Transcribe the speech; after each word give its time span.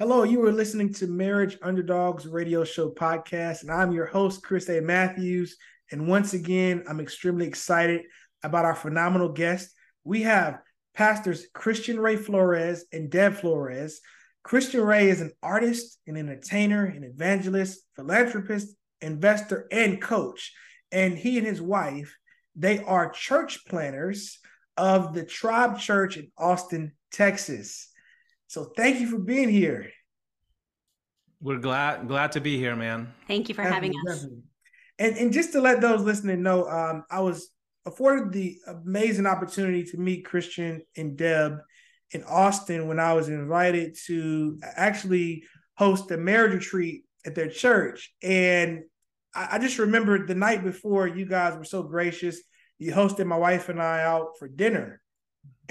Hello, 0.00 0.22
you 0.22 0.42
are 0.46 0.50
listening 0.50 0.94
to 0.94 1.06
Marriage 1.06 1.58
Underdogs 1.60 2.26
Radio 2.26 2.64
Show 2.64 2.88
podcast, 2.88 3.60
and 3.60 3.70
I'm 3.70 3.92
your 3.92 4.06
host, 4.06 4.42
Chris 4.42 4.66
A. 4.70 4.80
Matthews. 4.80 5.58
And 5.92 6.08
once 6.08 6.32
again, 6.32 6.84
I'm 6.88 7.00
extremely 7.00 7.46
excited 7.46 8.04
about 8.42 8.64
our 8.64 8.74
phenomenal 8.74 9.28
guest. 9.28 9.74
We 10.02 10.22
have 10.22 10.60
pastors 10.94 11.48
Christian 11.52 12.00
Ray 12.00 12.16
Flores 12.16 12.86
and 12.94 13.10
Deb 13.10 13.34
Flores. 13.34 14.00
Christian 14.42 14.80
Ray 14.80 15.10
is 15.10 15.20
an 15.20 15.32
artist, 15.42 15.98
an 16.06 16.16
entertainer, 16.16 16.86
an 16.86 17.04
evangelist, 17.04 17.80
philanthropist, 17.94 18.74
investor, 19.02 19.68
and 19.70 20.00
coach. 20.00 20.54
And 20.90 21.18
he 21.18 21.36
and 21.36 21.46
his 21.46 21.60
wife, 21.60 22.16
they 22.56 22.82
are 22.84 23.10
church 23.10 23.66
planters 23.66 24.38
of 24.78 25.12
the 25.12 25.26
Tribe 25.26 25.78
Church 25.78 26.16
in 26.16 26.32
Austin, 26.38 26.92
Texas. 27.12 27.88
So 28.50 28.64
thank 28.76 28.98
you 28.98 29.06
for 29.06 29.18
being 29.18 29.48
here. 29.48 29.92
We're 31.42 31.58
glad 31.58 32.08
glad 32.08 32.32
to 32.32 32.40
be 32.40 32.58
here, 32.58 32.76
man. 32.76 33.12
Thank 33.26 33.48
you 33.48 33.54
for 33.54 33.62
definitely, 33.62 33.96
having 33.96 34.12
us. 34.12 34.22
Definitely. 34.22 34.42
And 34.98 35.16
and 35.16 35.32
just 35.32 35.52
to 35.52 35.60
let 35.60 35.80
those 35.80 36.02
listening 36.02 36.42
know, 36.42 36.68
um, 36.68 37.04
I 37.10 37.20
was 37.20 37.50
afforded 37.86 38.32
the 38.32 38.58
amazing 38.66 39.26
opportunity 39.26 39.84
to 39.84 39.96
meet 39.96 40.24
Christian 40.24 40.82
and 40.96 41.16
Deb 41.16 41.58
in 42.12 42.24
Austin 42.24 42.88
when 42.88 43.00
I 43.00 43.14
was 43.14 43.28
invited 43.28 43.96
to 44.06 44.58
actually 44.62 45.44
host 45.76 46.10
a 46.10 46.16
marriage 46.16 46.52
retreat 46.52 47.04
at 47.24 47.34
their 47.34 47.48
church. 47.48 48.12
And 48.22 48.82
I, 49.34 49.48
I 49.52 49.58
just 49.58 49.78
remember 49.78 50.26
the 50.26 50.34
night 50.34 50.62
before, 50.62 51.06
you 51.06 51.24
guys 51.24 51.56
were 51.56 51.64
so 51.64 51.82
gracious. 51.82 52.38
You 52.78 52.92
hosted 52.92 53.26
my 53.26 53.36
wife 53.36 53.68
and 53.68 53.80
I 53.80 54.02
out 54.02 54.38
for 54.38 54.48
dinner 54.48 55.00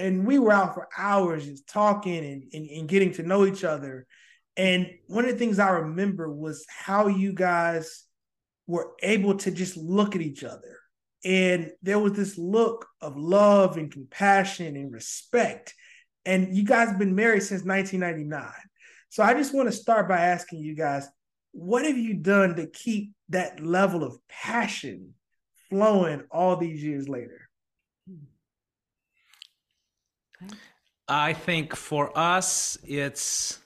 and 0.00 0.26
we 0.26 0.38
were 0.38 0.52
out 0.52 0.74
for 0.74 0.88
hours 0.96 1.44
just 1.46 1.68
talking 1.68 2.24
and, 2.24 2.44
and, 2.52 2.68
and, 2.70 2.88
getting 2.88 3.12
to 3.12 3.22
know 3.22 3.44
each 3.44 3.64
other. 3.64 4.06
And 4.56 4.90
one 5.06 5.24
of 5.24 5.30
the 5.30 5.38
things 5.38 5.58
I 5.58 5.70
remember 5.70 6.30
was 6.30 6.66
how 6.68 7.06
you 7.06 7.32
guys 7.32 8.04
were 8.66 8.92
able 9.02 9.36
to 9.38 9.50
just 9.50 9.76
look 9.76 10.14
at 10.14 10.22
each 10.22 10.44
other. 10.44 10.78
And 11.24 11.70
there 11.82 11.98
was 11.98 12.12
this 12.12 12.38
look 12.38 12.86
of 13.00 13.16
love 13.16 13.76
and 13.76 13.92
compassion 13.92 14.76
and 14.76 14.92
respect. 14.92 15.74
And 16.24 16.56
you 16.56 16.64
guys 16.64 16.88
have 16.88 16.98
been 16.98 17.14
married 17.14 17.42
since 17.42 17.64
1999. 17.64 18.52
So 19.08 19.22
I 19.22 19.34
just 19.34 19.54
want 19.54 19.68
to 19.68 19.76
start 19.76 20.08
by 20.08 20.20
asking 20.20 20.60
you 20.60 20.74
guys, 20.74 21.08
what 21.52 21.84
have 21.84 21.98
you 21.98 22.14
done 22.14 22.54
to 22.56 22.66
keep 22.66 23.12
that 23.30 23.60
level 23.60 24.04
of 24.04 24.16
passion 24.28 25.14
flowing 25.68 26.22
all 26.30 26.56
these 26.56 26.82
years 26.82 27.08
later? 27.08 27.48
I 31.08 31.32
think 31.32 31.74
for 31.74 32.16
us, 32.16 32.78
it's, 32.84 33.58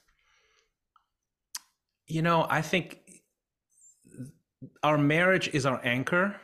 you 2.06 2.22
know, 2.22 2.47
I 2.48 2.62
think 2.62 2.98
our 4.83 4.98
marriage 4.98 5.48
is 5.52 5.66
our 5.66 5.80
anchor. 5.84 6.36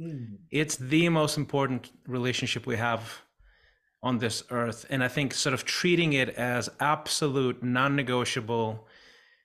Mm. 0.00 0.38
It's 0.50 0.76
the 0.76 1.08
most 1.08 1.36
important 1.36 1.90
relationship 2.06 2.66
we 2.66 2.76
have 2.76 3.22
on 4.02 4.18
this 4.18 4.44
earth. 4.50 4.86
And 4.90 5.02
I 5.02 5.08
think 5.08 5.34
sort 5.34 5.54
of 5.54 5.64
treating 5.64 6.12
it 6.12 6.30
as 6.30 6.68
absolute, 6.80 7.62
non 7.62 7.96
negotiable, 7.96 8.86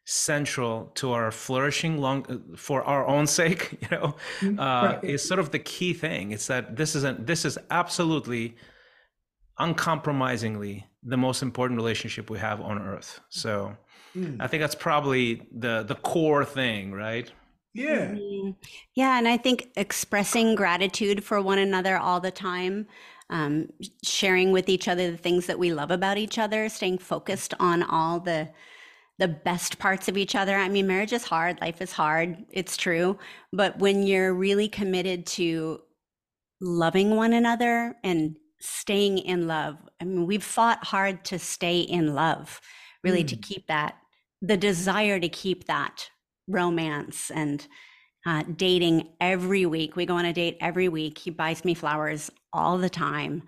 central 0.05 0.91
to 0.95 1.11
our 1.11 1.31
flourishing 1.31 1.99
long 1.99 2.55
for 2.57 2.83
our 2.83 3.07
own 3.07 3.27
sake 3.27 3.77
you 3.81 3.87
know 3.91 4.15
mm, 4.39 4.59
uh, 4.59 4.93
right. 4.93 5.03
is 5.03 5.25
sort 5.25 5.39
of 5.39 5.51
the 5.51 5.59
key 5.59 5.93
thing 5.93 6.31
it's 6.31 6.47
that 6.47 6.75
this 6.75 6.95
isn't 6.95 7.27
this 7.27 7.45
is 7.45 7.57
absolutely 7.69 8.55
uncompromisingly 9.59 10.85
the 11.03 11.17
most 11.17 11.43
important 11.43 11.77
relationship 11.77 12.29
we 12.31 12.39
have 12.39 12.59
on 12.59 12.81
earth 12.81 13.19
so 13.29 13.75
mm. 14.15 14.37
i 14.39 14.47
think 14.47 14.61
that's 14.61 14.75
probably 14.75 15.47
the 15.51 15.83
the 15.83 15.95
core 15.95 16.45
thing 16.45 16.91
right 16.91 17.31
yeah 17.73 18.07
mm-hmm. 18.07 18.51
yeah 18.95 19.17
and 19.17 19.27
i 19.27 19.37
think 19.37 19.69
expressing 19.75 20.55
gratitude 20.55 21.23
for 21.23 21.41
one 21.41 21.59
another 21.59 21.97
all 21.97 22.19
the 22.19 22.31
time 22.31 22.87
um, 23.29 23.69
sharing 24.03 24.51
with 24.51 24.67
each 24.67 24.89
other 24.89 25.09
the 25.09 25.17
things 25.17 25.45
that 25.45 25.57
we 25.57 25.73
love 25.73 25.89
about 25.89 26.17
each 26.17 26.37
other 26.37 26.67
staying 26.67 26.97
focused 26.97 27.53
on 27.59 27.81
all 27.83 28.19
the 28.19 28.49
the 29.19 29.27
best 29.27 29.79
parts 29.79 30.09
of 30.09 30.17
each 30.17 30.35
other 30.35 30.55
i 30.55 30.67
mean 30.67 30.87
marriage 30.87 31.13
is 31.13 31.23
hard 31.23 31.59
life 31.61 31.81
is 31.81 31.93
hard 31.93 32.43
it's 32.49 32.75
true 32.75 33.17
but 33.53 33.77
when 33.79 34.03
you're 34.03 34.33
really 34.33 34.67
committed 34.67 35.25
to 35.25 35.79
loving 36.61 37.15
one 37.15 37.33
another 37.33 37.95
and 38.03 38.37
staying 38.61 39.17
in 39.17 39.47
love. 39.47 39.77
I 39.99 40.05
mean, 40.05 40.25
we've 40.25 40.43
fought 40.43 40.83
hard 40.83 41.25
to 41.25 41.39
stay 41.39 41.79
in 41.79 42.13
love, 42.13 42.61
really 43.03 43.23
mm. 43.23 43.29
to 43.29 43.35
keep 43.35 43.67
that, 43.67 43.95
the 44.41 44.57
desire 44.57 45.19
to 45.19 45.29
keep 45.29 45.65
that 45.65 46.09
romance 46.47 47.31
and 47.31 47.67
uh, 48.25 48.43
dating 48.55 49.09
every 49.19 49.65
week. 49.65 49.95
We 49.95 50.05
go 50.05 50.15
on 50.15 50.25
a 50.25 50.33
date 50.33 50.57
every 50.61 50.89
week. 50.89 51.17
He 51.17 51.29
buys 51.29 51.65
me 51.65 51.73
flowers 51.73 52.29
all 52.53 52.77
the 52.77 52.89
time 52.89 53.43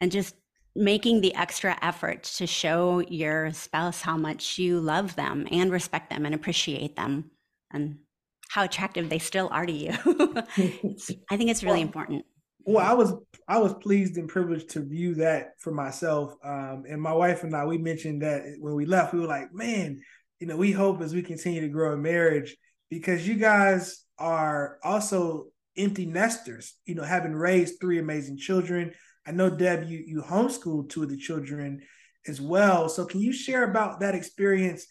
and 0.00 0.10
just 0.10 0.34
making 0.76 1.20
the 1.20 1.34
extra 1.34 1.78
effort 1.82 2.24
to 2.24 2.46
show 2.46 3.00
your 3.08 3.52
spouse 3.52 4.00
how 4.00 4.16
much 4.16 4.58
you 4.58 4.80
love 4.80 5.14
them 5.14 5.46
and 5.50 5.70
respect 5.70 6.10
them 6.10 6.26
and 6.26 6.34
appreciate 6.34 6.96
them 6.96 7.30
and 7.72 7.98
how 8.48 8.64
attractive 8.64 9.08
they 9.08 9.18
still 9.18 9.48
are 9.52 9.66
to 9.66 9.72
you. 9.72 9.90
I 11.30 11.36
think 11.36 11.50
it's 11.50 11.62
really 11.62 11.80
important 11.80 12.24
well, 12.66 12.84
I 12.84 12.94
was 12.94 13.12
I 13.46 13.58
was 13.58 13.74
pleased 13.74 14.16
and 14.16 14.28
privileged 14.28 14.70
to 14.70 14.80
view 14.80 15.14
that 15.16 15.52
for 15.58 15.70
myself. 15.70 16.34
Um, 16.42 16.84
and 16.88 17.00
my 17.00 17.12
wife 17.12 17.44
and 17.44 17.54
I, 17.54 17.66
we 17.66 17.78
mentioned 17.78 18.22
that 18.22 18.42
when 18.58 18.74
we 18.74 18.86
left, 18.86 19.12
we 19.12 19.20
were 19.20 19.26
like, 19.26 19.52
man, 19.52 20.00
you 20.40 20.46
know, 20.46 20.56
we 20.56 20.72
hope 20.72 21.00
as 21.00 21.14
we 21.14 21.22
continue 21.22 21.60
to 21.60 21.68
grow 21.68 21.94
in 21.94 22.02
marriage 22.02 22.56
because 22.90 23.26
you 23.26 23.34
guys 23.34 24.04
are 24.18 24.78
also 24.82 25.46
empty 25.76 26.06
nesters. 26.06 26.74
You 26.86 26.94
know, 26.94 27.02
having 27.02 27.34
raised 27.34 27.80
three 27.80 27.98
amazing 27.98 28.38
children. 28.38 28.92
I 29.26 29.32
know 29.32 29.50
Deb, 29.50 29.84
you 29.84 30.02
you 30.06 30.22
homeschooled 30.22 30.90
two 30.90 31.02
of 31.02 31.10
the 31.10 31.16
children 31.16 31.80
as 32.26 32.40
well. 32.40 32.88
So 32.88 33.04
can 33.04 33.20
you 33.20 33.32
share 33.32 33.64
about 33.64 34.00
that 34.00 34.14
experience? 34.14 34.86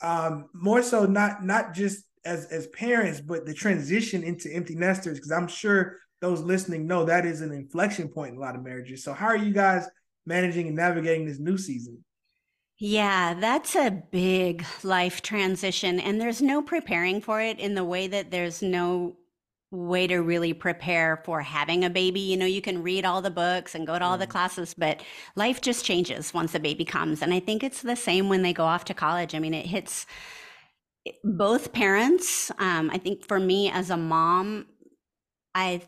Um, 0.00 0.46
more 0.54 0.82
so, 0.82 1.06
not 1.06 1.44
not 1.44 1.74
just 1.74 2.04
as 2.24 2.46
as 2.46 2.66
parents, 2.68 3.20
but 3.20 3.46
the 3.46 3.54
transition 3.54 4.22
into 4.22 4.52
empty 4.52 4.74
nesters, 4.74 5.18
because 5.18 5.32
I'm 5.32 5.48
sure 5.48 5.96
those 6.20 6.40
listening 6.40 6.86
know 6.86 7.04
that 7.04 7.26
is 7.26 7.40
an 7.40 7.52
inflection 7.52 8.08
point 8.08 8.32
in 8.32 8.38
a 8.38 8.40
lot 8.40 8.56
of 8.56 8.62
marriages. 8.62 9.02
So, 9.04 9.12
how 9.12 9.26
are 9.26 9.36
you 9.36 9.52
guys 9.52 9.88
managing 10.26 10.66
and 10.66 10.76
navigating 10.76 11.26
this 11.26 11.38
new 11.38 11.56
season? 11.56 12.04
Yeah, 12.78 13.34
that's 13.34 13.74
a 13.74 13.90
big 13.90 14.64
life 14.84 15.20
transition. 15.22 15.98
And 15.98 16.20
there's 16.20 16.40
no 16.40 16.62
preparing 16.62 17.20
for 17.20 17.40
it 17.40 17.58
in 17.58 17.74
the 17.74 17.84
way 17.84 18.06
that 18.06 18.30
there's 18.30 18.62
no 18.62 19.16
way 19.70 20.06
to 20.06 20.18
really 20.18 20.52
prepare 20.52 21.20
for 21.24 21.42
having 21.42 21.84
a 21.84 21.90
baby. 21.90 22.20
You 22.20 22.36
know, 22.36 22.46
you 22.46 22.62
can 22.62 22.82
read 22.82 23.04
all 23.04 23.20
the 23.20 23.30
books 23.30 23.74
and 23.74 23.86
go 23.86 23.98
to 23.98 24.04
all 24.04 24.16
the 24.16 24.26
classes, 24.26 24.74
but 24.74 25.02
life 25.34 25.60
just 25.60 25.84
changes 25.84 26.32
once 26.32 26.54
a 26.54 26.60
baby 26.60 26.84
comes. 26.84 27.20
And 27.20 27.34
I 27.34 27.40
think 27.40 27.62
it's 27.64 27.82
the 27.82 27.96
same 27.96 28.28
when 28.28 28.42
they 28.42 28.52
go 28.52 28.64
off 28.64 28.84
to 28.86 28.94
college. 28.94 29.34
I 29.34 29.40
mean, 29.40 29.54
it 29.54 29.66
hits 29.66 30.06
both 31.24 31.72
parents. 31.72 32.50
Um, 32.58 32.90
I 32.92 32.98
think 32.98 33.26
for 33.26 33.38
me 33.40 33.70
as 33.70 33.90
a 33.90 33.96
mom, 33.96 34.66
I 35.54 35.82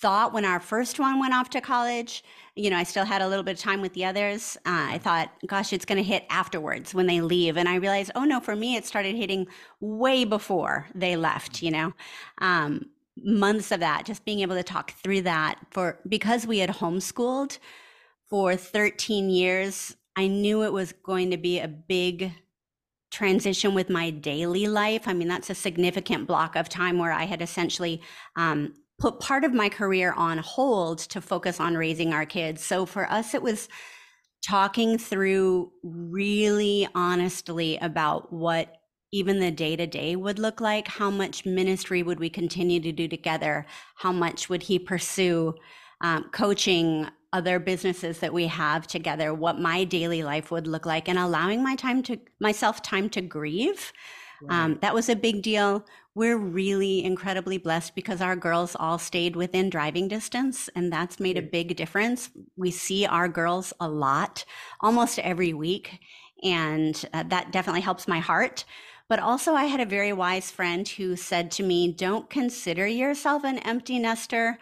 thought 0.00 0.32
when 0.32 0.44
our 0.44 0.60
first 0.60 0.98
one 0.98 1.20
went 1.20 1.34
off 1.34 1.50
to 1.50 1.60
college, 1.60 2.24
you 2.56 2.70
know, 2.70 2.76
I 2.76 2.82
still 2.82 3.04
had 3.04 3.22
a 3.22 3.28
little 3.28 3.44
bit 3.44 3.56
of 3.56 3.62
time 3.62 3.80
with 3.80 3.94
the 3.94 4.04
others. 4.04 4.56
Uh, 4.66 4.88
I 4.90 4.98
thought, 4.98 5.30
gosh, 5.46 5.72
it's 5.72 5.84
going 5.84 5.98
to 5.98 6.04
hit 6.04 6.24
afterwards 6.30 6.94
when 6.94 7.06
they 7.06 7.20
leave. 7.20 7.56
And 7.56 7.68
I 7.68 7.76
realized, 7.76 8.10
oh 8.14 8.24
no, 8.24 8.40
for 8.40 8.54
me, 8.54 8.76
it 8.76 8.86
started 8.86 9.16
hitting 9.16 9.46
way 9.80 10.24
before 10.24 10.86
they 10.94 11.16
left, 11.16 11.62
you 11.62 11.70
know. 11.70 11.92
Um, 12.38 12.86
months 13.22 13.70
of 13.70 13.80
that, 13.80 14.04
just 14.04 14.24
being 14.24 14.40
able 14.40 14.56
to 14.56 14.62
talk 14.62 14.92
through 14.92 15.22
that 15.22 15.58
for 15.70 16.00
because 16.08 16.46
we 16.46 16.58
had 16.58 16.70
homeschooled 16.70 17.58
for 18.28 18.56
13 18.56 19.30
years, 19.30 19.96
I 20.16 20.26
knew 20.26 20.62
it 20.62 20.72
was 20.72 20.92
going 20.92 21.30
to 21.30 21.36
be 21.36 21.60
a 21.60 21.68
big 21.68 22.32
transition 23.10 23.74
with 23.74 23.88
my 23.88 24.10
daily 24.10 24.66
life. 24.66 25.06
I 25.06 25.12
mean, 25.12 25.28
that's 25.28 25.50
a 25.50 25.54
significant 25.54 26.26
block 26.26 26.56
of 26.56 26.68
time 26.68 26.98
where 26.98 27.12
I 27.12 27.24
had 27.24 27.40
essentially 27.40 28.02
um, 28.34 28.74
put 28.98 29.20
part 29.20 29.44
of 29.44 29.52
my 29.52 29.68
career 29.68 30.12
on 30.12 30.38
hold 30.38 30.98
to 30.98 31.20
focus 31.20 31.60
on 31.60 31.76
raising 31.76 32.12
our 32.12 32.26
kids. 32.26 32.64
So 32.64 32.86
for 32.86 33.10
us, 33.10 33.34
it 33.34 33.42
was 33.42 33.68
talking 34.44 34.98
through 34.98 35.72
really 35.82 36.86
honestly 36.94 37.78
about 37.78 38.32
what 38.32 38.76
even 39.12 39.38
the 39.38 39.50
day 39.50 39.76
to 39.76 39.86
day 39.86 40.16
would 40.16 40.38
look 40.38 40.60
like. 40.60 40.88
How 40.88 41.10
much 41.10 41.46
ministry 41.46 42.02
would 42.02 42.18
we 42.18 42.28
continue 42.28 42.80
to 42.80 42.92
do 42.92 43.08
together? 43.08 43.64
How 43.96 44.12
much 44.12 44.48
would 44.48 44.64
he 44.64 44.78
pursue 44.78 45.54
um, 46.00 46.24
coaching 46.32 47.08
other 47.32 47.58
businesses 47.58 48.18
that 48.18 48.32
we 48.32 48.46
have 48.48 48.86
together? 48.86 49.32
What 49.32 49.60
my 49.60 49.84
daily 49.84 50.22
life 50.22 50.50
would 50.50 50.66
look 50.66 50.84
like, 50.84 51.08
and 51.08 51.18
allowing 51.18 51.62
my 51.62 51.76
time 51.76 52.02
to 52.04 52.18
myself 52.40 52.82
time 52.82 53.08
to 53.10 53.20
grieve. 53.20 53.92
Right. 54.42 54.64
Um, 54.64 54.78
that 54.82 54.94
was 54.94 55.08
a 55.08 55.16
big 55.16 55.42
deal 55.42 55.86
we're 56.14 56.38
really 56.38 57.04
incredibly 57.04 57.58
blessed 57.58 57.94
because 57.94 58.20
our 58.20 58.36
girls 58.36 58.76
all 58.78 58.98
stayed 58.98 59.34
within 59.34 59.68
driving 59.68 60.06
distance, 60.06 60.68
and 60.76 60.92
that's 60.92 61.18
made 61.18 61.36
a 61.36 61.42
big 61.42 61.76
difference. 61.76 62.30
We 62.56 62.70
see 62.70 63.04
our 63.04 63.28
girls 63.28 63.72
a 63.80 63.88
lot, 63.88 64.44
almost 64.80 65.18
every 65.18 65.52
week. 65.52 65.98
And 66.42 67.04
uh, 67.12 67.24
that 67.28 67.50
definitely 67.50 67.80
helps 67.80 68.06
my 68.06 68.20
heart. 68.20 68.64
But 69.08 69.18
also, 69.18 69.54
I 69.54 69.64
had 69.64 69.80
a 69.80 69.86
very 69.86 70.12
wise 70.12 70.50
friend 70.50 70.86
who 70.86 71.16
said 71.16 71.50
to 71.52 71.62
me, 71.62 71.92
Don't 71.92 72.30
consider 72.30 72.86
yourself 72.86 73.44
an 73.44 73.58
empty 73.58 73.98
nester 73.98 74.58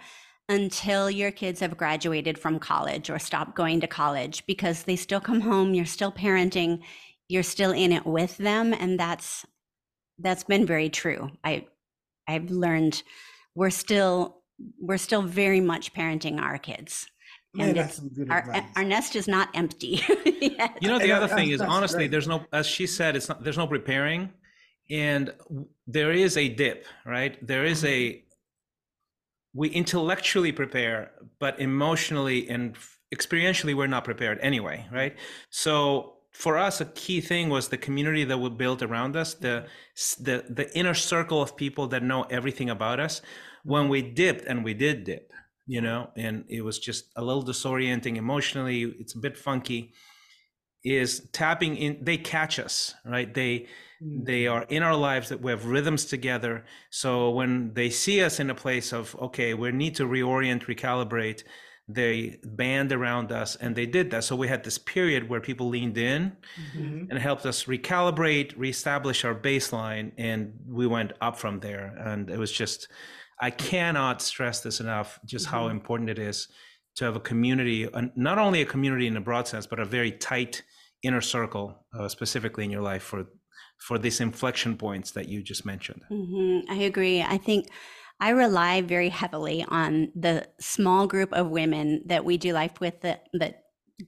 until 0.48 1.10
your 1.10 1.30
kids 1.30 1.60
have 1.60 1.76
graduated 1.76 2.38
from 2.38 2.58
college 2.58 3.10
or 3.10 3.18
stopped 3.18 3.54
going 3.54 3.80
to 3.80 3.86
college 3.86 4.44
because 4.46 4.82
they 4.84 4.96
still 4.96 5.20
come 5.20 5.40
home, 5.40 5.74
you're 5.74 5.84
still 5.84 6.12
parenting, 6.12 6.80
you're 7.28 7.42
still 7.42 7.72
in 7.72 7.92
it 7.92 8.04
with 8.04 8.36
them. 8.38 8.74
And 8.74 8.98
that's 8.98 9.46
that's 10.18 10.44
been 10.44 10.66
very 10.66 10.88
true. 10.88 11.30
I 11.44 11.66
I've 12.28 12.50
learned 12.50 13.02
we're 13.54 13.70
still 13.70 14.42
we're 14.80 14.98
still 14.98 15.22
very 15.22 15.60
much 15.60 15.92
parenting 15.92 16.40
our 16.40 16.58
kids. 16.58 17.08
Man, 17.54 17.74
that's 17.74 17.96
some 17.96 18.08
good 18.08 18.30
our, 18.30 18.38
advice. 18.38 18.62
our 18.76 18.84
nest 18.84 19.14
is 19.14 19.28
not 19.28 19.50
empty 19.54 20.00
yet. 20.40 20.78
You 20.80 20.88
know, 20.88 20.98
the 20.98 21.12
other 21.12 21.28
thing 21.28 21.50
is 21.50 21.60
honestly, 21.60 21.98
great. 21.98 22.10
there's 22.10 22.26
no, 22.26 22.46
as 22.50 22.66
she 22.66 22.86
said, 22.86 23.14
it's 23.14 23.28
not, 23.28 23.44
there's 23.44 23.58
no 23.58 23.66
preparing, 23.66 24.32
and 24.88 25.34
there 25.86 26.12
is 26.12 26.38
a 26.38 26.48
dip, 26.48 26.86
right? 27.04 27.36
There 27.46 27.66
is 27.66 27.82
mm-hmm. 27.82 27.88
a, 27.88 28.24
we 29.52 29.68
intellectually 29.68 30.50
prepare, 30.50 31.10
but 31.40 31.60
emotionally 31.60 32.48
and 32.48 32.74
experientially, 33.14 33.74
we're 33.74 33.86
not 33.86 34.04
prepared 34.04 34.38
anyway, 34.40 34.86
right? 34.90 35.14
So 35.50 36.14
for 36.32 36.58
us, 36.58 36.80
a 36.80 36.86
key 36.86 37.20
thing 37.20 37.48
was 37.50 37.68
the 37.68 37.78
community 37.78 38.24
that 38.24 38.38
we 38.38 38.48
built 38.50 38.82
around 38.82 39.16
us, 39.16 39.34
the 39.34 39.66
the 40.20 40.44
the 40.48 40.76
inner 40.76 40.94
circle 40.94 41.42
of 41.42 41.56
people 41.56 41.86
that 41.88 42.02
know 42.02 42.22
everything 42.24 42.70
about 42.70 43.00
us. 43.00 43.20
When 43.64 43.88
we 43.88 44.02
dipped, 44.02 44.44
and 44.46 44.64
we 44.64 44.74
did 44.74 45.04
dip, 45.04 45.30
you 45.66 45.80
know, 45.80 46.10
and 46.16 46.44
it 46.48 46.62
was 46.62 46.78
just 46.78 47.04
a 47.16 47.22
little 47.24 47.44
disorienting 47.44 48.16
emotionally. 48.16 48.82
It's 48.98 49.14
a 49.14 49.18
bit 49.18 49.36
funky. 49.38 49.92
Is 50.84 51.28
tapping 51.32 51.76
in? 51.76 52.04
They 52.04 52.16
catch 52.16 52.58
us, 52.58 52.94
right? 53.04 53.32
They 53.32 53.68
Mm. 54.02 54.24
they 54.26 54.48
are 54.48 54.64
in 54.68 54.82
our 54.82 54.96
lives 54.96 55.28
that 55.28 55.40
we 55.40 55.52
have 55.52 55.66
rhythms 55.66 56.06
together 56.06 56.64
so 56.90 57.30
when 57.30 57.72
they 57.74 57.88
see 57.88 58.20
us 58.20 58.40
in 58.40 58.50
a 58.50 58.54
place 58.54 58.92
of 58.92 59.14
okay 59.20 59.54
we 59.54 59.70
need 59.70 59.94
to 59.94 60.04
reorient 60.08 60.64
recalibrate 60.64 61.44
they 61.94 62.38
band 62.44 62.92
around 62.92 63.32
us 63.32 63.56
and 63.56 63.74
they 63.76 63.86
did 63.86 64.10
that 64.10 64.24
so 64.24 64.34
we 64.36 64.48
had 64.48 64.62
this 64.64 64.78
period 64.78 65.28
where 65.28 65.40
people 65.40 65.68
leaned 65.68 65.98
in 65.98 66.36
Mhm. 66.74 67.08
and 67.10 67.18
helped 67.18 67.44
us 67.46 67.64
recalibrate 67.64 68.52
reestablish 68.56 69.24
our 69.24 69.34
baseline 69.34 70.12
and 70.18 70.52
we 70.66 70.86
went 70.86 71.12
up 71.20 71.38
from 71.38 71.60
there 71.60 71.86
and 72.08 72.30
it 72.30 72.38
was 72.38 72.52
just 72.52 72.88
i 73.40 73.50
cannot 73.50 74.22
stress 74.22 74.60
this 74.60 74.80
enough 74.80 75.18
just 75.24 75.46
how 75.46 75.62
Mhm. 75.68 75.72
important 75.72 76.10
it 76.10 76.18
is 76.18 76.48
to 76.96 77.04
have 77.04 77.16
a 77.16 77.20
community 77.20 77.88
not 78.16 78.38
only 78.38 78.60
a 78.62 78.66
community 78.66 79.06
in 79.06 79.16
a 79.16 79.20
broad 79.20 79.46
sense 79.48 79.66
but 79.66 79.78
a 79.80 79.84
very 79.84 80.12
tight 80.12 80.62
inner 81.02 81.20
circle 81.20 81.66
uh, 81.98 82.08
specifically 82.08 82.64
in 82.64 82.70
your 82.70 82.82
life 82.92 83.02
for 83.02 83.24
for 83.78 83.98
these 83.98 84.20
inflection 84.20 84.76
points 84.76 85.10
that 85.12 85.26
you 85.28 85.42
just 85.42 85.64
mentioned 85.64 86.02
hmm 86.08 86.60
I 86.68 86.76
agree. 86.90 87.20
I 87.22 87.38
think 87.38 87.66
I 88.22 88.30
rely 88.30 88.82
very 88.82 89.08
heavily 89.08 89.66
on 89.66 90.12
the 90.14 90.46
small 90.60 91.08
group 91.08 91.32
of 91.32 91.48
women 91.48 92.02
that 92.06 92.24
we 92.24 92.38
do 92.38 92.52
life 92.52 92.78
with, 92.78 93.00
that 93.00 93.26
the 93.32 93.52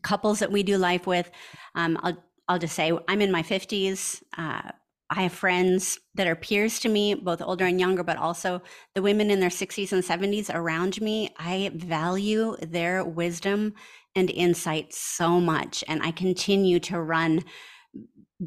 couples 0.05 0.38
that 0.38 0.52
we 0.52 0.62
do 0.62 0.78
life 0.78 1.05
with. 1.05 1.28
Um, 1.75 1.99
I'll 2.00 2.25
I'll 2.46 2.61
just 2.61 2.76
say 2.76 2.93
I'm 3.08 3.20
in 3.20 3.32
my 3.32 3.43
50s. 3.43 4.22
Uh, 4.38 4.70
I 5.11 5.22
have 5.22 5.32
friends 5.32 5.99
that 6.14 6.28
are 6.28 6.37
peers 6.37 6.78
to 6.81 6.88
me, 6.88 7.14
both 7.14 7.43
older 7.43 7.64
and 7.64 7.81
younger, 7.81 8.05
but 8.05 8.16
also 8.16 8.62
the 8.94 9.02
women 9.02 9.32
in 9.32 9.40
their 9.40 9.50
60s 9.50 9.93
and 9.93 10.05
70s 10.05 10.49
around 10.55 11.00
me. 11.00 11.34
I 11.37 11.72
value 11.75 12.56
their 12.62 13.05
wisdom 13.05 13.75
and 14.14 14.31
insight 14.31 14.94
so 14.94 15.40
much, 15.40 15.82
and 15.88 16.00
I 16.05 16.12
continue 16.12 16.78
to 16.81 17.00
run 17.00 17.43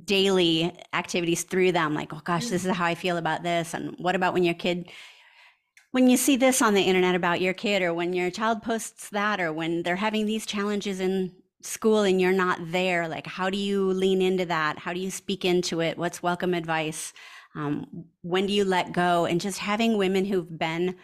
daily 0.06 0.74
activities 0.94 1.44
through 1.44 1.72
them 1.72 1.94
like 1.94 2.14
oh 2.14 2.22
gosh 2.24 2.48
this 2.48 2.66
is 2.66 2.76
how 2.76 2.86
i 2.86 2.94
feel 2.94 3.16
about 3.16 3.42
this 3.42 3.74
and 3.74 3.96
what 3.98 4.16
about 4.16 4.34
when 4.34 4.44
your 4.44 4.54
kid 4.54 4.92
when 5.98 6.12
you 6.12 6.16
see 6.16 6.36
this 6.36 6.62
on 6.62 6.76
the 6.76 6.84
internet 6.84 7.16
about 7.16 7.42
your 7.42 7.56
kid 7.56 7.82
or 7.82 7.92
when 7.92 8.14
your 8.14 8.30
child 8.30 8.62
posts 8.62 9.10
that 9.10 9.42
or 9.42 9.52
when 9.52 9.82
they're 9.82 9.96
having 9.96 10.28
these 10.28 10.46
challenges 10.46 11.00
in 11.00 11.34
school 11.62 12.02
and 12.02 12.22
you're 12.22 12.32
not 12.32 12.60
there 12.66 13.08
like 13.08 13.26
how 13.26 13.50
do 13.50 13.58
you 13.58 13.92
lean 13.94 14.22
into 14.22 14.46
that? 14.46 14.78
How 14.78 14.94
do 14.94 15.00
you 15.00 15.10
speak 15.10 15.44
into 15.44 15.80
it? 15.80 15.98
What's 15.98 16.22
welcome 16.22 16.54
advice? 16.54 17.14
Um, 17.56 18.06
when 18.22 18.46
do 18.46 18.54
you 18.54 18.64
let 18.64 18.92
go? 18.92 19.26
And 19.26 19.42
just 19.42 19.58
having 19.58 19.98
women 19.98 20.26
who've 20.26 20.60
been 20.60 20.98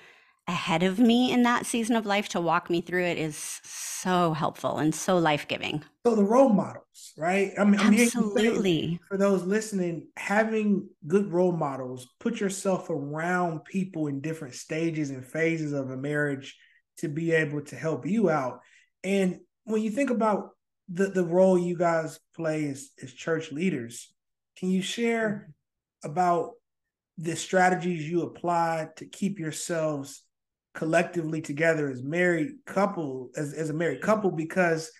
ahead 0.47 0.83
of 0.83 0.99
me 0.99 1.31
in 1.31 1.43
that 1.43 1.65
season 1.65 1.95
of 1.95 2.05
life 2.05 2.27
to 2.29 2.41
walk 2.41 2.69
me 2.69 2.81
through 2.81 3.03
it 3.03 3.17
is 3.17 3.61
so 3.63 4.33
helpful 4.33 4.77
and 4.77 4.93
so 4.93 5.17
life-giving 5.17 5.83
So 6.05 6.15
the 6.15 6.23
role 6.23 6.49
models, 6.49 7.13
right? 7.17 7.51
I 7.57 7.63
mean, 7.63 7.79
I'm 7.79 7.93
hearing 7.93 7.99
you 7.99 8.09
say, 8.09 8.19
absolutely 8.19 8.99
for 9.07 9.17
those 9.17 9.43
listening, 9.43 10.07
having 10.17 10.89
good 11.07 11.31
role 11.31 11.53
models, 11.53 12.09
put 12.19 12.41
yourself 12.41 12.89
around 12.89 13.63
people 13.63 14.07
in 14.07 14.19
different 14.19 14.55
stages 14.55 15.09
and 15.09 15.25
phases 15.25 15.71
of 15.71 15.89
a 15.89 15.97
marriage 15.97 16.57
to 16.97 17.07
be 17.07 17.31
able 17.31 17.61
to 17.61 17.75
help 17.75 18.05
you 18.05 18.29
out. 18.29 18.59
And 19.03 19.39
when 19.63 19.81
you 19.81 19.91
think 19.91 20.09
about 20.09 20.49
the, 20.89 21.07
the 21.07 21.23
role 21.23 21.57
you 21.57 21.77
guys 21.77 22.19
play 22.35 22.67
as, 22.67 22.89
as 23.01 23.13
church 23.13 23.51
leaders, 23.51 24.13
can 24.57 24.69
you 24.69 24.81
share 24.81 25.47
mm-hmm. 26.03 26.11
about 26.11 26.51
the 27.17 27.35
strategies 27.35 28.09
you 28.09 28.23
apply 28.23 28.89
to 28.97 29.05
keep 29.05 29.39
yourselves 29.39 30.23
collectively 30.73 31.41
together 31.41 31.89
as 31.89 32.03
married 32.03 32.51
couple, 32.65 33.29
as, 33.35 33.53
as 33.53 33.69
a 33.69 33.73
married 33.73 34.01
couple? 34.01 34.31
Because 34.31 34.91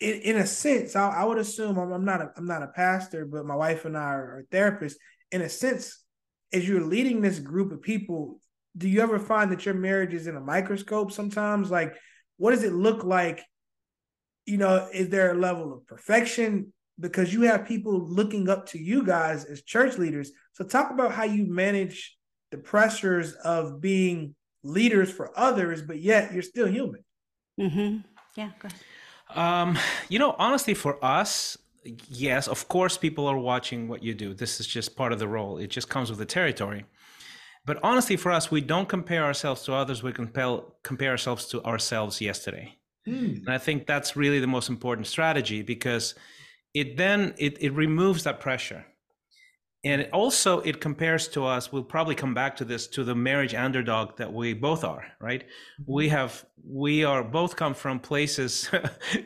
in, 0.00 0.20
in 0.22 0.36
a 0.36 0.46
sense, 0.46 0.96
I, 0.96 1.08
I 1.08 1.24
would 1.24 1.38
assume 1.38 1.78
I'm, 1.78 1.92
I'm 1.92 2.04
not 2.04 2.20
a 2.20 2.32
I'm 2.36 2.46
not 2.46 2.62
a 2.62 2.68
pastor, 2.68 3.24
but 3.24 3.46
my 3.46 3.54
wife 3.54 3.84
and 3.84 3.96
I 3.96 4.14
are, 4.14 4.38
are 4.38 4.46
therapists. 4.50 4.94
In 5.30 5.42
a 5.42 5.48
sense, 5.48 6.04
as 6.52 6.68
you're 6.68 6.84
leading 6.84 7.20
this 7.20 7.38
group 7.38 7.72
of 7.72 7.80
people, 7.80 8.40
do 8.76 8.88
you 8.88 9.00
ever 9.00 9.18
find 9.18 9.50
that 9.52 9.64
your 9.64 9.74
marriage 9.74 10.14
is 10.14 10.26
in 10.26 10.36
a 10.36 10.40
microscope 10.40 11.12
sometimes? 11.12 11.70
Like, 11.70 11.94
what 12.36 12.50
does 12.50 12.64
it 12.64 12.72
look 12.72 13.04
like? 13.04 13.42
You 14.44 14.58
know, 14.58 14.88
is 14.92 15.08
there 15.08 15.32
a 15.32 15.38
level 15.38 15.72
of 15.72 15.86
perfection? 15.86 16.72
Because 16.98 17.32
you 17.32 17.42
have 17.42 17.66
people 17.66 18.06
looking 18.08 18.48
up 18.48 18.66
to 18.66 18.78
you 18.78 19.04
guys 19.04 19.44
as 19.44 19.62
church 19.62 19.98
leaders. 19.98 20.32
So 20.52 20.64
talk 20.64 20.90
about 20.90 21.12
how 21.12 21.24
you 21.24 21.46
manage 21.46 22.16
the 22.50 22.58
pressures 22.58 23.32
of 23.32 23.80
being 23.80 24.34
leaders 24.62 25.10
for 25.12 25.30
others, 25.38 25.82
but 25.82 25.98
yet 26.00 26.32
you're 26.32 26.42
still 26.42 26.68
human. 26.68 27.04
hmm 27.58 27.98
yeah 28.36 28.50
go 28.60 28.68
ahead 28.68 28.80
Um, 29.34 29.78
you 30.08 30.18
know, 30.18 30.34
honestly, 30.38 30.74
for 30.74 31.02
us, 31.04 31.56
yes, 32.08 32.48
of 32.48 32.68
course, 32.68 32.98
people 32.98 33.26
are 33.26 33.38
watching 33.38 33.88
what 33.88 34.02
you 34.02 34.14
do. 34.14 34.34
This 34.34 34.60
is 34.60 34.66
just 34.66 34.94
part 34.96 35.12
of 35.12 35.18
the 35.18 35.28
role. 35.28 35.58
It 35.58 35.70
just 35.70 35.88
comes 35.88 36.10
with 36.10 36.18
the 36.18 36.26
territory. 36.26 36.84
But 37.64 37.78
honestly, 37.82 38.16
for 38.16 38.30
us, 38.32 38.50
we 38.50 38.60
don't 38.60 38.88
compare 38.88 39.24
ourselves 39.24 39.62
to 39.64 39.72
others. 39.74 40.02
We 40.02 40.12
compel, 40.12 40.76
compare 40.82 41.10
ourselves 41.10 41.46
to 41.48 41.62
ourselves 41.64 42.20
yesterday. 42.20 42.76
Hmm. 43.06 43.34
And 43.46 43.48
I 43.48 43.58
think 43.58 43.86
that's 43.86 44.16
really 44.16 44.40
the 44.40 44.46
most 44.46 44.68
important 44.68 45.06
strategy 45.06 45.62
because 45.62 46.14
it 46.74 46.96
then 46.96 47.34
it, 47.38 47.56
it 47.60 47.72
removes 47.72 48.24
that 48.24 48.40
pressure. 48.40 48.84
And 49.84 50.02
it 50.02 50.10
also 50.12 50.60
it 50.60 50.80
compares 50.80 51.26
to 51.28 51.44
us, 51.44 51.72
we'll 51.72 51.82
probably 51.82 52.14
come 52.14 52.34
back 52.34 52.56
to 52.56 52.64
this, 52.64 52.86
to 52.88 53.02
the 53.02 53.14
marriage 53.14 53.54
underdog 53.54 54.16
that 54.16 54.32
we 54.32 54.54
both 54.54 54.84
are, 54.84 55.04
right? 55.20 55.44
We 55.86 56.08
have 56.10 56.44
we 56.64 57.04
are 57.04 57.24
both 57.24 57.56
come 57.56 57.74
from 57.74 57.98
places 57.98 58.70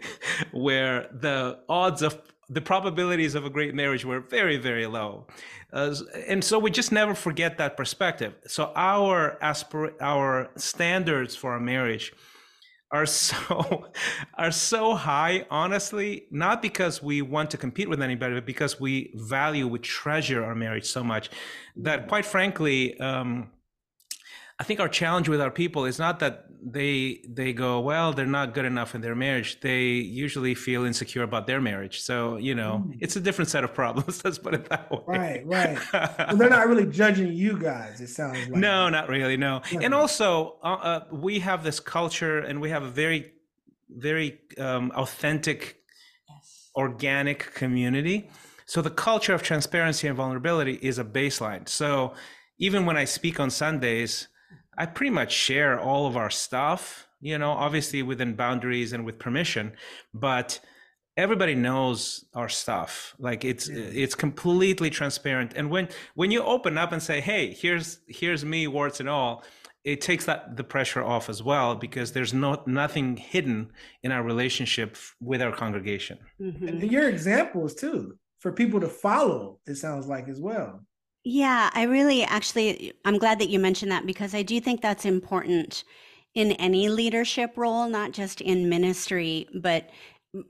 where 0.53 1.09
the 1.13 1.59
odds 1.69 2.01
of 2.01 2.21
the 2.49 2.61
probabilities 2.61 3.35
of 3.35 3.45
a 3.45 3.51
great 3.51 3.75
marriage 3.75 4.05
were 4.05 4.21
very, 4.21 4.57
very 4.57 4.87
low. 4.87 5.27
Uh, 5.73 5.95
and 6.29 6.43
so 6.43 6.59
we 6.59 6.71
just 6.71 6.93
never 6.93 7.15
forget 7.15 7.59
that 7.59 7.77
perspective. 7.77 8.35
So 8.47 8.73
our 8.77 9.37
aspir- 9.43 9.95
our 10.01 10.51
standards 10.57 11.35
for 11.35 11.57
a 11.57 11.61
marriage 11.61 12.15
are 12.93 13.07
so 13.07 13.87
are 14.35 14.53
so 14.53 14.95
high 14.95 15.45
honestly 15.51 16.27
not 16.31 16.63
because 16.63 17.03
we 17.03 17.23
want 17.23 17.51
to 17.51 17.57
compete 17.57 17.89
with 17.89 18.01
anybody 18.01 18.35
but 18.35 18.47
because 18.47 18.81
we 18.81 19.13
value 19.15 19.67
we 19.67 19.79
treasure 19.79 20.45
our 20.45 20.55
marriage 20.55 20.87
so 20.87 21.03
much 21.03 21.31
that 21.77 22.09
quite 22.09 22.25
frankly 22.25 22.99
um 23.01 23.51
I 24.59 24.65
think 24.65 24.81
our 24.81 24.89
challenge 24.89 25.29
with 25.29 25.41
our 25.41 25.51
people 25.51 25.85
is 25.85 25.99
not 25.99 26.19
that 26.21 26.46
they 26.65 27.21
they 27.29 27.53
go 27.53 27.81
well 27.81 28.13
they're 28.13 28.27
not 28.27 28.55
good 28.55 28.65
enough 28.65 28.95
in 28.95 29.01
their 29.01 29.15
marriage 29.15 29.61
they 29.61 29.85
usually 30.25 30.55
feel 30.55 30.85
insecure 30.85 31.23
about 31.23 31.47
their 31.47 31.61
marriage 31.61 32.01
so 32.01 32.37
you 32.37 32.55
know 32.55 32.83
Mm. 32.87 32.99
it's 33.01 33.17
a 33.17 33.21
different 33.21 33.49
set 33.51 33.63
of 33.65 33.73
problems 33.75 34.15
let's 34.25 34.39
put 34.39 34.55
it 34.55 34.69
that 34.69 34.91
way 34.91 35.03
Right, 35.07 35.47
right. 35.47 35.79
Well, 36.29 36.37
they're 36.37 36.51
not 36.51 36.67
really 36.69 36.87
judging 36.87 37.33
you 37.33 37.59
guys. 37.59 38.01
It 38.01 38.09
sounds 38.09 38.39
like 38.49 38.61
no, 38.61 38.89
not 38.89 39.09
really. 39.09 39.37
No, 39.37 39.63
Yeah. 39.71 39.81
and 39.85 39.93
also 39.95 40.59
uh, 40.63 40.67
uh, 40.91 41.01
we 41.13 41.39
have 41.41 41.63
this 41.65 41.79
culture, 41.81 42.39
and 42.41 42.61
we 42.61 42.71
have 42.71 42.83
a 42.83 42.89
very, 42.91 43.33
very 43.89 44.39
um, 44.59 44.91
authentic, 44.95 45.61
organic 46.75 47.55
community. 47.55 48.29
So 48.67 48.83
the 48.83 48.91
culture 48.91 49.35
of 49.35 49.43
transparency 49.43 50.09
and 50.09 50.17
vulnerability 50.17 50.75
is 50.83 50.99
a 50.99 51.05
baseline. 51.05 51.69
So 51.69 52.15
even 52.59 52.85
when 52.87 52.97
I 52.97 53.05
speak 53.05 53.39
on 53.41 53.51
Sundays, 53.51 54.29
I 54.77 54.87
pretty 54.87 55.11
much 55.11 55.33
share 55.33 55.79
all 55.79 56.07
of 56.07 56.17
our 56.17 56.31
stuff. 56.31 57.09
You 57.21 57.39
know, 57.39 57.53
obviously 57.53 58.03
within 58.03 58.35
boundaries 58.35 58.93
and 58.93 59.05
with 59.05 59.19
permission, 59.19 59.73
but 60.13 60.61
everybody 61.17 61.55
knows 61.55 62.25
our 62.35 62.49
stuff 62.49 63.15
like 63.19 63.45
it's 63.45 63.69
yeah. 63.69 63.85
it's 63.93 64.15
completely 64.15 64.91
transparent 64.91 65.53
and 65.57 65.71
when 65.71 65.89
when 66.15 66.31
you 66.31 66.43
open 66.43 66.77
up 66.77 66.93
and 66.93 67.03
say 67.03 67.21
hey 67.21 67.53
here's 67.53 68.01
here's 68.07 68.45
me 68.45 68.67
warts 68.67 69.01
and 69.01 69.09
all 69.09 69.43
it 69.85 70.01
takes 70.01 70.27
that 70.27 70.57
the 70.57 70.65
pressure 70.65 71.03
off 71.03 71.31
as 71.31 71.43
well 71.43 71.75
because 71.75 72.13
there's 72.13 72.35
not 72.35 72.67
nothing 72.67 73.17
hidden 73.17 73.71
in 74.03 74.13
our 74.13 74.23
relationship 74.23 74.97
with 75.21 75.41
our 75.41 75.53
congregation 75.53 76.19
mm-hmm. 76.41 76.69
and 76.69 76.83
your 76.91 77.09
examples 77.09 77.75
too 77.75 78.17
for 78.39 78.53
people 78.53 78.81
to 78.81 78.89
follow 78.89 79.59
it 79.67 79.77
sounds 79.77 80.07
like 80.07 80.29
as 80.29 80.41
well 80.41 80.85
yeah 81.27 81.71
i 81.75 81.83
really 81.83 82.23
actually 82.23 82.93
i'm 83.05 83.19
glad 83.19 83.41
that 83.41 83.49
you 83.49 83.59
mentioned 83.59 83.91
that 83.91 84.07
because 84.07 84.33
i 84.33 84.43
do 84.43 84.61
think 84.61 84.81
that's 84.81 85.05
important 85.05 85.83
in 86.35 86.53
any 86.53 86.89
leadership 86.89 87.53
role 87.57 87.89
not 87.89 88.13
just 88.13 88.41
in 88.41 88.69
ministry 88.69 89.49
but 89.61 89.91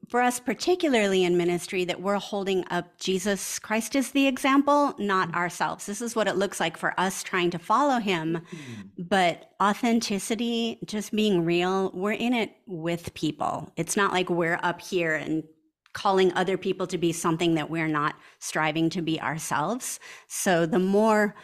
for 0.08 0.20
us, 0.20 0.40
particularly 0.40 1.24
in 1.24 1.36
ministry, 1.36 1.84
that 1.84 2.00
we're 2.00 2.18
holding 2.18 2.64
up 2.70 2.98
Jesus 2.98 3.58
Christ 3.58 3.94
as 3.94 4.10
the 4.10 4.26
example, 4.26 4.94
not 4.98 5.28
mm-hmm. 5.28 5.36
ourselves. 5.36 5.86
This 5.86 6.00
is 6.00 6.16
what 6.16 6.28
it 6.28 6.36
looks 6.36 6.60
like 6.60 6.76
for 6.76 6.98
us 6.98 7.22
trying 7.22 7.50
to 7.50 7.58
follow 7.58 7.98
him. 7.98 8.40
Mm-hmm. 8.50 9.02
But 9.04 9.52
authenticity, 9.62 10.78
just 10.84 11.12
being 11.12 11.44
real, 11.44 11.90
we're 11.94 12.12
in 12.12 12.32
it 12.32 12.56
with 12.66 13.14
people. 13.14 13.72
It's 13.76 13.96
not 13.96 14.12
like 14.12 14.30
we're 14.30 14.60
up 14.62 14.80
here 14.80 15.14
and 15.14 15.44
calling 15.96 16.30
other 16.34 16.58
people 16.58 16.86
to 16.86 16.98
be 16.98 17.10
something 17.10 17.54
that 17.54 17.70
we're 17.70 17.88
not 17.88 18.16
striving 18.38 18.90
to 18.90 19.00
be 19.00 19.18
ourselves. 19.18 19.98
So 20.28 20.66
the 20.66 20.78
more 20.78 21.34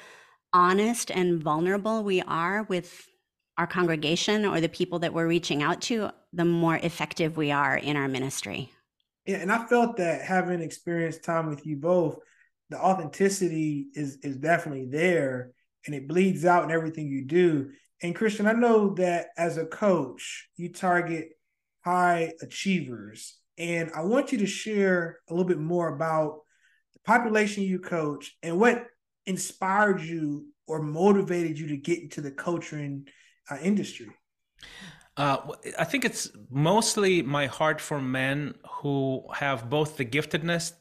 honest 0.53 1.11
and 1.11 1.43
vulnerable 1.43 2.05
we 2.05 2.21
are 2.21 2.65
with 2.65 3.09
our 3.57 3.67
congregation 3.67 4.45
or 4.45 4.61
the 4.61 4.69
people 4.69 4.99
that 4.99 5.15
we're 5.15 5.27
reaching 5.27 5.63
out 5.63 5.81
to, 5.81 6.11
the 6.35 6.45
more 6.45 6.77
effective 6.77 7.39
we 7.39 7.51
are 7.51 7.79
in 7.79 7.97
our 7.97 8.09
ministry. 8.09 8.71
Yeah, 9.25 9.39
and 9.39 9.51
I 9.51 9.65
felt 9.65 9.97
that 9.97 10.21
having 10.21 10.61
experienced 10.61 11.25
time 11.25 11.49
with 11.49 11.65
you 11.65 11.79
both, 11.79 12.19
the 12.69 12.79
authenticity 12.79 13.87
is 13.95 14.19
is 14.23 14.37
definitely 14.37 14.85
there 14.85 15.53
and 15.87 15.95
it 15.95 16.07
bleeds 16.07 16.45
out 16.45 16.65
in 16.65 16.71
everything 16.71 17.09
you 17.09 17.25
do. 17.25 17.71
And 18.03 18.15
Christian, 18.15 18.47
I 18.47 18.53
know 18.53 18.93
that 18.97 19.29
as 19.39 19.57
a 19.57 19.65
coach, 19.65 20.49
you 20.57 20.71
target 20.71 21.31
high 21.87 22.35
achievers. 22.43 23.39
And 23.59 23.91
I 23.95 24.03
want 24.03 24.33
you 24.33 24.39
to 24.39 24.47
share 24.47 25.19
a 25.29 25.33
little 25.33 25.47
bit 25.47 25.59
more 25.59 25.95
about 25.95 26.41
the 26.93 27.01
population 27.01 27.65
you 27.65 27.79
coach 27.79 28.37
and 28.43 28.59
what 28.59 28.87
inspired 29.27 30.01
you 30.01 30.47
or 30.67 30.81
motivated 30.81 31.59
you 31.59 31.69
to 31.69 31.77
get 31.77 32.01
into 32.01 32.21
the 32.21 32.31
coaching 32.31 33.07
uh, 33.51 33.59
industry. 33.63 34.09
Uh, 35.17 35.39
I 35.79 35.85
think 35.85 36.05
it's 36.05 36.31
mostly 36.51 37.21
my 37.23 37.47
heart 37.47 37.81
for 37.81 38.01
men 38.01 38.55
who 38.81 39.25
have 39.35 39.69
both 39.69 39.97
the 39.97 40.07
giftedness 40.07 40.73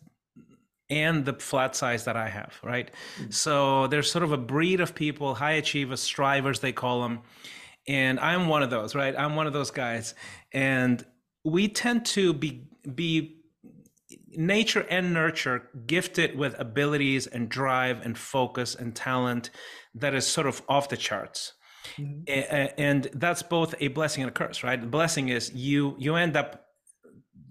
and 0.89 1.25
the 1.25 1.33
flat 1.33 1.75
size 1.75 2.05
that 2.05 2.15
I 2.15 2.29
have, 2.29 2.53
right? 2.63 2.91
Mm-hmm. 3.17 3.31
So 3.31 3.87
there's 3.87 4.11
sort 4.11 4.23
of 4.23 4.31
a 4.31 4.37
breed 4.37 4.79
of 4.79 4.95
people, 4.95 5.35
high 5.35 5.53
achievers, 5.53 6.01
strivers, 6.01 6.59
they 6.59 6.71
call 6.71 7.01
them. 7.01 7.21
And 7.87 8.19
I'm 8.19 8.47
one 8.47 8.61
of 8.61 8.69
those, 8.69 8.93
right? 8.93 9.15
I'm 9.17 9.35
one 9.35 9.47
of 9.47 9.53
those 9.53 9.71
guys. 9.71 10.13
And 10.51 11.03
we 11.43 11.67
tend 11.67 12.05
to 12.05 12.33
be, 12.33 12.67
be 12.95 13.37
nature 14.29 14.85
and 14.89 15.13
nurture 15.13 15.69
gifted 15.85 16.37
with 16.37 16.57
abilities 16.59 17.27
and 17.27 17.49
drive 17.49 18.01
and 18.05 18.17
focus 18.17 18.75
and 18.75 18.95
talent 18.95 19.49
that 19.95 20.13
is 20.13 20.25
sort 20.25 20.47
of 20.47 20.61
off 20.69 20.89
the 20.89 20.97
charts 20.97 21.53
Mm-hmm. 21.97 22.81
And 22.81 23.09
that's 23.13 23.43
both 23.43 23.75
a 23.79 23.87
blessing 23.89 24.23
and 24.23 24.29
a 24.29 24.33
curse, 24.33 24.63
right? 24.63 24.79
The 24.79 24.87
blessing 24.87 25.29
is 25.29 25.51
you 25.53 25.95
you 25.97 26.15
end 26.15 26.35
up 26.35 26.65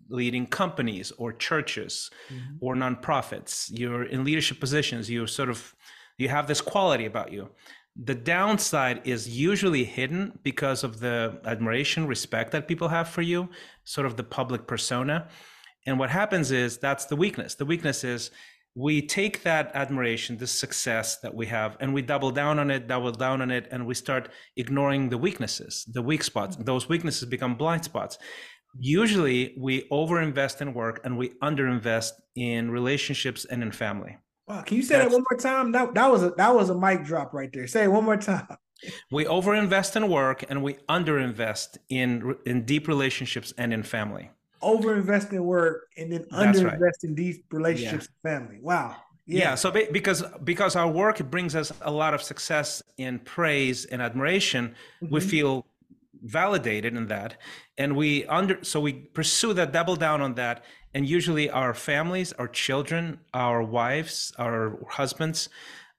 leading 0.08 0.46
companies 0.46 1.12
or 1.18 1.32
churches 1.32 2.10
mm-hmm. 2.32 2.56
or 2.60 2.74
nonprofits. 2.74 3.70
You're 3.72 4.04
in 4.04 4.24
leadership 4.24 4.60
positions. 4.60 5.10
you're 5.10 5.26
sort 5.26 5.50
of 5.50 5.74
you 6.18 6.28
have 6.28 6.46
this 6.46 6.60
quality 6.60 7.06
about 7.06 7.32
you. 7.32 7.50
The 7.96 8.14
downside 8.14 9.02
is 9.04 9.28
usually 9.28 9.84
hidden 9.84 10.38
because 10.42 10.84
of 10.84 11.00
the 11.00 11.40
admiration, 11.44 12.06
respect 12.06 12.52
that 12.52 12.68
people 12.68 12.88
have 12.88 13.08
for 13.08 13.22
you, 13.22 13.48
sort 13.84 14.06
of 14.06 14.16
the 14.16 14.24
public 14.24 14.66
persona. 14.66 15.28
And 15.86 15.98
what 15.98 16.10
happens 16.10 16.50
is 16.50 16.78
that's 16.78 17.06
the 17.06 17.16
weakness. 17.16 17.54
The 17.54 17.64
weakness 17.64 18.04
is 18.04 18.30
we 18.76 19.04
take 19.04 19.42
that 19.42 19.72
admiration, 19.74 20.36
this 20.36 20.52
success 20.52 21.18
that 21.20 21.34
we 21.34 21.46
have, 21.46 21.76
and 21.80 21.92
we 21.92 22.02
double 22.02 22.30
down 22.30 22.58
on 22.58 22.70
it, 22.70 22.86
double 22.86 23.10
down 23.10 23.42
on 23.42 23.50
it, 23.50 23.66
and 23.70 23.86
we 23.86 23.94
start 23.94 24.30
ignoring 24.56 25.08
the 25.08 25.18
weaknesses, 25.18 25.84
the 25.92 26.02
weak 26.02 26.22
spots. 26.22 26.54
Mm-hmm. 26.54 26.64
Those 26.64 26.88
weaknesses 26.88 27.28
become 27.28 27.56
blind 27.56 27.84
spots. 27.84 28.18
Usually, 28.78 29.56
we 29.58 29.88
overinvest 29.90 30.60
in 30.60 30.74
work 30.74 31.00
and 31.04 31.18
we 31.18 31.30
underinvest 31.42 32.12
in 32.36 32.70
relationships 32.70 33.44
and 33.44 33.62
in 33.62 33.72
family. 33.72 34.18
Wow, 34.50 34.62
can 34.62 34.76
you 34.76 34.82
say 34.82 34.98
That's, 34.98 35.10
that 35.10 35.14
one 35.14 35.24
more 35.30 35.38
time? 35.38 35.72
That 35.72 35.94
that 35.94 36.10
was 36.10 36.22
a 36.22 36.30
that 36.30 36.54
was 36.54 36.70
a 36.70 36.74
mic 36.74 37.04
drop 37.04 37.32
right 37.32 37.52
there. 37.52 37.66
Say 37.66 37.84
it 37.84 37.92
one 37.92 38.04
more 38.04 38.16
time. 38.16 38.48
We 39.10 39.26
overinvest 39.26 39.96
in 39.96 40.08
work 40.08 40.44
and 40.48 40.62
we 40.62 40.74
underinvest 40.88 41.78
in 41.88 42.36
in 42.46 42.64
deep 42.64 42.88
relationships 42.88 43.52
and 43.58 43.72
in 43.72 43.82
family 43.82 44.30
overinvest 44.62 45.32
in 45.32 45.44
work 45.44 45.88
and 45.96 46.12
then 46.12 46.24
underinvest 46.24 46.80
right. 46.80 47.04
in 47.04 47.14
deep 47.14 47.44
relationships 47.50 48.08
yeah. 48.24 48.30
and 48.30 48.40
family. 48.40 48.60
Wow. 48.60 48.96
Yeah. 49.26 49.38
yeah. 49.38 49.54
so 49.54 49.70
because 49.70 50.24
because 50.44 50.76
our 50.76 50.88
work 50.88 51.18
brings 51.30 51.54
us 51.54 51.72
a 51.82 51.90
lot 51.90 52.14
of 52.14 52.22
success 52.22 52.82
in 52.98 53.18
praise 53.20 53.84
and 53.86 54.02
admiration, 54.02 54.74
mm-hmm. 55.02 55.14
we 55.14 55.20
feel 55.20 55.66
validated 56.22 56.94
in 56.96 57.06
that 57.06 57.38
and 57.78 57.96
we 57.96 58.26
under 58.26 58.62
so 58.62 58.78
we 58.78 58.92
pursue 58.92 59.54
that 59.54 59.72
double 59.72 59.96
down 59.96 60.20
on 60.20 60.34
that 60.34 60.64
and 60.94 61.08
usually 61.08 61.50
our 61.50 61.74
families 61.74 62.32
our 62.34 62.48
children 62.48 63.18
our 63.34 63.62
wives 63.62 64.32
our 64.38 64.78
husbands 64.88 65.48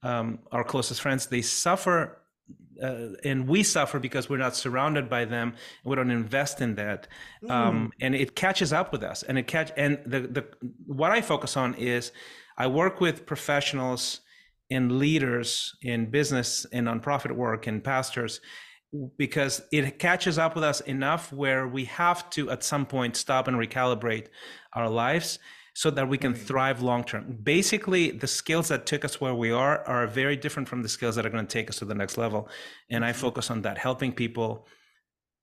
um, 0.04 0.40
our 0.52 0.64
closest 0.64 1.02
friends 1.02 1.28
they 1.28 1.42
suffer 1.42 2.18
uh, 2.82 3.10
and 3.24 3.48
we 3.48 3.64
suffer 3.64 4.00
because 4.00 4.30
we're 4.30 4.38
not 4.38 4.56
surrounded 4.56 5.08
by 5.10 5.26
them. 5.26 5.54
We 5.84 5.96
don't 5.96 6.10
invest 6.10 6.62
in 6.62 6.76
that. 6.76 7.08
Mm. 7.44 7.52
um, 7.52 7.92
and 8.02 8.16
it 8.16 8.36
catches 8.36 8.74
up 8.74 8.92
with 8.92 9.04
us. 9.04 9.24
And 9.24 9.38
it 9.38 9.48
catch 9.48 9.72
and 9.78 10.00
the 10.06 10.22
the 10.22 10.46
what 10.86 11.12
i 11.12 11.22
focus 11.22 11.58
on 11.58 11.74
is 11.76 12.12
i 12.58 12.68
work 12.68 13.02
with 13.02 13.26
professionals 13.26 14.22
and 14.70 14.98
leaders 14.98 15.76
in 15.82 16.10
business 16.10 16.66
and 16.72 16.88
nonprofit 16.88 17.32
work 17.32 17.68
and 17.68 17.84
pastors 17.84 18.40
because 19.18 19.62
it 19.72 20.00
catches 20.00 20.38
up 20.38 20.56
with 20.56 20.64
us 20.64 20.82
enough 20.82 21.32
where 21.32 21.68
we 21.68 21.86
have 21.86 22.30
to 22.30 22.50
at 22.52 22.64
some 22.64 22.86
point 22.86 23.16
stop 23.16 23.48
and 23.48 23.58
recalibrate 23.58 24.28
our 24.74 24.90
lives 24.90 25.40
so 25.74 25.90
that 25.90 26.08
we 26.08 26.18
can 26.18 26.34
thrive 26.34 26.82
long 26.82 27.04
term. 27.04 27.38
Basically, 27.44 28.12
the 28.12 28.28
skills 28.28 28.68
that 28.68 28.86
took 28.86 29.06
us 29.06 29.22
where 29.22 29.36
we 29.36 29.52
are 29.52 29.84
are 29.88 30.06
very 30.08 30.36
different 30.36 30.68
from 30.68 30.82
the 30.82 30.90
skills 30.90 31.16
that 31.16 31.26
are 31.26 31.30
going 31.30 31.46
to 31.46 31.54
take 31.54 31.70
us 31.70 31.78
to 31.80 31.86
the 31.86 31.96
next 31.96 32.18
level. 32.18 32.50
And 32.90 33.06
I 33.06 33.14
focus 33.14 33.50
on 33.50 33.62
that, 33.62 33.78
helping 33.78 34.12
people 34.12 34.68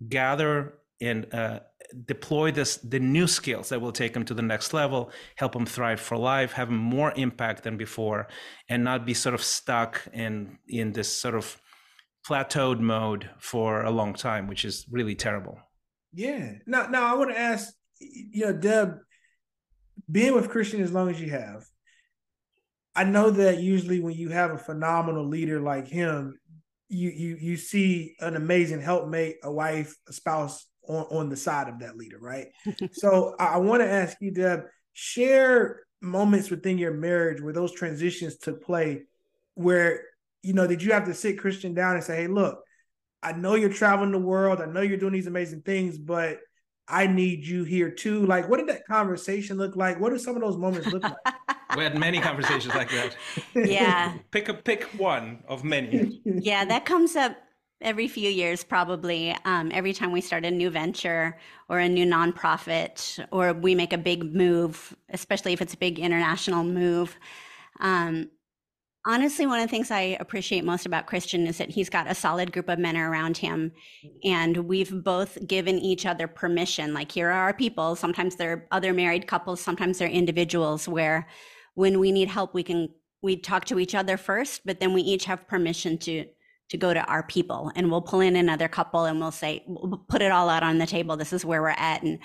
gather 0.08 0.74
and 1.00 1.32
uh, 1.32 1.60
deploy 2.04 2.50
this 2.50 2.76
the 2.76 2.98
new 2.98 3.26
skills 3.26 3.68
that 3.70 3.80
will 3.80 3.92
take 3.92 4.12
them 4.12 4.24
to 4.26 4.34
the 4.34 4.42
next 4.42 4.74
level, 4.74 5.10
help 5.36 5.52
them 5.52 5.64
thrive 5.64 6.00
for 6.00 6.18
life, 6.18 6.52
have 6.52 6.70
more 6.70 7.12
impact 7.16 7.62
than 7.62 7.76
before, 7.76 8.28
and 8.68 8.84
not 8.84 9.06
be 9.06 9.14
sort 9.14 9.34
of 9.34 9.42
stuck 9.42 10.02
in 10.12 10.58
in 10.68 10.92
this 10.92 11.10
sort 11.10 11.34
of 11.34 11.60
plateaued 12.28 12.80
mode 12.80 13.30
for 13.38 13.82
a 13.82 13.90
long 13.90 14.12
time, 14.12 14.46
which 14.46 14.64
is 14.64 14.86
really 14.90 15.14
terrible. 15.14 15.58
Yeah. 16.12 16.52
Now, 16.66 16.88
now 16.88 17.12
I 17.12 17.16
want 17.16 17.30
to 17.30 17.38
ask, 17.38 17.72
you 17.98 18.46
know, 18.46 18.52
Deb, 18.52 18.98
being 20.10 20.34
with 20.34 20.50
Christian 20.50 20.82
as 20.82 20.92
long 20.92 21.10
as 21.10 21.20
you 21.20 21.30
have, 21.30 21.64
I 22.94 23.04
know 23.04 23.30
that 23.30 23.60
usually 23.60 24.00
when 24.00 24.14
you 24.14 24.30
have 24.30 24.50
a 24.50 24.58
phenomenal 24.58 25.26
leader 25.26 25.60
like 25.60 25.86
him, 25.88 26.38
you 26.88 27.10
you 27.10 27.36
you 27.38 27.56
see 27.56 28.16
an 28.20 28.34
amazing 28.34 28.80
helpmate, 28.80 29.36
a 29.42 29.52
wife, 29.52 29.94
a 30.08 30.12
spouse 30.12 30.66
on, 30.88 31.04
on 31.10 31.28
the 31.28 31.36
side 31.36 31.68
of 31.68 31.80
that 31.80 31.96
leader, 31.96 32.18
right? 32.18 32.48
so 32.92 33.34
I, 33.38 33.46
I 33.46 33.56
want 33.58 33.82
to 33.82 33.88
ask 33.88 34.16
you, 34.20 34.30
Deb, 34.30 34.62
share 34.94 35.82
moments 36.00 36.50
within 36.50 36.78
your 36.78 36.94
marriage 36.94 37.40
where 37.40 37.52
those 37.52 37.72
transitions 37.72 38.36
took 38.38 38.62
place 38.62 39.02
where 39.54 40.02
you 40.42 40.52
know 40.52 40.68
did 40.68 40.82
you 40.82 40.92
have 40.92 41.04
to 41.04 41.14
sit 41.14 41.38
Christian 41.38 41.74
down 41.74 41.96
and 41.96 42.04
say, 42.04 42.16
hey, 42.16 42.26
look, 42.26 42.62
I 43.22 43.32
know 43.32 43.54
you're 43.54 43.68
traveling 43.68 44.12
the 44.12 44.18
world, 44.18 44.60
I 44.60 44.66
know 44.66 44.80
you're 44.80 44.96
doing 44.96 45.12
these 45.12 45.26
amazing 45.26 45.62
things, 45.62 45.98
but 45.98 46.38
I 46.88 47.06
need 47.06 47.46
you 47.46 47.64
here 47.64 47.90
too. 47.90 48.24
Like, 48.24 48.48
what 48.48 48.58
did 48.58 48.68
that 48.68 48.86
conversation 48.86 49.58
look 49.58 49.76
like? 49.76 50.00
What 50.00 50.10
do 50.10 50.18
some 50.18 50.36
of 50.36 50.42
those 50.42 50.56
moments 50.56 50.86
look 50.88 51.02
like? 51.02 51.16
we 51.76 51.82
had 51.82 51.98
many 51.98 52.20
conversations 52.20 52.74
like 52.74 52.90
that. 52.90 53.16
Yeah. 53.54 54.14
pick 54.30 54.48
a 54.48 54.54
pick 54.54 54.84
one 54.96 55.42
of 55.46 55.64
many. 55.64 56.20
Yeah, 56.24 56.64
that 56.64 56.86
comes 56.86 57.14
up 57.14 57.36
every 57.80 58.08
few 58.08 58.30
years, 58.30 58.64
probably. 58.64 59.36
Um, 59.44 59.70
every 59.72 59.92
time 59.92 60.12
we 60.12 60.20
start 60.20 60.44
a 60.44 60.50
new 60.50 60.70
venture 60.70 61.38
or 61.68 61.78
a 61.78 61.88
new 61.88 62.06
nonprofit, 62.06 63.24
or 63.30 63.52
we 63.52 63.74
make 63.74 63.92
a 63.92 63.98
big 63.98 64.34
move, 64.34 64.96
especially 65.10 65.52
if 65.52 65.60
it's 65.60 65.74
a 65.74 65.78
big 65.78 65.98
international 65.98 66.64
move. 66.64 67.16
Um, 67.80 68.30
honestly, 69.08 69.46
one 69.46 69.58
of 69.58 69.66
the 69.66 69.70
things 69.70 69.90
I 69.90 70.18
appreciate 70.20 70.64
most 70.64 70.84
about 70.84 71.06
Christian 71.06 71.46
is 71.46 71.56
that 71.56 71.70
he's 71.70 71.88
got 71.88 72.10
a 72.10 72.14
solid 72.14 72.52
group 72.52 72.68
of 72.68 72.78
men 72.78 72.96
around 72.96 73.38
him. 73.38 73.72
And 74.22 74.56
we've 74.68 75.02
both 75.02 75.44
given 75.46 75.78
each 75.78 76.04
other 76.04 76.28
permission. 76.28 76.92
Like, 76.92 77.10
here 77.10 77.30
are 77.30 77.46
our 77.46 77.54
people. 77.54 77.96
Sometimes 77.96 78.36
they're 78.36 78.68
other 78.70 78.92
married 78.92 79.26
couples, 79.26 79.60
sometimes 79.60 79.98
they're 79.98 80.08
individuals 80.08 80.86
where 80.86 81.26
when 81.74 81.98
we 81.98 82.12
need 82.12 82.28
help, 82.28 82.54
we 82.54 82.62
can 82.62 82.90
we 83.20 83.36
talk 83.36 83.64
to 83.64 83.80
each 83.80 83.96
other 83.96 84.16
first, 84.16 84.60
but 84.64 84.78
then 84.78 84.92
we 84.92 85.02
each 85.02 85.24
have 85.24 85.48
permission 85.48 85.98
to 85.98 86.26
to 86.68 86.76
go 86.76 86.92
to 86.92 87.02
our 87.04 87.22
people 87.22 87.72
and 87.74 87.90
we'll 87.90 88.02
pull 88.02 88.20
in 88.20 88.36
another 88.36 88.68
couple 88.68 89.06
and 89.06 89.18
we'll 89.18 89.30
say 89.30 89.64
we'll 89.66 90.04
put 90.08 90.20
it 90.20 90.30
all 90.30 90.50
out 90.50 90.62
on 90.62 90.76
the 90.76 90.86
table 90.86 91.16
this 91.16 91.32
is 91.32 91.42
where 91.42 91.62
we're 91.62 91.70
at 91.70 92.02
and 92.02 92.18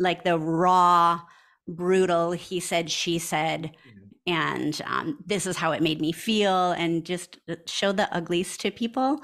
like 0.00 0.24
the 0.24 0.36
raw 0.36 1.20
brutal 1.68 2.32
he 2.32 2.58
said 2.58 2.90
she 2.90 3.16
said 3.16 3.62
mm-hmm. 3.62 4.07
And 4.28 4.80
um, 4.84 5.18
this 5.26 5.46
is 5.46 5.56
how 5.56 5.72
it 5.72 5.82
made 5.82 6.00
me 6.00 6.12
feel 6.12 6.72
and 6.72 7.04
just 7.04 7.38
uh, 7.48 7.56
show 7.66 7.92
the 7.92 8.14
uglies 8.14 8.58
to 8.58 8.70
people. 8.70 9.20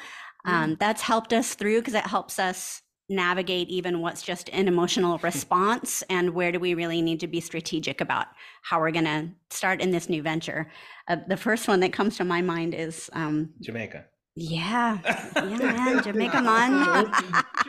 Um, 0.47 0.77
that's 0.79 1.01
helped 1.01 1.33
us 1.33 1.55
through 1.55 1.81
because 1.81 1.95
it 1.95 2.07
helps 2.07 2.39
us 2.39 2.83
navigate 3.09 3.69
even 3.69 4.01
what's 4.01 4.23
just 4.23 4.49
an 4.51 4.67
emotional 4.67 5.19
response 5.23 6.03
and 6.09 6.31
where 6.31 6.53
do 6.53 6.59
we 6.59 6.75
really 6.75 7.03
need 7.03 7.21
to 7.21 7.27
be 7.27 7.41
strategic 7.41 8.01
about 8.01 8.27
how 8.63 8.81
we're 8.81 8.91
going 8.91 9.05
to 9.05 9.29
start 9.51 9.81
in 9.81 9.91
this 9.91 10.09
new 10.09 10.23
venture. 10.23 10.71
Uh, 11.09 11.17
the 11.29 11.37
first 11.37 11.69
one 11.69 11.81
that 11.81 11.93
comes 11.93 12.17
to 12.17 12.25
my 12.25 12.41
mind 12.41 12.75
is 12.75 13.11
um, 13.13 13.51
jamaica 13.61 14.07
yeah. 14.37 14.99
Yeah 15.37 15.59
man. 15.59 16.03
Jamaica 16.03 16.43
man. 16.43 17.07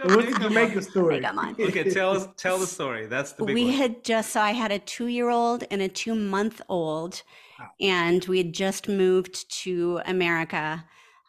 What's 0.03 0.34
the 0.34 0.39
Jamaica 0.41 0.81
story? 0.81 1.15
jamaica 1.19 1.34
man. 1.36 1.55
Okay 1.60 1.89
tell 1.91 2.12
us 2.12 2.27
tell 2.38 2.57
the 2.57 2.67
story. 2.67 3.05
That's 3.05 3.34
the 3.34 3.43
big 3.45 3.53
we 3.55 3.65
one. 3.65 3.74
had 3.74 4.03
just 4.03 4.31
so 4.34 4.41
i 4.41 4.51
had 4.51 4.72
a 4.72 4.79
two 4.79 5.07
year 5.07 5.29
old 5.29 5.63
and 5.72 5.81
a 5.81 5.88
two 5.88 6.15
month 6.15 6.62
old 6.69 7.22
Wow. 7.57 7.67
and 7.79 8.25
we 8.25 8.38
had 8.39 8.51
just 8.53 8.89
moved 8.89 9.50
to 9.63 10.01
america. 10.05 10.84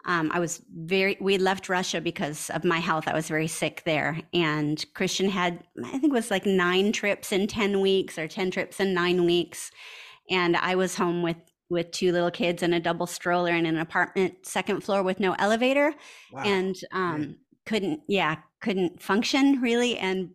Um, 0.06 0.30
i 0.32 0.38
was 0.40 0.62
very 0.74 1.16
we 1.20 1.36
left 1.38 1.68
russia 1.68 2.00
because 2.00 2.50
of 2.50 2.64
my 2.64 2.78
health. 2.78 3.06
I 3.06 3.14
was 3.14 3.28
very 3.28 3.46
sick 3.48 3.82
there. 3.84 4.20
And 4.32 4.84
christian 4.94 5.28
had 5.28 5.62
i 5.84 5.90
think 5.98 6.04
it 6.06 6.12
was 6.12 6.30
like 6.30 6.46
nine 6.46 6.92
trips 6.92 7.30
in 7.32 7.46
10 7.46 7.80
weeks 7.80 8.18
or 8.18 8.26
10 8.26 8.50
trips 8.52 8.80
in 8.80 8.94
nine 8.94 9.24
weeks. 9.26 9.70
And 10.30 10.56
i 10.56 10.74
was 10.74 10.96
home 10.96 11.22
with 11.22 11.36
with 11.68 11.90
two 11.90 12.12
little 12.12 12.30
kids 12.30 12.62
and 12.62 12.74
a 12.74 12.80
double 12.80 13.06
stroller 13.06 13.52
in 13.54 13.66
an 13.66 13.76
apartment 13.78 14.34
second 14.46 14.82
floor 14.82 15.02
with 15.02 15.18
no 15.20 15.34
elevator 15.38 15.94
Wow. 16.32 16.42
and 16.44 16.76
um 16.92 17.36
couldn't 17.64 18.00
yeah 18.08 18.36
couldn't 18.60 19.02
function 19.02 19.60
really 19.60 19.98
and 19.98 20.30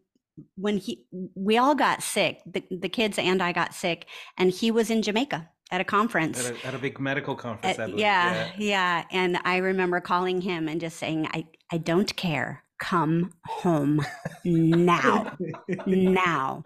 when 0.56 0.78
he 0.78 1.04
we 1.36 1.58
all 1.58 1.76
got 1.76 2.02
sick 2.04 2.42
the, 2.46 2.64
the 2.72 2.90
kids 2.90 3.18
and 3.20 3.42
i 3.42 3.52
got 3.52 3.74
sick 3.74 4.08
and 4.38 4.52
he 4.52 4.72
was 4.72 4.90
in 4.90 5.02
jamaica 5.02 5.50
at 5.72 5.80
a 5.80 5.84
conference 5.86 6.50
at 6.50 6.56
a, 6.64 6.68
at 6.68 6.74
a 6.76 6.80
big 6.80 7.00
medical 7.00 7.36
conference 7.36 7.80
Uh, 7.80 7.84
I 7.84 7.86
believe. 7.86 8.00
yeah, 8.00 8.52
yeah 8.58 9.04
and 9.12 9.38
i 9.46 9.58
remember 9.58 10.00
calling 10.02 10.42
him 10.42 10.68
and 10.68 10.82
just 10.82 10.98
saying 10.98 11.28
i 11.34 11.46
i 11.72 11.78
don't 11.78 12.14
care 12.16 12.64
come 12.82 13.32
home 13.46 14.04
now 14.44 15.38
now. 15.86 16.64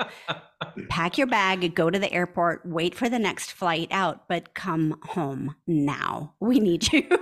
Pack 0.89 1.17
your 1.17 1.27
bag 1.27 1.75
go 1.75 1.89
to 1.89 1.99
the 1.99 2.11
airport 2.11 2.65
wait 2.65 2.95
for 2.95 3.09
the 3.09 3.19
next 3.19 3.51
flight 3.51 3.89
out 3.91 4.27
but 4.27 4.53
come 4.55 4.97
home 5.03 5.55
now. 5.67 6.33
We 6.39 6.59
need 6.59 6.91
you. 6.91 7.07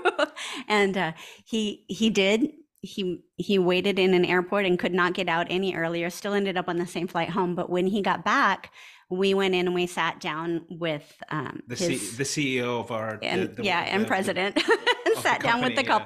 And 0.67 0.97
uh, 0.97 1.11
he 1.45 1.85
he 1.87 2.09
did. 2.09 2.51
He 2.81 3.23
he 3.37 3.57
waited 3.59 3.97
in 3.97 4.13
an 4.13 4.25
airport 4.25 4.65
and 4.65 4.77
could 4.77 4.93
not 4.93 5.13
get 5.13 5.27
out 5.27 5.47
any 5.49 5.73
earlier 5.75 6.09
still 6.09 6.33
ended 6.33 6.57
up 6.57 6.69
on 6.69 6.77
the 6.77 6.87
same 6.87 7.07
flight 7.07 7.29
home. 7.29 7.55
But 7.55 7.69
when 7.69 7.87
he 7.87 8.01
got 8.01 8.23
back 8.23 8.71
we 9.09 9.33
went 9.33 9.53
in 9.53 9.67
and 9.67 9.75
we 9.75 9.85
sat 9.87 10.19
down 10.19 10.65
with 10.69 11.21
um 11.29 11.61
the, 11.67 11.75
his, 11.75 12.11
C, 12.11 12.17
the 12.17 12.23
ceo 12.23 12.79
of 12.79 12.91
our 12.91 13.19
and 13.21 13.55
the- 13.55 13.63
yeah, 13.63 13.81
and 13.81 14.03
the- 14.03 14.07
president. 14.07 14.55
the 15.05 15.15
sat 15.21 15.41
down 15.41 15.61
with 15.61 15.75
the 15.75 15.83
yeah. 15.83 15.97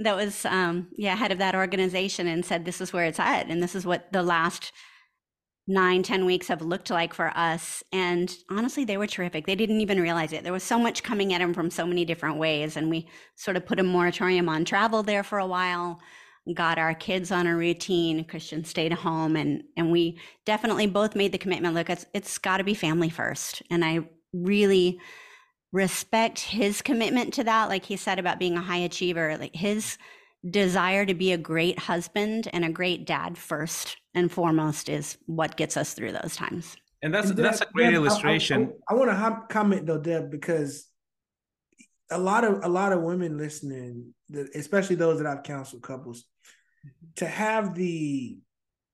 That 0.00 0.16
was 0.16 0.44
um 0.44 0.88
yeah 0.96 1.16
head 1.16 1.32
of 1.32 1.38
that 1.38 1.54
organization 1.54 2.26
and 2.26 2.44
said 2.44 2.64
this 2.64 2.80
is 2.80 2.92
where 2.92 3.04
it's 3.04 3.18
at 3.18 3.48
and 3.48 3.62
this 3.62 3.74
is 3.74 3.84
what 3.84 4.12
the 4.12 4.22
last 4.22 4.72
nine 5.68 6.02
ten 6.02 6.24
weeks 6.24 6.48
have 6.48 6.62
looked 6.62 6.90
like 6.90 7.12
for 7.12 7.30
us. 7.36 7.82
And 7.92 8.34
honestly 8.50 8.86
they 8.86 8.96
were 8.96 9.06
terrific. 9.06 9.46
They 9.46 9.54
didn't 9.54 9.82
even 9.82 10.00
realize 10.00 10.32
it. 10.32 10.42
There 10.42 10.52
was 10.52 10.62
so 10.62 10.78
much 10.78 11.02
coming 11.02 11.34
at 11.34 11.40
them 11.40 11.52
from 11.52 11.70
so 11.70 11.86
many 11.86 12.06
different 12.06 12.38
ways 12.38 12.76
and 12.76 12.88
we 12.88 13.06
sort 13.36 13.56
of 13.56 13.66
put 13.66 13.78
a 13.78 13.82
moratorium 13.82 14.48
on 14.48 14.64
travel 14.64 15.02
there 15.02 15.22
for 15.22 15.38
a 15.38 15.46
while 15.46 16.00
got 16.54 16.78
our 16.78 16.94
kids 16.94 17.30
on 17.30 17.46
a 17.46 17.54
routine 17.54 18.24
christian 18.24 18.64
stayed 18.64 18.90
at 18.90 18.98
home 18.98 19.36
and 19.36 19.62
and 19.76 19.92
we 19.92 20.18
definitely 20.46 20.86
both 20.86 21.14
made 21.14 21.30
the 21.30 21.36
commitment 21.36 21.74
look 21.74 21.90
it's 21.90 22.06
it's 22.14 22.38
got 22.38 22.56
to 22.56 22.64
be 22.64 22.72
family 22.72 23.10
first 23.10 23.62
and 23.70 23.84
i 23.84 24.00
really 24.32 24.98
respect 25.72 26.38
his 26.38 26.80
commitment 26.80 27.34
to 27.34 27.44
that 27.44 27.68
like 27.68 27.84
he 27.84 27.96
said 27.96 28.18
about 28.18 28.38
being 28.38 28.56
a 28.56 28.60
high 28.60 28.78
achiever 28.78 29.36
like 29.36 29.54
his 29.54 29.98
desire 30.48 31.04
to 31.04 31.14
be 31.14 31.32
a 31.32 31.38
great 31.38 31.78
husband 31.78 32.48
and 32.52 32.64
a 32.64 32.70
great 32.70 33.06
dad 33.06 33.36
first 33.36 33.96
and 34.14 34.30
foremost 34.30 34.88
is 34.88 35.18
what 35.26 35.56
gets 35.56 35.76
us 35.76 35.94
through 35.94 36.12
those 36.12 36.36
times. 36.36 36.76
And 37.02 37.12
that's 37.14 37.30
And 37.30 37.38
that's 37.38 37.60
a 37.60 37.66
great 37.72 37.84
Deb, 37.84 37.92
I- 37.92 37.96
I- 37.96 37.96
illustration. 37.96 38.72
I, 38.88 38.94
want 38.94 39.10
to 39.10 39.42
comment 39.48 39.86
though, 39.86 39.98
Deb, 39.98 40.30
because 40.30 40.86
a 42.10 42.18
lot 42.18 42.44
of 42.44 42.64
a 42.64 42.68
lot 42.68 42.92
of 42.92 43.02
women 43.02 43.36
listening, 43.36 44.14
especially 44.54 44.96
those 44.96 45.18
that 45.18 45.26
I've 45.26 45.42
counseled 45.42 45.82
couples, 45.82 46.22
mm-hmm. 46.84 47.06
to 47.16 47.26
have 47.26 47.74
the 47.74 48.38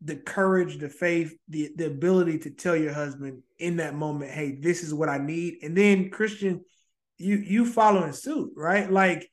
the 0.02 0.16
courage, 0.16 0.78
the 0.78 0.88
faith, 0.88 1.35
the 1.48 1.70
the 1.76 1.87
ability 1.87 2.38
to 2.38 2.50
tell 2.50 2.76
your 2.76 2.92
husband 2.92 3.42
in 3.59 3.76
that 3.76 3.94
moment, 3.94 4.30
"Hey, 4.30 4.59
this 4.61 4.83
is 4.83 4.92
what 4.92 5.09
I 5.09 5.18
need," 5.18 5.59
and 5.62 5.76
then 5.76 6.11
Christian, 6.11 6.64
you 7.18 7.37
you 7.37 7.66
following 7.66 8.12
suit, 8.12 8.52
right? 8.57 8.90
Like 8.90 9.28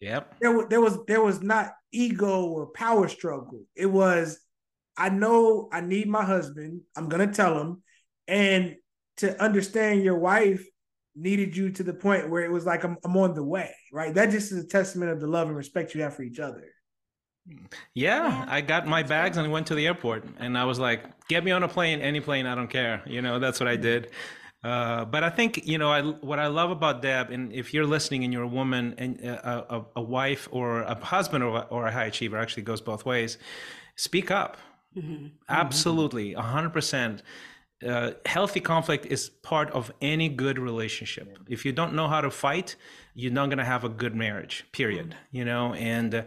yep 0.00 0.34
there 0.40 0.52
was 0.52 0.66
there 0.68 0.80
was 0.80 0.98
there 1.06 1.22
was 1.22 1.42
not 1.42 1.72
ego 1.92 2.46
or 2.46 2.66
power 2.66 3.08
struggle. 3.08 3.62
It 3.74 3.86
was 3.86 4.38
I 4.96 5.08
know 5.10 5.68
I 5.72 5.80
need 5.80 6.08
my 6.08 6.24
husband. 6.24 6.82
I'm 6.96 7.08
gonna 7.08 7.32
tell 7.32 7.60
him, 7.60 7.82
and 8.26 8.76
to 9.18 9.40
understand 9.42 10.02
your 10.02 10.18
wife 10.18 10.64
needed 11.14 11.56
you 11.56 11.70
to 11.72 11.82
the 11.82 11.94
point 11.94 12.30
where 12.30 12.44
it 12.44 12.50
was 12.50 12.64
like 12.64 12.84
I'm, 12.84 12.96
I'm 13.04 13.16
on 13.16 13.34
the 13.34 13.44
way, 13.44 13.74
right? 13.92 14.14
That 14.14 14.30
just 14.30 14.52
is 14.52 14.64
a 14.64 14.66
testament 14.66 15.10
of 15.10 15.20
the 15.20 15.26
love 15.26 15.48
and 15.48 15.56
respect 15.56 15.94
you 15.94 16.02
have 16.02 16.14
for 16.14 16.22
each 16.22 16.38
other. 16.38 16.64
Yeah, 17.48 17.56
Yeah, 17.94 18.44
I 18.48 18.60
got 18.60 18.86
my 18.86 19.02
bags 19.02 19.36
and 19.36 19.50
went 19.52 19.66
to 19.68 19.74
the 19.74 19.86
airport, 19.86 20.24
and 20.38 20.56
I 20.58 20.64
was 20.64 20.78
like, 20.78 21.04
"Get 21.28 21.44
me 21.44 21.50
on 21.50 21.62
a 21.62 21.68
plane, 21.68 22.00
any 22.00 22.20
plane, 22.20 22.46
I 22.46 22.54
don't 22.54 22.68
care." 22.70 23.02
You 23.06 23.22
know, 23.22 23.38
that's 23.38 23.60
what 23.60 23.68
I 23.68 23.76
did. 23.76 24.10
Uh, 24.64 25.04
but 25.04 25.22
I 25.22 25.30
think 25.30 25.66
you 25.66 25.78
know, 25.78 25.90
I 25.90 26.02
what 26.02 26.38
I 26.38 26.48
love 26.48 26.70
about 26.70 27.00
Deb, 27.02 27.30
and 27.30 27.52
if 27.52 27.72
you're 27.72 27.86
listening 27.86 28.24
and 28.24 28.32
you're 28.32 28.42
a 28.42 28.48
woman 28.48 28.94
and 28.98 29.24
uh, 29.24 29.62
a, 29.70 29.76
a, 29.76 29.86
a 29.96 30.02
wife 30.02 30.48
or 30.50 30.82
a 30.82 30.94
husband 31.04 31.44
or, 31.44 31.58
a- 31.58 31.66
or 31.70 31.86
a 31.86 31.92
high 31.92 32.06
achiever, 32.06 32.36
actually 32.38 32.64
goes 32.64 32.80
both 32.80 33.04
ways. 33.06 33.38
Speak 33.96 34.30
up. 34.30 34.56
Mhm. 34.96 35.30
Absolutely, 35.48 36.34
a 36.34 36.42
hundred 36.42 36.72
percent. 36.72 37.22
Uh, 37.86 38.10
Healthy 38.26 38.60
conflict 38.60 39.06
is 39.06 39.28
part 39.28 39.70
of 39.70 39.92
any 40.02 40.28
good 40.28 40.58
relationship. 40.58 41.38
If 41.48 41.64
you 41.64 41.70
don't 41.72 41.94
know 41.94 42.08
how 42.08 42.20
to 42.20 42.30
fight, 42.30 42.74
you're 43.14 43.32
not 43.32 43.46
going 43.50 43.58
to 43.58 43.64
have 43.64 43.84
a 43.84 43.88
good 43.88 44.14
marriage. 44.16 44.64
Period. 44.72 45.14
You 45.30 45.44
know, 45.44 45.74
and 45.74 46.12
uh, 46.14 46.22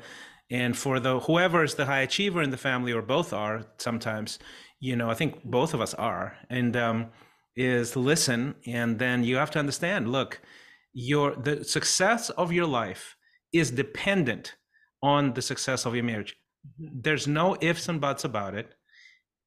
and 0.51 0.77
for 0.77 0.99
the 0.99 1.21
whoever 1.21 1.63
is 1.63 1.75
the 1.75 1.85
high 1.85 2.01
achiever 2.01 2.41
in 2.41 2.51
the 2.51 2.57
family, 2.57 2.91
or 2.91 3.01
both 3.01 3.33
are 3.33 3.65
sometimes, 3.77 4.37
you 4.79 4.95
know, 4.95 5.09
I 5.09 5.15
think 5.15 5.43
both 5.43 5.73
of 5.73 5.81
us 5.81 5.93
are, 5.95 6.37
and 6.49 6.75
um, 6.77 7.07
is 7.55 7.95
listen, 7.95 8.55
and 8.67 8.99
then 8.99 9.23
you 9.23 9.37
have 9.37 9.51
to 9.51 9.59
understand. 9.59 10.11
Look, 10.11 10.41
your 10.93 11.35
the 11.35 11.63
success 11.63 12.29
of 12.31 12.51
your 12.51 12.67
life 12.67 13.15
is 13.53 13.71
dependent 13.71 14.55
on 15.01 15.33
the 15.33 15.41
success 15.41 15.85
of 15.85 15.95
your 15.95 16.03
marriage. 16.03 16.35
There's 16.77 17.27
no 17.27 17.57
ifs 17.59 17.89
and 17.89 17.99
buts 17.99 18.23
about 18.23 18.53
it 18.53 18.75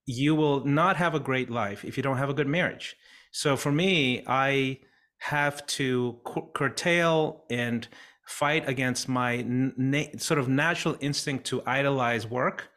you 0.06 0.34
will 0.34 0.64
not 0.64 0.96
have 0.96 1.14
a 1.14 1.20
great 1.20 1.50
life 1.50 1.84
if 1.84 1.96
you 1.96 2.02
don't 2.02 2.18
have 2.18 2.28
a 2.28 2.34
good 2.34 2.46
marriage. 2.46 2.96
So 3.32 3.56
for 3.56 3.72
me, 3.72 4.22
I 4.26 4.80
have 5.18 5.66
to 5.66 6.18
cu- 6.24 6.50
curtail 6.54 7.44
and 7.50 7.88
fight 8.26 8.68
against 8.68 9.08
my 9.08 9.44
na- 9.46 10.16
sort 10.18 10.38
of 10.38 10.48
natural 10.48 10.96
instinct 11.00 11.44
to 11.46 11.62
idolize 11.66 12.26
work 12.26 12.70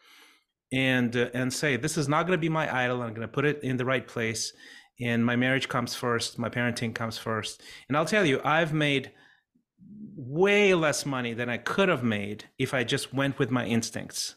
and 0.71 1.15
uh, 1.15 1.29
and 1.33 1.51
say 1.51 1.77
this 1.77 1.97
is 1.97 2.07
not 2.07 2.27
going 2.27 2.37
to 2.37 2.41
be 2.41 2.49
my 2.49 2.73
idol. 2.83 3.01
I'm 3.01 3.13
going 3.13 3.21
to 3.21 3.27
put 3.27 3.45
it 3.45 3.63
in 3.63 3.77
the 3.77 3.85
right 3.85 4.05
place 4.05 4.53
and 4.99 5.25
my 5.25 5.35
marriage 5.35 5.69
comes 5.69 5.95
first, 5.95 6.39
my 6.39 6.49
parenting 6.49 6.93
comes 6.93 7.17
first. 7.17 7.61
And 7.87 7.95
I'll 7.95 8.05
tell 8.05 8.25
you, 8.25 8.41
I've 8.43 8.73
made 8.73 9.11
way 10.15 10.73
less 10.73 11.05
money 11.05 11.33
than 11.33 11.49
I 11.49 11.57
could 11.57 11.87
have 11.87 12.03
made 12.03 12.45
if 12.57 12.73
I 12.73 12.83
just 12.83 13.13
went 13.13 13.37
with 13.37 13.51
my 13.51 13.65
instincts 13.65 14.35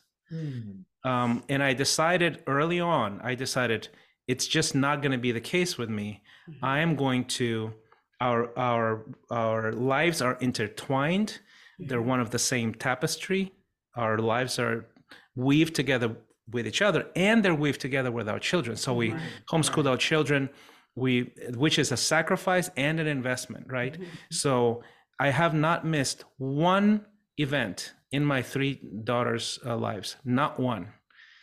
um, 1.04 1.42
and 1.48 1.62
I 1.62 1.72
decided 1.72 2.42
early 2.46 2.80
on, 2.80 3.20
I 3.22 3.34
decided 3.34 3.88
it's 4.28 4.46
just 4.46 4.74
not 4.74 5.02
going 5.02 5.12
to 5.12 5.18
be 5.18 5.32
the 5.32 5.40
case 5.40 5.78
with 5.78 5.90
me. 5.90 6.22
I 6.62 6.80
am 6.80 6.94
going 6.96 7.24
to 7.24 7.72
our 8.20 8.56
our 8.58 9.06
our 9.30 9.72
lives 9.72 10.22
are 10.22 10.34
intertwined. 10.40 11.40
They're 11.78 12.02
one 12.02 12.20
of 12.20 12.30
the 12.30 12.38
same 12.38 12.74
tapestry. 12.74 13.52
Our 13.96 14.18
lives 14.18 14.58
are 14.58 14.86
weaved 15.34 15.74
together 15.74 16.16
with 16.50 16.66
each 16.66 16.82
other, 16.82 17.06
and 17.16 17.42
they're 17.42 17.54
weaved 17.54 17.80
together 17.80 18.10
with 18.10 18.28
our 18.28 18.38
children. 18.38 18.76
So 18.76 18.92
we 18.94 19.12
Right, 19.12 19.22
homeschooled 19.50 19.88
our 19.88 19.96
children. 19.96 20.50
we 20.96 21.32
which 21.54 21.78
is 21.78 21.92
a 21.92 21.96
sacrifice 21.96 22.68
and 22.76 22.98
an 23.00 23.06
investment 23.06 23.64
right 23.68 23.94
mm-hmm. 23.94 24.04
so 24.30 24.82
i 25.20 25.28
have 25.30 25.54
not 25.54 25.86
missed 25.86 26.24
one 26.38 27.04
event 27.38 27.94
in 28.10 28.24
my 28.24 28.42
three 28.42 28.80
daughters 29.04 29.58
uh, 29.64 29.76
lives 29.76 30.16
not 30.24 30.58
one 30.58 30.88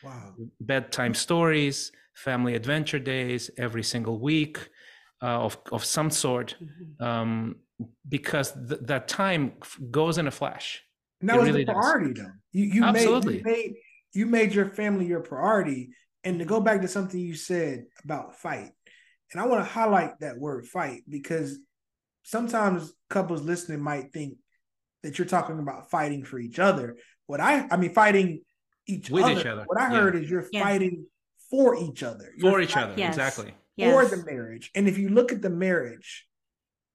wow 0.04 0.34
bedtime 0.60 1.14
stories 1.14 1.94
family 2.14 2.56
adventure 2.56 3.00
days 3.00 3.50
every 3.58 3.84
single 3.84 4.20
week 4.20 4.70
uh, 5.22 5.26
of 5.26 5.58
of 5.72 5.84
some 5.84 6.10
sort 6.10 6.56
mm-hmm. 6.62 7.04
um, 7.04 7.56
because 8.08 8.52
th- 8.54 8.82
that 8.84 9.08
time 9.08 9.54
goes 9.92 10.18
in 10.18 10.28
a 10.28 10.32
flash 10.32 10.84
and 11.22 11.30
that 11.30 11.36
it 11.36 11.40
was 11.40 11.50
really 11.50 11.64
the 11.64 11.74
priority 11.74 12.14
does. 12.14 12.26
though 12.26 12.32
you, 12.52 12.66
you 12.66 12.84
Absolutely. 12.84 13.42
Made, 13.44 13.46
you 13.46 13.52
made 13.52 13.76
you 14.14 14.26
made 14.26 14.54
your 14.54 14.70
family 14.70 15.06
your 15.06 15.22
priority 15.22 15.90
and 16.24 16.40
to 16.40 16.46
go 16.46 16.60
back 16.60 16.82
to 16.82 16.88
something 16.88 17.20
you 17.20 17.36
said 17.36 17.86
about 18.04 18.36
fight 18.36 18.72
and 19.34 19.42
I 19.42 19.46
want 19.46 19.66
to 19.66 19.70
highlight 19.72 20.20
that 20.20 20.38
word 20.38 20.68
fight 20.68 21.02
because 21.10 21.58
sometimes 22.24 22.94
couples 23.10 23.42
listening 23.42 23.82
might 23.82 24.12
think 24.14 24.38
that 25.04 25.18
you're 25.18 25.28
talking 25.28 25.60
about 25.60 25.90
fighting 25.90 26.24
for 26.24 26.40
each 26.40 26.60
other. 26.60 26.98
What 27.26 27.40
I 27.40 27.68
I 27.70 27.78
mean 27.78 27.94
fighting 27.94 28.42
each 28.88 29.10
with 29.10 29.24
other. 29.24 29.40
each 29.40 29.46
other. 29.46 29.64
What 29.66 29.80
I 29.80 29.90
heard 29.90 30.16
yeah. 30.16 30.22
is 30.22 30.30
you're 30.30 30.48
yeah. 30.52 30.64
fighting 30.64 31.06
for 31.50 31.76
each 31.76 32.04
other. 32.04 32.34
You're 32.38 32.52
for 32.52 32.62
each 32.62 32.76
other, 32.76 32.94
yes. 32.98 33.16
exactly. 33.16 33.54
Yes. 33.78 34.10
For 34.10 34.16
the 34.16 34.26
marriage. 34.26 34.72
And 34.76 34.88
if 34.88 34.98
you 34.98 35.10
look 35.10 35.32
at 35.32 35.42
the 35.42 35.50
marriage 35.50 36.28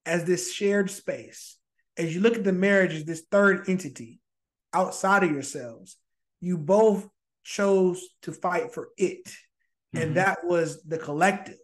as 0.05 0.25
this 0.25 0.53
shared 0.53 0.91
space, 0.91 1.57
as 1.97 2.15
you 2.15 2.21
look 2.21 2.37
at 2.37 2.45
the 2.45 2.53
marriage 2.53 2.93
as 2.93 3.05
this 3.05 3.23
third 3.31 3.69
entity 3.69 4.21
outside 4.75 5.23
of 5.23 5.31
yourselves, 5.31 5.97
you 6.41 6.59
both 6.59 7.09
chose 7.45 8.05
to 8.23 8.33
fight 8.33 8.73
for 8.75 8.89
it. 8.97 9.27
Mm-hmm. 9.27 9.99
And 9.99 10.17
that 10.17 10.39
was 10.45 10.83
the 10.83 10.99
collective. 10.99 11.57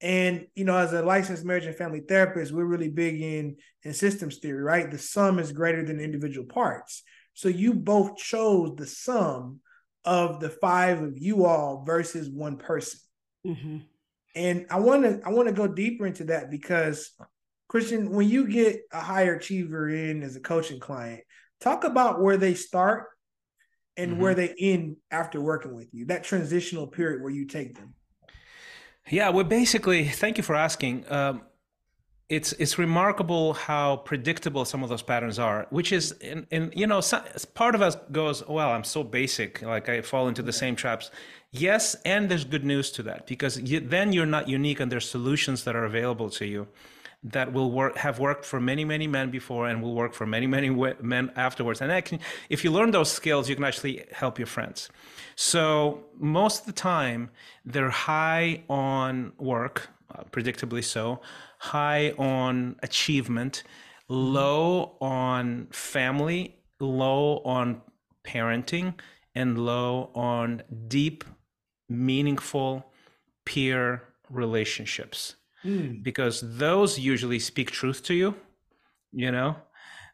And 0.00 0.46
you 0.54 0.64
know, 0.64 0.76
as 0.76 0.92
a 0.92 1.02
licensed 1.02 1.44
marriage 1.44 1.66
and 1.66 1.76
family 1.76 2.00
therapist, 2.00 2.52
we're 2.52 2.64
really 2.64 2.90
big 2.90 3.20
in 3.20 3.56
in 3.82 3.94
systems 3.94 4.38
theory, 4.38 4.62
right? 4.62 4.90
The 4.90 4.98
sum 4.98 5.38
is 5.38 5.52
greater 5.52 5.84
than 5.84 6.00
individual 6.00 6.46
parts. 6.46 7.02
So 7.34 7.48
you 7.48 7.74
both 7.74 8.16
chose 8.16 8.76
the 8.76 8.86
sum 8.86 9.60
of 10.04 10.40
the 10.40 10.50
five 10.50 11.02
of 11.02 11.18
you 11.18 11.44
all 11.44 11.82
versus 11.84 12.30
one 12.30 12.56
person. 12.56 13.00
Mm-hmm. 13.46 13.78
And 14.36 14.66
I 14.70 14.78
want 14.78 15.02
to 15.02 15.20
I 15.26 15.30
want 15.30 15.48
to 15.48 15.54
go 15.54 15.66
deeper 15.66 16.06
into 16.06 16.24
that 16.24 16.50
because 16.50 17.10
Christian, 17.68 18.10
when 18.10 18.28
you 18.28 18.46
get 18.46 18.82
a 18.92 19.00
higher 19.00 19.36
achiever 19.36 19.88
in 19.88 20.22
as 20.22 20.36
a 20.36 20.40
coaching 20.40 20.78
client, 20.78 21.22
talk 21.60 21.84
about 21.84 22.20
where 22.20 22.36
they 22.36 22.54
start 22.54 23.08
and 23.96 24.12
mm-hmm. 24.12 24.20
where 24.20 24.34
they 24.34 24.54
end 24.58 24.96
after 25.10 25.40
working 25.40 25.74
with 25.74 25.92
you. 25.92 26.06
That 26.06 26.22
transitional 26.22 26.86
period 26.86 27.22
where 27.22 27.32
you 27.32 27.46
take 27.46 27.74
them. 27.74 27.94
Yeah, 29.08 29.30
well, 29.30 29.44
basically, 29.44 30.06
thank 30.06 30.36
you 30.36 30.42
for 30.42 30.54
asking. 30.54 31.10
Um, 31.10 31.42
it's 32.28 32.52
it's 32.54 32.76
remarkable 32.76 33.54
how 33.54 33.98
predictable 33.98 34.64
some 34.64 34.82
of 34.82 34.88
those 34.88 35.02
patterns 35.02 35.38
are, 35.38 35.66
which 35.70 35.92
is, 35.92 36.12
in, 36.12 36.46
in 36.50 36.72
you 36.74 36.86
know, 36.86 37.00
some, 37.00 37.22
part 37.54 37.74
of 37.76 37.82
us 37.82 37.96
goes, 38.10 38.46
well, 38.48 38.70
I'm 38.70 38.82
so 38.84 39.04
basic, 39.04 39.62
like 39.62 39.88
I 39.88 40.00
fall 40.00 40.26
into 40.26 40.42
the 40.42 40.52
same 40.52 40.74
traps. 40.74 41.10
Yes, 41.52 41.94
and 42.04 42.28
there's 42.28 42.44
good 42.44 42.64
news 42.64 42.90
to 42.92 43.02
that 43.04 43.26
because 43.26 43.60
you, 43.60 43.78
then 43.78 44.12
you're 44.12 44.26
not 44.26 44.48
unique, 44.48 44.80
and 44.80 44.90
there's 44.90 45.08
solutions 45.08 45.62
that 45.64 45.76
are 45.76 45.84
available 45.84 46.28
to 46.30 46.46
you 46.46 46.66
that 47.22 47.52
will 47.52 47.70
work 47.70 47.96
have 47.96 48.18
worked 48.18 48.44
for 48.44 48.60
many 48.60 48.84
many 48.84 49.06
men 49.06 49.30
before 49.30 49.68
and 49.68 49.82
will 49.82 49.94
work 49.94 50.12
for 50.12 50.26
many 50.26 50.46
many 50.46 50.70
men 51.00 51.30
afterwards. 51.36 51.80
And 51.80 52.04
can, 52.04 52.20
if 52.50 52.62
you 52.62 52.70
learn 52.70 52.90
those 52.90 53.10
skills 53.10 53.48
you 53.48 53.54
can 53.54 53.64
actually 53.64 54.04
help 54.12 54.38
your 54.38 54.46
friends. 54.46 54.90
So 55.34 56.04
most 56.18 56.60
of 56.60 56.66
the 56.66 56.72
time 56.72 57.30
they're 57.64 57.90
high 57.90 58.62
on 58.68 59.32
work 59.38 59.88
uh, 60.14 60.22
predictably 60.30 60.84
so 60.84 61.20
high 61.58 62.10
on 62.18 62.76
achievement 62.82 63.62
low 64.08 64.96
on 65.00 65.66
family 65.70 66.56
low 66.80 67.38
on 67.44 67.80
parenting 68.24 68.94
and 69.34 69.58
low 69.58 70.10
on 70.14 70.62
deep 70.88 71.24
meaningful 71.88 72.84
peer 73.44 74.02
relationships 74.30 75.36
mm. 75.64 76.02
because 76.02 76.42
those 76.58 76.98
usually 76.98 77.38
speak 77.38 77.70
truth 77.70 78.02
to 78.02 78.14
you 78.14 78.34
you 79.12 79.30
know 79.30 79.56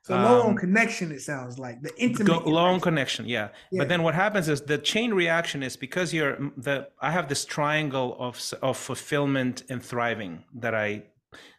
so 0.02 0.14
low 0.14 0.42
um, 0.42 0.48
on 0.48 0.57
connection 0.57 1.12
it 1.12 1.20
sounds 1.20 1.59
like 1.59 1.81
the 1.83 1.90
intimate 1.96 2.46
low 2.46 2.64
on 2.64 2.81
connection 2.81 3.26
yeah. 3.26 3.48
yeah. 3.70 3.81
but 3.81 3.88
then 3.88 4.02
what 4.02 4.14
happens 4.14 4.48
is 4.48 4.61
the 4.62 4.78
chain 4.78 5.14
reaction 5.14 5.62
is 5.62 5.76
because 5.76 6.12
you're 6.12 6.37
the 6.57 6.88
i 7.00 7.11
have 7.11 7.28
this 7.28 7.44
triangle 7.44 8.16
of 8.18 8.40
of 8.62 8.76
fulfillment 8.76 9.64
and 9.70 9.83
thriving 9.83 10.44
that 10.55 10.74
i 10.74 11.02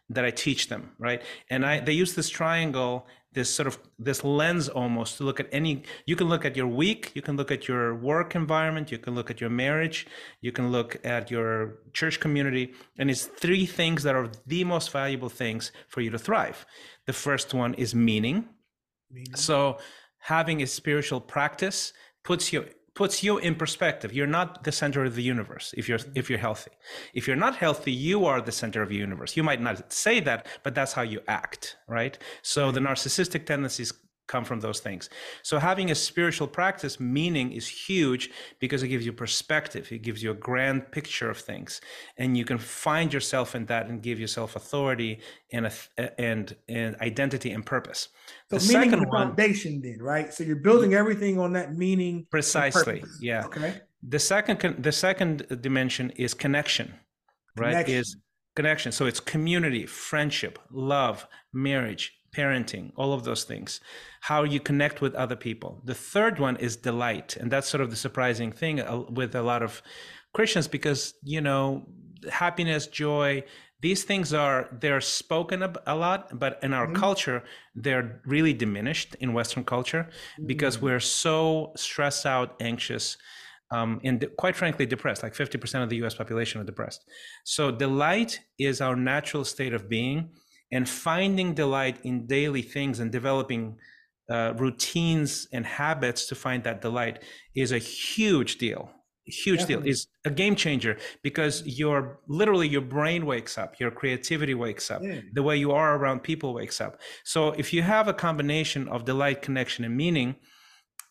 that 0.08 0.24
i 0.24 0.30
teach 0.30 0.68
them 0.68 0.90
right? 0.98 1.22
And 1.50 1.64
i 1.64 1.80
they 1.80 1.92
use 1.92 2.14
this 2.14 2.28
triangle 2.28 3.06
this 3.32 3.50
sort 3.50 3.66
of 3.66 3.78
this 3.98 4.22
lens 4.22 4.68
almost 4.68 5.16
to 5.16 5.24
look 5.24 5.40
at 5.40 5.48
any 5.50 5.82
you 6.06 6.14
can 6.14 6.28
look 6.28 6.44
at 6.44 6.56
your 6.56 6.68
week 6.68 7.10
you 7.14 7.22
can 7.22 7.36
look 7.36 7.50
at 7.50 7.66
your 7.66 7.94
work 7.96 8.36
environment 8.36 8.92
you 8.92 8.98
can 8.98 9.14
look 9.14 9.28
at 9.28 9.40
your 9.40 9.50
marriage 9.50 10.06
you 10.40 10.52
can 10.52 10.70
look 10.70 11.04
at 11.04 11.30
your 11.30 11.78
church 11.92 12.20
community 12.20 12.72
and 12.98 13.10
it's 13.10 13.26
three 13.26 13.66
things 13.66 14.02
that 14.04 14.14
are 14.14 14.30
the 14.46 14.62
most 14.64 14.90
valuable 14.90 15.28
things 15.28 15.72
for 15.88 16.00
you 16.00 16.10
to 16.10 16.18
thrive. 16.18 16.64
The 17.06 17.12
first 17.12 17.54
one 17.54 17.74
is 17.74 17.94
meaning, 17.94 18.48
meaning. 19.10 19.34
so 19.34 19.78
having 20.18 20.62
a 20.62 20.66
spiritual 20.66 21.20
practice 21.20 21.92
puts 22.22 22.52
you 22.52 22.64
puts 22.94 23.22
you 23.22 23.38
in 23.38 23.54
perspective. 23.54 24.12
You're 24.12 24.26
not 24.26 24.64
the 24.64 24.72
center 24.72 25.04
of 25.04 25.14
the 25.14 25.22
universe 25.22 25.74
if 25.76 25.88
you're 25.88 25.98
if 26.14 26.30
you're 26.30 26.38
healthy. 26.38 26.72
If 27.12 27.26
you're 27.26 27.36
not 27.36 27.56
healthy 27.56 27.92
you 27.92 28.24
are 28.26 28.40
the 28.40 28.52
center 28.52 28.82
of 28.82 28.88
the 28.88 28.96
universe. 28.96 29.36
You 29.36 29.42
might 29.42 29.60
not 29.60 29.92
say 29.92 30.20
that 30.20 30.46
but 30.62 30.74
that's 30.74 30.92
how 30.92 31.02
you 31.02 31.20
act 31.28 31.76
right? 31.88 32.18
So 32.42 32.70
the 32.70 32.80
narcissistic 32.80 33.46
tendencies 33.46 33.92
come 34.26 34.44
from 34.44 34.60
those 34.60 34.80
things. 34.80 35.10
So 35.42 35.58
having 35.58 35.90
a 35.90 35.94
spiritual 35.94 36.48
practice 36.48 36.98
meaning 36.98 37.52
is 37.52 37.68
huge 37.68 38.30
because 38.58 38.82
it 38.82 38.88
gives 38.88 39.04
you 39.04 39.12
perspective. 39.12 39.90
It 39.92 40.02
gives 40.02 40.22
you 40.22 40.30
a 40.30 40.34
grand 40.34 40.90
picture 40.90 41.28
of 41.30 41.38
things, 41.38 41.80
and 42.16 42.36
you 42.36 42.44
can 42.44 42.58
find 42.58 43.12
yourself 43.12 43.54
in 43.54 43.66
that 43.66 43.88
and 43.88 44.02
give 44.02 44.18
yourself 44.18 44.56
authority 44.56 45.20
and 45.52 45.66
a, 45.66 46.20
and 46.20 46.56
and 46.68 46.96
identity 47.00 47.50
and 47.52 47.64
purpose. 47.64 48.08
So 48.50 48.58
the 48.58 48.72
meaning 48.72 48.90
second 48.90 49.04
the 49.04 49.10
foundation, 49.10 49.80
then, 49.82 49.98
right? 50.00 50.32
So 50.32 50.44
you're 50.44 50.56
building 50.56 50.94
everything 50.94 51.38
on 51.38 51.52
that 51.52 51.74
meaning. 51.74 52.26
Precisely. 52.30 53.04
Yeah. 53.20 53.44
Okay. 53.46 53.80
The 54.08 54.18
second 54.18 54.82
the 54.82 54.92
second 54.92 55.46
dimension 55.60 56.10
is 56.16 56.34
connection, 56.34 56.94
right? 57.56 57.72
Connection. 57.72 57.96
Is 57.96 58.16
connection. 58.56 58.92
So 58.92 59.06
it's 59.06 59.20
community, 59.20 59.86
friendship, 59.86 60.58
love, 60.70 61.26
marriage, 61.52 62.12
parenting, 62.34 62.92
all 62.96 63.12
of 63.12 63.24
those 63.24 63.44
things, 63.44 63.80
how 64.20 64.42
you 64.42 64.60
connect 64.60 65.00
with 65.00 65.14
other 65.14 65.36
people. 65.36 65.80
The 65.84 65.94
third 65.94 66.38
one 66.38 66.56
is 66.56 66.76
delight. 66.76 67.36
And 67.36 67.50
that's 67.50 67.68
sort 67.68 67.80
of 67.80 67.90
the 67.90 67.96
surprising 67.96 68.52
thing 68.52 68.80
uh, 68.80 69.02
with 69.08 69.34
a 69.34 69.42
lot 69.42 69.62
of 69.62 69.82
Christians 70.32 70.66
because, 70.68 71.14
you 71.22 71.40
know, 71.40 71.86
happiness, 72.30 72.86
joy, 72.86 73.44
these 73.84 74.02
things 74.02 74.32
are 74.32 74.68
they're 74.80 75.06
spoken 75.20 75.62
a 75.62 75.94
lot 75.94 76.38
but 76.38 76.58
in 76.62 76.72
our 76.72 76.86
mm-hmm. 76.86 77.04
culture 77.04 77.44
they're 77.74 78.22
really 78.24 78.54
diminished 78.54 79.14
in 79.20 79.34
western 79.34 79.62
culture 79.62 80.08
because 80.46 80.76
mm-hmm. 80.76 80.86
we're 80.86 81.06
so 81.24 81.70
stressed 81.76 82.24
out 82.24 82.56
anxious 82.60 83.18
um, 83.70 84.00
and 84.02 84.26
quite 84.38 84.56
frankly 84.56 84.86
depressed 84.86 85.22
like 85.22 85.34
50% 85.34 85.82
of 85.82 85.90
the 85.90 85.96
us 85.96 86.14
population 86.14 86.62
are 86.62 86.64
depressed 86.64 87.04
so 87.44 87.70
delight 87.70 88.40
is 88.58 88.80
our 88.80 88.96
natural 88.96 89.44
state 89.44 89.74
of 89.74 89.86
being 89.86 90.30
and 90.74 90.88
finding 90.88 91.54
delight 91.54 91.96
in 92.02 92.26
daily 92.26 92.60
things 92.60 93.00
and 93.00 93.10
developing 93.10 93.78
uh, 94.28 94.52
routines 94.56 95.48
and 95.52 95.64
habits 95.64 96.26
to 96.26 96.34
find 96.34 96.64
that 96.64 96.82
delight 96.82 97.22
is 97.54 97.72
a 97.72 97.78
huge 97.78 98.58
deal 98.58 98.90
huge 99.26 99.60
Definitely. 99.60 99.84
deal 99.84 99.90
is 99.90 100.06
a 100.26 100.30
game 100.30 100.54
changer 100.54 100.98
because 101.22 101.62
your 101.66 102.18
literally 102.28 102.68
your 102.68 102.82
brain 102.82 103.24
wakes 103.24 103.56
up 103.56 103.80
your 103.80 103.90
creativity 103.90 104.54
wakes 104.54 104.90
up 104.90 105.02
yeah. 105.02 105.20
the 105.32 105.42
way 105.42 105.56
you 105.56 105.72
are 105.72 105.96
around 105.96 106.20
people 106.20 106.52
wakes 106.52 106.80
up 106.80 107.00
so 107.24 107.52
if 107.52 107.72
you 107.72 107.82
have 107.82 108.06
a 108.06 108.12
combination 108.12 108.86
of 108.88 109.04
delight 109.04 109.40
connection 109.40 109.84
and 109.84 109.96
meaning 109.96 110.36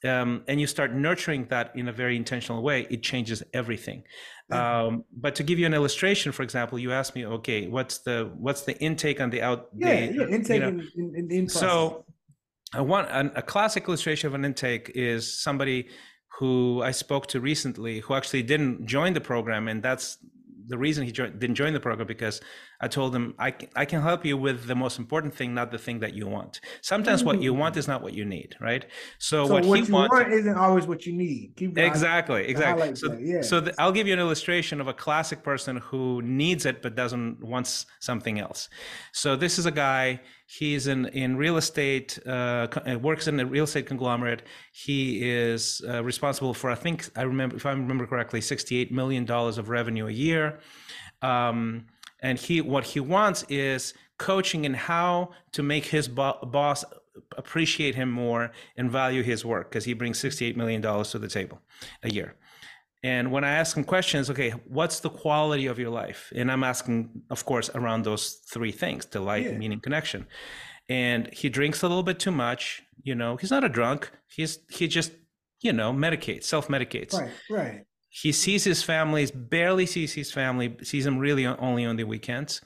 um, 0.04 0.44
and 0.48 0.60
you 0.60 0.68
start 0.68 0.94
nurturing 0.94 1.46
that 1.50 1.72
in 1.76 1.88
a 1.88 1.92
very 1.94 2.16
intentional 2.16 2.62
way 2.62 2.88
it 2.90 3.04
changes 3.04 3.44
everything. 3.54 4.04
Um, 4.52 5.06
but 5.16 5.36
to 5.36 5.44
give 5.44 5.58
you 5.58 5.66
an 5.66 5.74
illustration, 5.74 6.32
for 6.32 6.44
example, 6.44 6.78
you 6.78 6.92
asked 6.92 7.16
me, 7.16 7.26
okay, 7.26 7.68
what's 7.68 8.00
the 8.00 8.32
what's 8.36 8.62
the 8.62 8.78
intake 8.80 9.20
on 9.20 9.30
the 9.30 9.42
out? 9.42 9.70
Yeah, 9.76 10.08
the, 10.08 10.14
yeah 10.14 10.28
intake 10.28 10.62
you 10.62 10.72
know, 10.72 10.84
in, 10.96 11.16
in, 11.16 11.32
in 11.32 11.50
So, 11.50 12.06
a 12.76 12.84
one 12.84 13.06
a 13.36 13.42
classic 13.42 13.88
illustration 13.88 14.28
of 14.28 14.34
an 14.34 14.46
intake 14.46 14.92
is 14.94 15.42
somebody 15.42 15.90
who 16.40 16.82
I 16.84 16.92
spoke 16.92 17.28
to 17.28 17.40
recently 17.40 18.00
who 18.00 18.14
actually 18.14 18.44
didn't 18.44 18.86
join 18.86 19.14
the 19.14 19.22
program, 19.22 19.68
and 19.68 19.82
that's 19.82 20.18
the 20.68 20.78
reason 20.78 21.06
he 21.06 21.12
didn't 21.12 21.56
join 21.56 21.74
the 21.74 21.80
program 21.80 22.08
because 22.08 22.42
I 22.86 22.88
told 22.98 23.10
him, 23.18 23.26
I 23.48 23.50
can, 23.58 23.70
I 23.84 23.86
can 23.92 24.02
help 24.10 24.22
you 24.30 24.36
with 24.48 24.58
the 24.72 24.76
most 24.76 24.96
important 25.04 25.34
thing, 25.38 25.50
not 25.54 25.68
the 25.76 25.82
thing 25.86 25.98
that 26.04 26.14
you 26.18 26.26
want. 26.38 26.54
Sometimes 26.82 27.20
mm. 27.22 27.28
what 27.28 27.38
you 27.46 27.54
want 27.62 27.74
is 27.82 27.88
not 27.88 28.00
what 28.06 28.14
you 28.20 28.26
need, 28.38 28.50
right? 28.70 28.84
So, 29.30 29.46
so 29.48 29.54
what, 29.54 29.66
what, 29.66 29.80
he 29.80 29.86
you 29.86 29.94
wants, 29.94 30.14
want 30.14 30.34
isn't 30.40 30.58
always 30.66 30.86
what 30.92 31.02
you 31.08 31.14
need. 31.26 31.54
Keep 31.56 31.78
exactly, 31.78 32.42
exactly. 32.54 32.96
So, 33.02 33.08
yeah. 33.14 33.42
so 33.42 33.56
the, 33.62 33.72
I'll 33.82 33.96
give 33.98 34.08
you 34.10 34.16
an 34.20 34.20
illustration 34.20 34.82
of 34.84 34.88
a 34.90 34.94
classic 35.06 35.40
person 35.44 35.78
who 35.78 36.22
needs 36.24 36.64
it 36.66 36.82
but 36.84 36.92
doesn't 36.96 37.42
wants 37.54 37.86
something 38.00 38.36
else. 38.46 38.70
So 39.14 39.38
this 39.44 39.58
is 39.60 39.66
a 39.66 39.72
guy. 39.72 40.20
He's 40.46 40.88
in 40.94 41.00
in 41.24 41.38
real 41.46 41.58
estate. 41.58 42.20
Uh, 42.26 42.68
uh, 42.86 43.00
works 43.00 43.28
in 43.28 43.40
a 43.40 43.46
real 43.46 43.64
estate 43.64 43.88
conglomerate. 43.94 44.42
He 44.86 45.02
is 45.28 45.82
uh, 45.88 46.04
responsible 46.04 46.54
for, 46.54 46.68
I 46.70 46.76
think, 46.76 47.10
I 47.16 47.24
remember, 47.34 47.56
if 47.56 47.66
I 47.66 47.72
remember 47.72 48.06
correctly, 48.06 48.42
sixty-eight 48.42 48.92
million 48.92 49.24
dollars 49.26 49.58
of 49.58 49.70
revenue 49.70 50.08
a 50.08 50.12
year. 50.12 50.60
Um, 51.22 51.86
and 52.24 52.40
he 52.40 52.62
what 52.62 52.86
he 52.86 53.00
wants 53.00 53.44
is 53.50 53.94
coaching 54.18 54.66
in 54.66 54.74
how 54.74 55.30
to 55.52 55.62
make 55.62 55.86
his 55.86 56.08
bo- 56.08 56.40
boss 56.44 56.84
appreciate 57.38 57.94
him 57.94 58.10
more 58.10 58.52
and 58.78 58.90
value 58.90 59.22
his 59.22 59.46
work 59.46 59.70
because 59.70 59.86
he 59.86 59.94
brings 59.94 60.18
68 60.20 60.58
million 60.58 60.82
dollars 60.82 61.12
to 61.12 61.20
the 61.20 61.28
table 61.28 61.62
a 62.02 62.10
year. 62.10 62.36
And 63.04 63.32
when 63.34 63.44
i 63.44 63.52
ask 63.52 63.76
him 63.76 63.84
questions 63.84 64.30
okay 64.30 64.52
what's 64.66 65.02
the 65.02 65.10
quality 65.10 65.68
of 65.68 65.78
your 65.78 65.92
life? 65.92 66.32
And 66.36 66.52
i'm 66.52 66.64
asking 66.64 67.22
of 67.30 67.46
course 67.46 67.70
around 67.76 68.04
those 68.04 68.42
three 68.52 68.72
things 68.72 69.06
delight 69.06 69.46
yeah. 69.46 69.58
meaning 69.58 69.82
connection. 69.82 70.26
And 70.90 71.34
he 71.34 71.48
drinks 71.50 71.82
a 71.82 71.88
little 71.88 72.04
bit 72.04 72.20
too 72.20 72.32
much 72.32 72.82
you 73.04 73.16
know 73.16 73.36
he's 73.36 73.52
not 73.52 73.64
a 73.64 73.70
drunk 73.70 74.12
he's 74.28 74.60
he 74.70 74.88
just 74.88 75.12
you 75.62 75.74
know 75.74 75.92
medicates 75.92 76.46
self-medicates. 76.46 77.14
Right 77.14 77.32
right 77.50 77.86
he 78.16 78.32
sees 78.32 78.64
his 78.64 78.84
family, 78.84 79.26
barely 79.34 79.88
sees 79.88 80.14
his 80.14 80.32
family, 80.32 80.78
sees 80.84 81.04
them 81.04 81.18
really 81.18 81.48
only 81.48 81.84
on 81.84 81.96
the 81.96 82.04
weekends. 82.04 82.62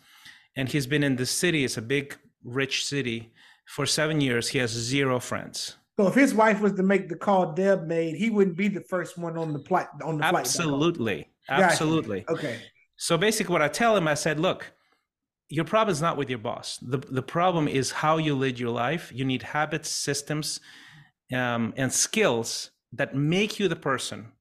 And 0.57 0.67
he's 0.67 0.85
been 0.85 1.03
in 1.03 1.15
the 1.15 1.25
city, 1.25 1.63
it's 1.63 1.77
a 1.77 1.81
big, 1.81 2.17
rich 2.43 2.85
city, 2.85 3.31
for 3.65 3.85
seven 3.85 4.19
years. 4.19 4.49
He 4.49 4.57
has 4.57 4.71
zero 4.71 5.21
friends. 5.21 5.77
So 5.97 6.07
if 6.07 6.15
his 6.15 6.33
wife 6.33 6.59
was 6.59 6.73
to 6.73 6.83
make 6.83 7.07
the 7.07 7.15
call 7.15 7.53
Deb 7.53 7.87
made, 7.87 8.15
he 8.15 8.29
wouldn't 8.29 8.57
be 8.57 8.67
the 8.67 8.81
first 8.81 9.17
one 9.17 9.37
on 9.37 9.53
the 9.53 9.59
flight 9.59 9.87
on 10.03 10.17
the 10.17 10.23
flight. 10.23 10.35
Absolutely. 10.35 11.29
Absolutely. 11.47 12.21
Gotcha. 12.21 12.39
Okay. 12.39 12.59
So 12.97 13.17
basically 13.17 13.53
what 13.53 13.61
I 13.61 13.69
tell 13.69 13.95
him, 13.95 14.05
I 14.05 14.15
said, 14.15 14.41
look, 14.41 14.73
your 15.47 15.63
problem 15.63 15.93
is 15.93 16.01
not 16.01 16.17
with 16.17 16.29
your 16.29 16.39
boss. 16.39 16.77
The 16.81 16.97
the 16.97 17.21
problem 17.21 17.69
is 17.69 17.89
how 17.89 18.17
you 18.17 18.35
lead 18.35 18.59
your 18.59 18.71
life. 18.71 19.13
You 19.15 19.23
need 19.23 19.43
habits, 19.43 19.89
systems, 19.89 20.59
um, 21.33 21.73
and 21.77 21.93
skills 21.93 22.71
that 22.91 23.15
make 23.15 23.59
you 23.59 23.69
the 23.69 23.77
person 23.77 24.33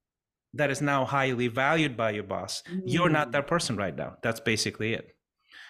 that 0.57 0.71
is 0.71 0.81
now 0.81 1.05
highly 1.05 1.49
valued 1.49 1.97
by 1.97 2.11
your 2.11 2.25
boss 2.25 2.63
mm. 2.71 2.83
you're 2.85 3.09
not 3.09 3.33
that 3.33 3.45
mm. 3.45 3.49
person 3.49 3.77
right 3.77 3.97
now 3.97 4.17
that's 4.23 4.41
basically 4.41 4.95
it 4.95 5.17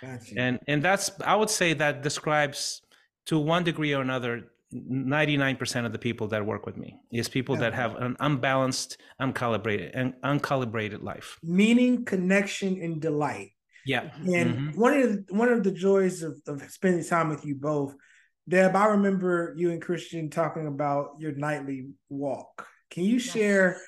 gotcha. 0.03 0.35
and 0.37 0.59
and 0.67 0.83
that's 0.83 1.11
i 1.25 1.35
would 1.35 1.51
say 1.51 1.73
that 1.73 2.03
describes 2.03 2.83
to 3.27 3.39
one 3.39 3.65
degree 3.65 3.93
or 3.93 4.03
another 4.03 4.51
99% 4.75 5.87
of 5.87 5.93
the 5.93 5.99
people 5.99 6.27
that 6.29 6.45
work 6.45 6.67
with 6.67 6.77
me 6.77 6.99
is 7.13 7.29
people 7.29 7.55
yeah. 7.55 7.63
that 7.63 7.75
have 7.75 7.95
an 7.97 8.17
unbalanced 8.19 8.99
uncalibrated 9.21 9.93
and 9.95 10.15
uncalibrated 10.25 11.03
life 11.03 11.39
meaning 11.43 12.05
connection 12.05 12.81
and 12.83 13.01
delight 13.01 13.51
yeah 13.87 14.11
and 14.25 14.55
mm-hmm. 14.55 14.81
one 14.81 14.95
of 14.95 15.13
the, 15.13 15.35
one 15.35 15.49
of 15.49 15.63
the 15.63 15.71
joys 15.71 16.23
of, 16.23 16.37
of 16.49 16.61
spending 16.69 17.05
time 17.05 17.29
with 17.29 17.45
you 17.45 17.55
both 17.55 17.95
deb 18.49 18.75
i 18.75 18.87
remember 18.87 19.55
you 19.57 19.71
and 19.71 19.81
christian 19.81 20.29
talking 20.29 20.67
about 20.67 21.11
your 21.19 21.33
nightly 21.33 21.91
walk 22.09 22.67
can 22.91 23.05
you 23.05 23.15
yes. 23.15 23.33
share 23.33 23.81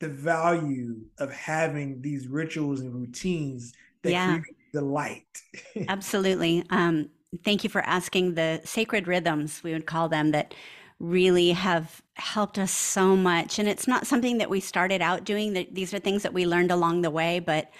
the 0.00 0.08
value 0.08 0.96
of 1.18 1.32
having 1.32 2.00
these 2.02 2.28
rituals 2.28 2.80
and 2.80 2.94
routines 2.94 3.72
that 4.02 4.10
yeah. 4.10 4.38
create 4.38 4.56
delight. 4.72 5.42
Absolutely. 5.88 6.64
Um, 6.70 7.10
thank 7.44 7.64
you 7.64 7.70
for 7.70 7.80
asking 7.82 8.34
the 8.34 8.60
sacred 8.64 9.08
rhythms, 9.08 9.62
we 9.62 9.72
would 9.72 9.86
call 9.86 10.08
them, 10.08 10.32
that 10.32 10.54
really 10.98 11.52
have 11.52 12.02
helped 12.14 12.58
us 12.58 12.70
so 12.70 13.16
much. 13.16 13.58
And 13.58 13.68
it's 13.68 13.86
not 13.86 14.06
something 14.06 14.38
that 14.38 14.50
we 14.50 14.60
started 14.60 15.02
out 15.02 15.24
doing. 15.24 15.52
That 15.54 15.74
these 15.74 15.92
are 15.92 15.98
things 15.98 16.22
that 16.22 16.32
we 16.32 16.46
learned 16.46 16.70
along 16.70 17.02
the 17.02 17.10
way, 17.10 17.40
but 17.40 17.70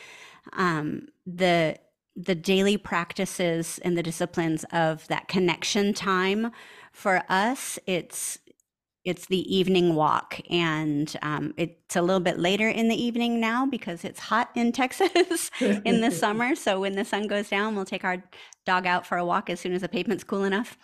um, 0.52 1.08
the 1.26 1.78
the 2.16 2.34
daily 2.34 2.76
practices 2.76 3.80
and 3.82 3.98
the 3.98 4.02
disciplines 4.02 4.64
of 4.72 5.06
that 5.08 5.26
connection 5.26 5.92
time 5.92 6.52
for 6.92 7.24
us, 7.28 7.78
it's 7.86 8.38
it's 9.04 9.26
the 9.26 9.54
evening 9.54 9.94
walk. 9.94 10.40
And 10.50 11.14
um, 11.22 11.54
it's 11.56 11.94
a 11.94 12.02
little 12.02 12.20
bit 12.20 12.38
later 12.38 12.68
in 12.68 12.88
the 12.88 13.02
evening 13.02 13.38
now 13.38 13.66
because 13.66 14.04
it's 14.04 14.18
hot 14.18 14.50
in 14.54 14.72
texas 14.72 15.50
in 15.60 16.00
the 16.00 16.10
summer. 16.10 16.54
So 16.54 16.80
when 16.80 16.94
the 16.94 17.04
sun 17.04 17.26
goes 17.26 17.48
down 17.48 17.74
we'll 17.74 17.84
take 17.84 18.04
our 18.04 18.24
dog 18.64 18.86
out 18.86 19.06
for 19.06 19.18
a 19.18 19.24
walk 19.24 19.50
as 19.50 19.60
soon 19.60 19.72
as 19.72 19.82
the 19.82 19.88
pavement's 19.88 20.24
cool 20.24 20.44
enough. 20.44 20.78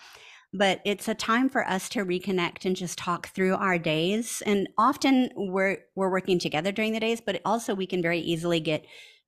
But 0.53 0.81
it's 0.85 1.09
a 1.09 1.15
time 1.15 1.49
for 1.49 1.67
us 1.67 1.89
to 1.91 2.05
reconnect 2.05 2.65
and 2.65 2.75
just 2.75 2.99
talk 2.99 3.29
through 3.29 3.55
our 3.55 3.79
days. 3.79 4.43
And 4.45 4.69
often 4.77 5.31
we're 5.37 5.79
we're 5.95 6.11
working 6.11 6.39
together 6.39 6.73
during 6.73 6.93
the 6.93 7.01
days 7.01 7.21
but 7.21 7.41
also 7.45 7.75
we 7.75 7.87
can 7.87 8.03
very 8.03 8.21
easily 8.21 8.61
get 8.61 8.85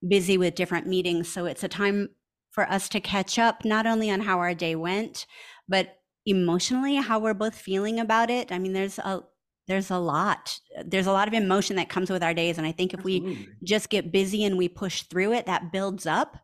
busy 0.07 0.37
with 0.37 0.55
different 0.55 0.87
meetings. 0.87 1.33
So 1.33 1.46
it's 1.46 1.64
a 1.64 1.68
time 1.68 2.11
for 2.50 2.70
us 2.70 2.90
to 2.90 3.00
catch 3.00 3.38
up 3.38 3.64
not 3.64 3.87
only 3.87 4.11
on 4.11 4.20
how 4.20 4.38
our 4.38 4.55
day 4.55 4.74
went 4.74 5.26
but 5.68 5.96
emotionally 6.26 6.96
how 6.96 7.18
we're 7.18 7.35
both 7.35 7.54
feeling 7.54 7.98
about 7.98 8.30
it 8.30 8.52
i 8.52 8.58
mean 8.58 8.72
there's 8.72 8.98
a 8.98 9.22
there's 9.68 9.90
a 9.90 9.98
lot 9.98 10.58
there's 10.85 11.06
a 11.06 11.12
lot 11.12 11.28
of 11.28 11.35
emotion 11.35 11.76
that 11.76 11.88
comes 11.88 12.11
with 12.11 12.22
our 12.22 12.35
days 12.35 12.58
and 12.58 12.66
i 12.66 12.72
think 12.72 12.92
if 12.92 13.00
Absolutely. 13.00 13.35
we 13.35 13.48
just 13.64 13.90
get 13.90 14.12
busy 14.12 14.44
and 14.44 14.56
we 14.56 14.68
push 14.68 15.02
through 15.02 15.32
it 15.32 15.46
that 15.46 15.72
builds 15.72 16.06
up 16.06 16.37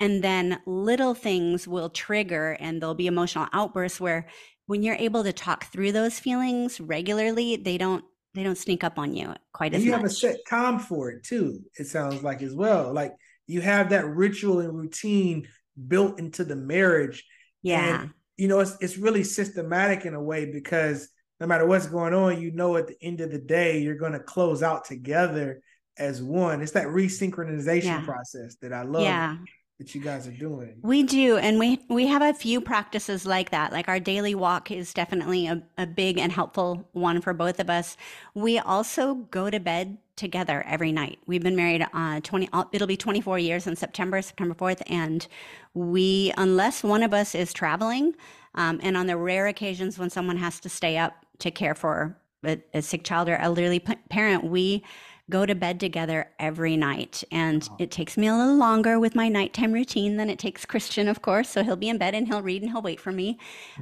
and 0.00 0.24
then 0.24 0.58
little 0.66 1.14
things 1.14 1.68
will 1.68 1.90
trigger 1.90 2.56
and 2.58 2.80
there'll 2.80 2.94
be 2.94 3.06
emotional 3.06 3.46
outbursts 3.52 4.00
where 4.00 4.26
when 4.66 4.82
you're 4.82 4.94
able 4.96 5.22
to 5.22 5.32
talk 5.32 5.66
through 5.66 5.92
those 5.92 6.18
feelings 6.18 6.80
regularly 6.80 7.56
they 7.56 7.78
don't 7.78 8.04
they 8.34 8.42
don't 8.42 8.58
sneak 8.58 8.82
up 8.84 8.98
on 8.98 9.14
you 9.14 9.34
quite 9.52 9.72
and 9.72 9.76
as 9.76 9.84
you 9.84 9.90
much. 9.90 10.00
have 10.00 10.10
a 10.10 10.14
set 10.14 10.36
time 10.48 10.78
for 10.78 11.10
it 11.10 11.22
too 11.22 11.60
it 11.78 11.86
sounds 11.86 12.22
like 12.22 12.42
as 12.42 12.54
well 12.54 12.92
like 12.92 13.12
you 13.46 13.60
have 13.60 13.90
that 13.90 14.06
ritual 14.06 14.60
and 14.60 14.76
routine 14.76 15.46
built 15.88 16.18
into 16.18 16.44
the 16.44 16.56
marriage 16.56 17.24
yeah 17.62 18.06
you 18.40 18.48
know, 18.48 18.60
it's 18.60 18.74
it's 18.80 18.96
really 18.96 19.22
systematic 19.22 20.06
in 20.06 20.14
a 20.14 20.22
way 20.22 20.50
because 20.50 21.10
no 21.40 21.46
matter 21.46 21.66
what's 21.66 21.86
going 21.86 22.14
on, 22.14 22.40
you 22.40 22.50
know, 22.52 22.76
at 22.76 22.86
the 22.86 22.96
end 23.02 23.20
of 23.20 23.30
the 23.30 23.38
day, 23.38 23.80
you're 23.80 23.96
going 23.96 24.12
to 24.12 24.20
close 24.20 24.62
out 24.62 24.86
together 24.86 25.60
as 25.98 26.22
one. 26.22 26.62
It's 26.62 26.72
that 26.72 26.86
resynchronization 26.86 27.84
yeah. 27.84 28.04
process 28.04 28.56
that 28.62 28.72
I 28.72 28.82
love. 28.82 29.02
Yeah. 29.02 29.36
That 29.78 29.94
you 29.94 30.00
guys 30.02 30.26
are 30.26 30.32
doing. 30.32 30.76
We 30.82 31.02
do. 31.02 31.38
And 31.38 31.58
we 31.58 31.80
we 31.88 32.06
have 32.06 32.20
a 32.20 32.34
few 32.34 32.60
practices 32.60 33.24
like 33.24 33.50
that. 33.50 33.72
Like 33.72 33.88
our 33.88 33.98
daily 33.98 34.34
walk 34.34 34.70
is 34.70 34.92
definitely 34.92 35.46
a, 35.46 35.62
a 35.78 35.86
big 35.86 36.18
and 36.18 36.30
helpful 36.30 36.86
one 36.92 37.22
for 37.22 37.32
both 37.32 37.60
of 37.60 37.70
us. 37.70 37.96
We 38.34 38.58
also 38.58 39.14
go 39.14 39.48
to 39.48 39.58
bed 39.58 39.96
together 40.20 40.62
every 40.66 40.92
night. 40.92 41.18
We've 41.26 41.42
been 41.42 41.56
married 41.56 41.84
uh 41.92 42.20
20 42.20 42.48
it'll 42.72 42.86
be 42.86 42.96
24 42.96 43.38
years 43.38 43.66
in 43.66 43.74
September, 43.74 44.22
September 44.22 44.54
4th 44.54 44.82
and 44.86 45.26
we 45.74 46.32
unless 46.36 46.84
one 46.84 47.02
of 47.02 47.12
us 47.12 47.34
is 47.34 47.52
traveling 47.52 48.14
um, 48.54 48.80
and 48.82 48.96
on 48.96 49.06
the 49.06 49.16
rare 49.16 49.46
occasions 49.46 49.98
when 49.98 50.10
someone 50.10 50.36
has 50.36 50.60
to 50.60 50.68
stay 50.68 50.96
up 50.96 51.24
to 51.38 51.50
care 51.50 51.74
for 51.74 52.16
a, 52.44 52.58
a 52.74 52.82
sick 52.82 53.04
child 53.04 53.28
or 53.28 53.36
elderly 53.36 53.80
parent, 53.80 54.44
we 54.44 54.82
go 55.30 55.46
to 55.46 55.54
bed 55.54 55.80
together 55.80 56.28
every 56.38 56.76
night. 56.76 57.24
And 57.30 57.66
it 57.78 57.90
takes 57.90 58.16
me 58.16 58.26
a 58.26 58.34
little 58.34 58.56
longer 58.56 58.98
with 58.98 59.14
my 59.14 59.28
nighttime 59.28 59.72
routine 59.72 60.16
than 60.16 60.28
it 60.28 60.38
takes 60.38 60.66
Christian, 60.66 61.08
of 61.08 61.22
course. 61.22 61.48
So 61.48 61.62
he'll 61.62 61.76
be 61.76 61.88
in 61.88 61.98
bed 61.98 62.14
and 62.14 62.26
he'll 62.26 62.42
read 62.42 62.62
and 62.62 62.70
he'll 62.70 62.82
wait 62.82 63.00
for 63.00 63.12
me. 63.12 63.38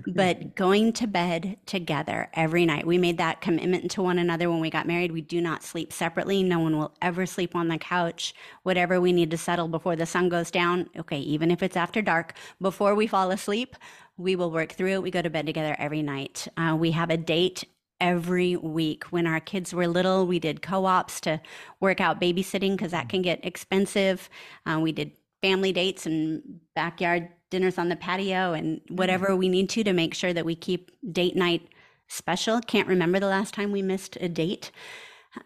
but 0.06 0.54
going 0.54 0.92
to 0.94 1.06
bed 1.06 1.56
together 1.66 2.30
every 2.34 2.66
night, 2.66 2.86
we 2.86 2.98
made 2.98 3.18
that 3.18 3.40
commitment 3.40 3.90
to 3.92 4.02
one 4.02 4.18
another 4.18 4.50
when 4.50 4.60
we 4.60 4.70
got 4.70 4.86
married. 4.86 5.10
We 5.10 5.22
do 5.22 5.40
not 5.40 5.64
sleep 5.64 5.92
separately. 5.92 6.42
No 6.42 6.60
one 6.60 6.78
will 6.78 6.94
ever 7.02 7.26
sleep 7.26 7.56
on 7.56 7.68
the 7.68 7.78
couch. 7.78 8.34
Whatever 8.62 9.00
we 9.00 9.12
need 9.12 9.30
to 9.30 9.38
settle 9.38 9.68
before 9.68 9.96
the 9.96 10.06
sun 10.06 10.28
goes 10.28 10.50
down, 10.50 10.90
okay, 10.96 11.18
even 11.18 11.50
if 11.50 11.62
it's 11.62 11.76
after 11.76 12.02
dark, 12.02 12.34
before 12.60 12.94
we 12.94 13.06
fall 13.06 13.30
asleep, 13.30 13.74
we 14.18 14.36
will 14.36 14.50
work 14.50 14.72
through 14.72 14.94
it. 14.94 15.02
We 15.02 15.10
go 15.10 15.22
to 15.22 15.30
bed 15.30 15.46
together 15.46 15.74
every 15.78 16.02
night. 16.02 16.46
Uh, 16.56 16.76
we 16.78 16.90
have 16.90 17.10
a 17.10 17.16
date 17.16 17.64
every 18.00 18.56
week. 18.56 19.04
When 19.04 19.26
our 19.26 19.40
kids 19.40 19.74
were 19.74 19.86
little, 19.86 20.26
we 20.26 20.38
did 20.38 20.62
co 20.62 20.86
ops 20.86 21.20
to 21.22 21.40
work 21.80 22.00
out 22.00 22.20
babysitting 22.20 22.72
because 22.72 22.92
that 22.92 23.08
can 23.08 23.22
get 23.22 23.44
expensive. 23.44 24.28
Uh, 24.66 24.78
we 24.80 24.92
did 24.92 25.12
family 25.42 25.72
dates 25.72 26.06
and 26.06 26.60
backyard 26.74 27.28
dinners 27.50 27.78
on 27.78 27.88
the 27.88 27.96
patio 27.96 28.52
and 28.52 28.80
whatever 28.88 29.28
mm-hmm. 29.28 29.38
we 29.38 29.48
need 29.48 29.68
to 29.70 29.84
to 29.84 29.92
make 29.92 30.14
sure 30.14 30.32
that 30.32 30.44
we 30.44 30.54
keep 30.54 30.90
date 31.12 31.36
night 31.36 31.68
special. 32.08 32.60
Can't 32.60 32.88
remember 32.88 33.20
the 33.20 33.26
last 33.26 33.54
time 33.54 33.72
we 33.72 33.82
missed 33.82 34.16
a 34.20 34.28
date. 34.28 34.70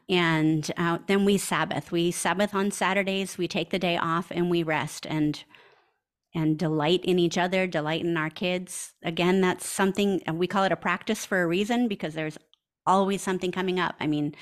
And 0.08 0.70
uh, 0.76 0.98
then 1.06 1.24
we 1.24 1.38
Sabbath. 1.38 1.92
We 1.92 2.10
Sabbath 2.10 2.54
on 2.54 2.70
Saturdays. 2.70 3.36
We 3.36 3.48
take 3.48 3.70
the 3.70 3.78
day 3.78 3.96
off 3.96 4.30
and 4.30 4.48
we 4.48 4.62
rest 4.62 5.06
and 5.06 5.42
and 6.34 6.58
delight 6.58 7.04
in 7.04 7.18
each 7.18 7.36
other, 7.36 7.66
delight 7.66 8.02
in 8.02 8.16
our 8.16 8.30
kids. 8.30 8.94
Again, 9.02 9.40
that's 9.40 9.68
something 9.68 10.22
we 10.32 10.46
call 10.46 10.64
it 10.64 10.72
a 10.72 10.76
practice 10.76 11.26
for 11.26 11.42
a 11.42 11.46
reason 11.46 11.88
because 11.88 12.14
there's 12.14 12.38
always 12.86 13.22
something 13.22 13.52
coming 13.52 13.78
up. 13.78 13.94
I 14.00 14.06
mean, 14.06 14.34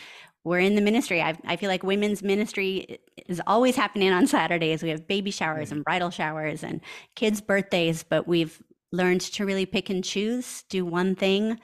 we're 0.45 0.61
in 0.61 0.75
the 0.75 0.81
ministry. 0.81 1.21
I, 1.21 1.37
I 1.45 1.57
feel 1.57 1.69
like 1.69 1.83
women's 1.83 2.23
ministry 2.23 2.99
is 3.27 3.43
always 3.47 3.77
happening 3.77 4.13
on 4.13 4.27
Saturdays. 4.27 4.83
We 4.83 4.89
have 4.89 5.07
baby 5.07 5.31
showers 5.31 5.69
mm-hmm. 5.69 5.77
and 5.77 5.85
bridal 5.85 6.11
showers 6.11 6.63
and 6.63 6.81
kids' 7.15 7.41
birthdays, 7.41 8.03
but 8.03 8.27
we've 8.27 8.63
learned 8.93 9.21
to 9.21 9.45
really 9.45 9.67
pick 9.67 9.91
and 9.91 10.03
choose, 10.03 10.65
do 10.69 10.85
one 10.85 11.15
thing, 11.15 11.61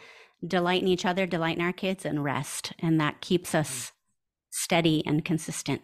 delight 0.47 0.83
in 0.83 0.89
each 0.89 1.07
other, 1.07 1.27
delight 1.27 1.57
in 1.57 1.65
our 1.65 1.73
kids, 1.73 2.05
and 2.05 2.23
rest. 2.23 2.73
And 2.79 3.01
that 3.01 3.21
keeps 3.21 3.55
us 3.55 3.71
mm. 3.71 3.93
steady 4.51 5.03
and 5.07 5.25
consistent. 5.25 5.83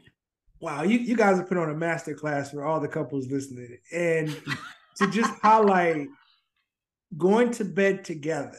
Wow, 0.62 0.84
you, 0.84 0.98
you 0.98 1.16
guys 1.16 1.36
have 1.36 1.48
put 1.48 1.58
on 1.58 1.70
a 1.70 1.74
master 1.74 2.14
class 2.14 2.50
for 2.50 2.64
all 2.64 2.80
the 2.80 2.88
couples 2.88 3.30
listening. 3.30 3.76
And 3.92 4.34
to 4.96 5.10
just 5.10 5.34
highlight 5.42 6.06
going 7.18 7.50
to 7.50 7.64
bed 7.64 8.04
together 8.04 8.58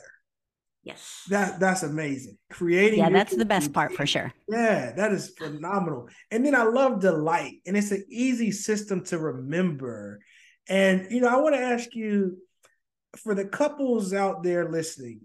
Yes. 0.84 1.24
That 1.30 1.60
that's 1.62 1.84
amazing. 1.84 2.38
Creating 2.50 3.00
Yeah, 3.00 3.10
that's 3.10 3.36
the 3.36 3.46
best 3.46 3.72
part 3.72 3.94
for 3.94 4.06
sure. 4.06 4.34
Yeah, 4.50 4.92
that 4.92 5.14
is 5.14 5.34
phenomenal. 5.38 6.10
And 6.30 6.46
then 6.46 6.56
I 6.56 6.64
love 6.64 7.00
delight. 7.00 7.62
And 7.66 7.78
it's 7.78 7.92
an 7.92 8.06
easy 8.10 8.52
system 8.52 9.04
to 9.06 9.18
remember. 9.18 10.20
And 10.68 11.08
you 11.10 11.22
know, 11.22 11.30
I 11.30 11.38
want 11.38 11.56
to 11.56 11.62
ask 11.62 11.96
you 11.96 12.38
for 13.16 13.34
the 13.34 13.46
couples 13.46 14.14
out 14.14 14.44
there 14.44 14.70
listening 14.70 15.22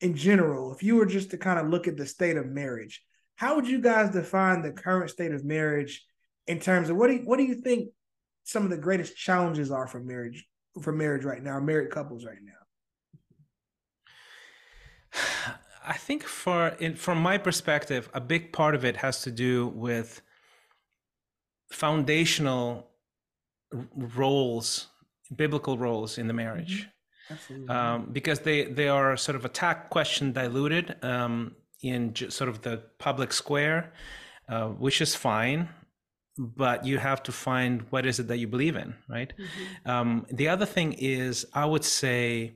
in 0.00 0.14
general, 0.14 0.72
if 0.72 0.82
you 0.82 0.96
were 0.96 1.06
just 1.06 1.30
to 1.30 1.38
kind 1.38 1.58
of 1.58 1.68
look 1.68 1.88
at 1.88 1.96
the 1.96 2.06
state 2.06 2.36
of 2.36 2.46
marriage, 2.46 3.02
how 3.36 3.56
would 3.56 3.66
you 3.66 3.80
guys 3.80 4.10
define 4.10 4.62
the 4.62 4.70
current 4.72 5.10
state 5.10 5.32
of 5.32 5.44
marriage 5.44 6.04
in 6.46 6.60
terms 6.60 6.88
of 6.90 6.96
what 6.96 7.08
do 7.08 7.14
you, 7.14 7.22
what 7.24 7.38
do 7.38 7.44
you 7.44 7.56
think 7.56 7.90
some 8.44 8.64
of 8.64 8.70
the 8.70 8.76
greatest 8.76 9.16
challenges 9.16 9.70
are 9.70 9.86
for 9.86 10.00
marriage 10.00 10.46
for 10.82 10.92
marriage 10.92 11.24
right 11.24 11.42
now, 11.42 11.58
married 11.60 11.90
couples 11.90 12.24
right 12.24 12.38
now? 12.42 12.52
I 15.86 15.94
think 15.94 16.22
for 16.22 16.68
in, 16.78 16.94
from 16.94 17.18
my 17.18 17.36
perspective, 17.38 18.08
a 18.14 18.20
big 18.20 18.52
part 18.52 18.74
of 18.74 18.84
it 18.84 18.96
has 18.96 19.22
to 19.22 19.30
do 19.30 19.68
with 19.68 20.22
foundational 21.70 22.88
roles, 23.96 24.86
biblical 25.34 25.76
roles 25.76 26.18
in 26.18 26.26
the 26.26 26.32
marriage. 26.32 26.88
Mm-hmm. 27.30 27.70
Um, 27.70 28.10
because 28.12 28.40
they 28.40 28.64
they 28.64 28.88
are 28.88 29.16
sort 29.16 29.36
of 29.36 29.46
attack 29.46 29.88
question 29.88 30.32
diluted 30.32 30.96
um, 31.02 31.56
in 31.84 32.14
sort 32.30 32.48
of 32.48 32.62
the 32.62 32.82
public 32.98 33.32
square, 33.32 33.92
uh, 34.48 34.68
which 34.68 35.00
is 35.00 35.14
fine, 35.14 35.68
but 36.38 36.84
you 36.84 36.98
have 36.98 37.22
to 37.24 37.32
find 37.32 37.82
what 37.90 38.06
is 38.06 38.18
it 38.18 38.28
that 38.28 38.38
you 38.38 38.48
believe 38.48 38.76
in, 38.76 38.94
right? 39.08 39.32
Mm-hmm. 39.36 39.90
Um, 39.90 40.26
the 40.30 40.48
other 40.48 40.66
thing 40.66 40.94
is, 40.94 41.46
I 41.52 41.64
would 41.66 41.84
say 41.84 42.54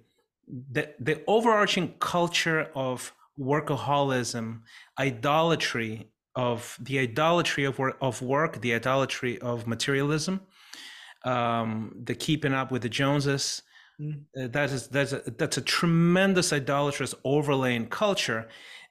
the 0.49 0.95
the 0.99 1.23
overarching 1.27 1.95
culture 2.01 2.71
of 2.75 3.13
workaholism, 3.39 4.63
idolatry 4.99 6.11
of 6.35 6.79
the 6.81 6.99
idolatry 6.99 7.65
of 7.65 7.79
work, 7.79 7.97
of 8.01 8.23
work, 8.23 8.61
the 8.61 8.75
idolatry 8.75 9.39
of 9.41 9.67
materialism, 9.67 10.41
um, 11.25 11.95
the 12.05 12.15
keeping 12.15 12.55
up 12.55 12.73
with 12.73 12.83
the 12.83 12.89
Joneses. 12.89 13.63
Mm. 14.01 14.23
Uh, 14.37 14.49
that 14.49 14.71
is 14.71 14.89
that's 14.89 15.13
a, 15.13 15.23
that's 15.37 15.57
a 15.57 15.61
tremendous 15.61 16.53
idolatrous 16.53 17.15
overlaying 17.25 17.87
culture 17.89 18.49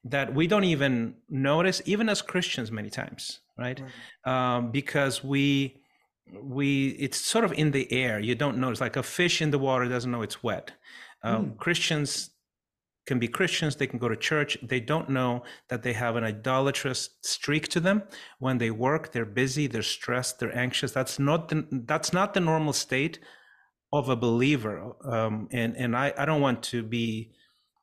that 0.09 0.33
we 0.33 0.47
don't 0.47 0.63
even 0.63 1.15
notice, 1.29 1.81
even 1.85 2.09
as 2.09 2.21
Christians, 2.21 2.71
many 2.71 2.89
times, 2.89 3.39
right? 3.57 3.81
right. 4.25 4.55
Um, 4.55 4.71
because 4.71 5.23
we 5.23 5.81
we 6.41 6.89
it's 6.99 7.19
sort 7.19 7.45
of 7.45 7.53
in 7.53 7.71
the 7.71 7.91
air. 7.91 8.19
You 8.19 8.35
don't 8.35 8.57
notice, 8.57 8.81
like 8.81 8.95
a 8.95 9.03
fish 9.03 9.41
in 9.41 9.51
the 9.51 9.59
water 9.59 9.87
doesn't 9.87 10.11
know 10.11 10.21
it's 10.21 10.43
wet. 10.43 10.71
Um, 11.23 11.45
mm. 11.45 11.57
Christians 11.57 12.31
can 13.07 13.19
be 13.19 13.27
Christians, 13.27 13.77
they 13.77 13.87
can 13.87 13.99
go 13.99 14.09
to 14.09 14.17
church. 14.17 14.57
They 14.61 14.81
don't 14.81 15.09
know 15.09 15.43
that 15.69 15.81
they 15.81 15.93
have 15.93 16.17
an 16.17 16.25
idolatrous 16.25 17.09
streak 17.21 17.69
to 17.69 17.79
them. 17.79 18.03
When 18.37 18.57
they 18.57 18.69
work, 18.69 19.13
they're 19.13 19.25
busy, 19.25 19.65
they're 19.65 19.81
stressed, 19.81 20.39
they're 20.39 20.55
anxious. 20.55 20.91
That's 20.91 21.17
not 21.17 21.47
the, 21.47 21.65
that's 21.71 22.11
not 22.11 22.33
the 22.33 22.41
normal 22.41 22.73
state 22.73 23.19
of 23.93 24.09
a 24.09 24.15
believer. 24.17 24.91
Um, 25.05 25.47
and 25.51 25.75
and 25.77 25.95
I, 25.95 26.13
I 26.17 26.25
don't 26.25 26.41
want 26.41 26.61
to 26.63 26.83
be 26.83 27.31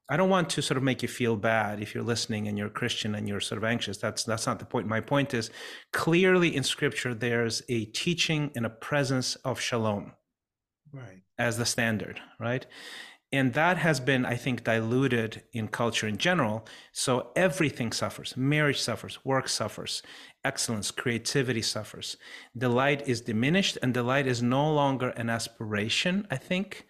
I 0.08 0.16
don't 0.16 0.28
want 0.28 0.50
to 0.50 0.62
sort 0.62 0.76
of 0.76 0.82
make 0.82 1.02
you 1.02 1.08
feel 1.08 1.36
bad 1.36 1.80
if 1.80 1.94
you're 1.94 2.04
listening 2.04 2.46
and 2.46 2.58
you're 2.58 2.66
a 2.66 2.70
Christian 2.70 3.14
and 3.14 3.26
you're 3.28 3.40
sort 3.40 3.58
of 3.58 3.64
anxious. 3.64 3.96
That's 3.96 4.24
that's 4.24 4.46
not 4.46 4.58
the 4.58 4.66
point. 4.66 4.86
My 4.86 5.00
point 5.00 5.32
is 5.32 5.50
clearly 5.92 6.54
in 6.54 6.62
scripture 6.62 7.14
there's 7.14 7.62
a 7.68 7.86
teaching 7.86 8.50
and 8.54 8.66
a 8.66 8.70
presence 8.70 9.36
of 9.36 9.60
shalom. 9.60 10.12
Right. 10.92 11.22
As 11.38 11.58
the 11.58 11.66
standard, 11.66 12.20
right? 12.38 12.66
and 13.34 13.52
that 13.54 13.76
has 13.76 13.98
been 13.98 14.24
i 14.24 14.36
think 14.36 14.62
diluted 14.64 15.42
in 15.52 15.66
culture 15.66 16.06
in 16.06 16.16
general 16.16 16.64
so 16.92 17.32
everything 17.34 17.90
suffers 17.90 18.36
marriage 18.36 18.80
suffers 18.80 19.18
work 19.24 19.48
suffers 19.48 20.02
excellence 20.44 20.90
creativity 20.90 21.62
suffers 21.62 22.16
delight 22.56 23.08
is 23.08 23.20
diminished 23.20 23.76
and 23.82 23.92
delight 23.92 24.26
is 24.26 24.40
no 24.42 24.72
longer 24.72 25.08
an 25.10 25.28
aspiration 25.28 26.26
i 26.30 26.36
think 26.36 26.86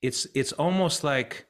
it's 0.00 0.26
it's 0.34 0.52
almost 0.52 1.02
like 1.02 1.47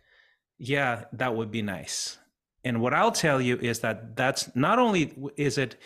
yeah 0.58 1.04
that 1.12 1.34
would 1.34 1.50
be 1.50 1.62
nice 1.62 2.18
and 2.64 2.80
what 2.80 2.94
i'll 2.94 3.12
tell 3.12 3.40
you 3.40 3.56
is 3.56 3.80
that 3.80 4.16
that's 4.16 4.54
not 4.54 4.78
only 4.78 5.14
is 5.36 5.58
it 5.58 5.76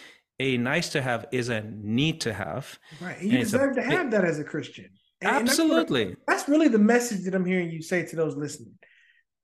a 0.40 0.56
nice 0.56 0.88
to 0.88 1.02
have 1.02 1.26
is 1.30 1.48
a 1.48 1.62
need 1.62 2.20
to 2.20 2.32
have 2.32 2.78
right 3.00 3.22
you 3.22 3.38
deserve 3.38 3.72
a, 3.72 3.74
to 3.76 3.82
have 3.82 4.10
that 4.10 4.24
as 4.24 4.38
a 4.38 4.44
christian 4.44 4.88
and 5.22 5.48
Absolutely. 5.48 6.04
That's, 6.04 6.20
that's 6.26 6.48
really 6.48 6.68
the 6.68 6.78
message 6.78 7.24
that 7.24 7.34
I'm 7.34 7.44
hearing 7.44 7.70
you 7.70 7.82
say 7.82 8.04
to 8.04 8.16
those 8.16 8.36
listening. 8.36 8.74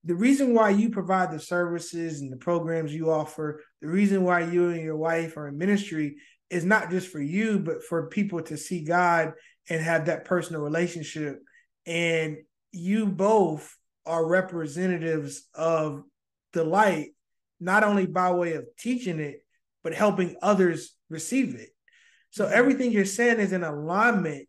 The 0.04 0.14
reason 0.14 0.54
why 0.54 0.70
you 0.70 0.90
provide 0.90 1.30
the 1.30 1.40
services 1.40 2.20
and 2.20 2.32
the 2.32 2.36
programs 2.36 2.94
you 2.94 3.10
offer, 3.10 3.62
the 3.80 3.88
reason 3.88 4.24
why 4.24 4.40
you 4.40 4.70
and 4.70 4.82
your 4.82 4.96
wife 4.96 5.36
are 5.36 5.48
in 5.48 5.58
ministry 5.58 6.16
is 6.50 6.64
not 6.64 6.90
just 6.90 7.08
for 7.08 7.20
you, 7.20 7.58
but 7.58 7.84
for 7.84 8.08
people 8.08 8.42
to 8.42 8.56
see 8.56 8.82
God 8.82 9.34
and 9.68 9.80
have 9.80 10.06
that 10.06 10.24
personal 10.24 10.62
relationship. 10.62 11.40
And 11.86 12.38
you 12.72 13.06
both 13.06 13.76
are 14.08 14.26
representatives 14.26 15.46
of 15.54 16.02
the 16.52 16.64
light, 16.64 17.10
not 17.60 17.84
only 17.84 18.06
by 18.06 18.32
way 18.32 18.54
of 18.54 18.66
teaching 18.78 19.20
it, 19.20 19.40
but 19.84 19.94
helping 19.94 20.36
others 20.42 20.96
receive 21.08 21.54
it. 21.54 21.68
So 22.30 22.44
mm-hmm. 22.44 22.54
everything 22.54 22.90
you're 22.90 23.04
saying 23.04 23.38
is 23.38 23.52
in 23.52 23.62
alignment 23.62 24.48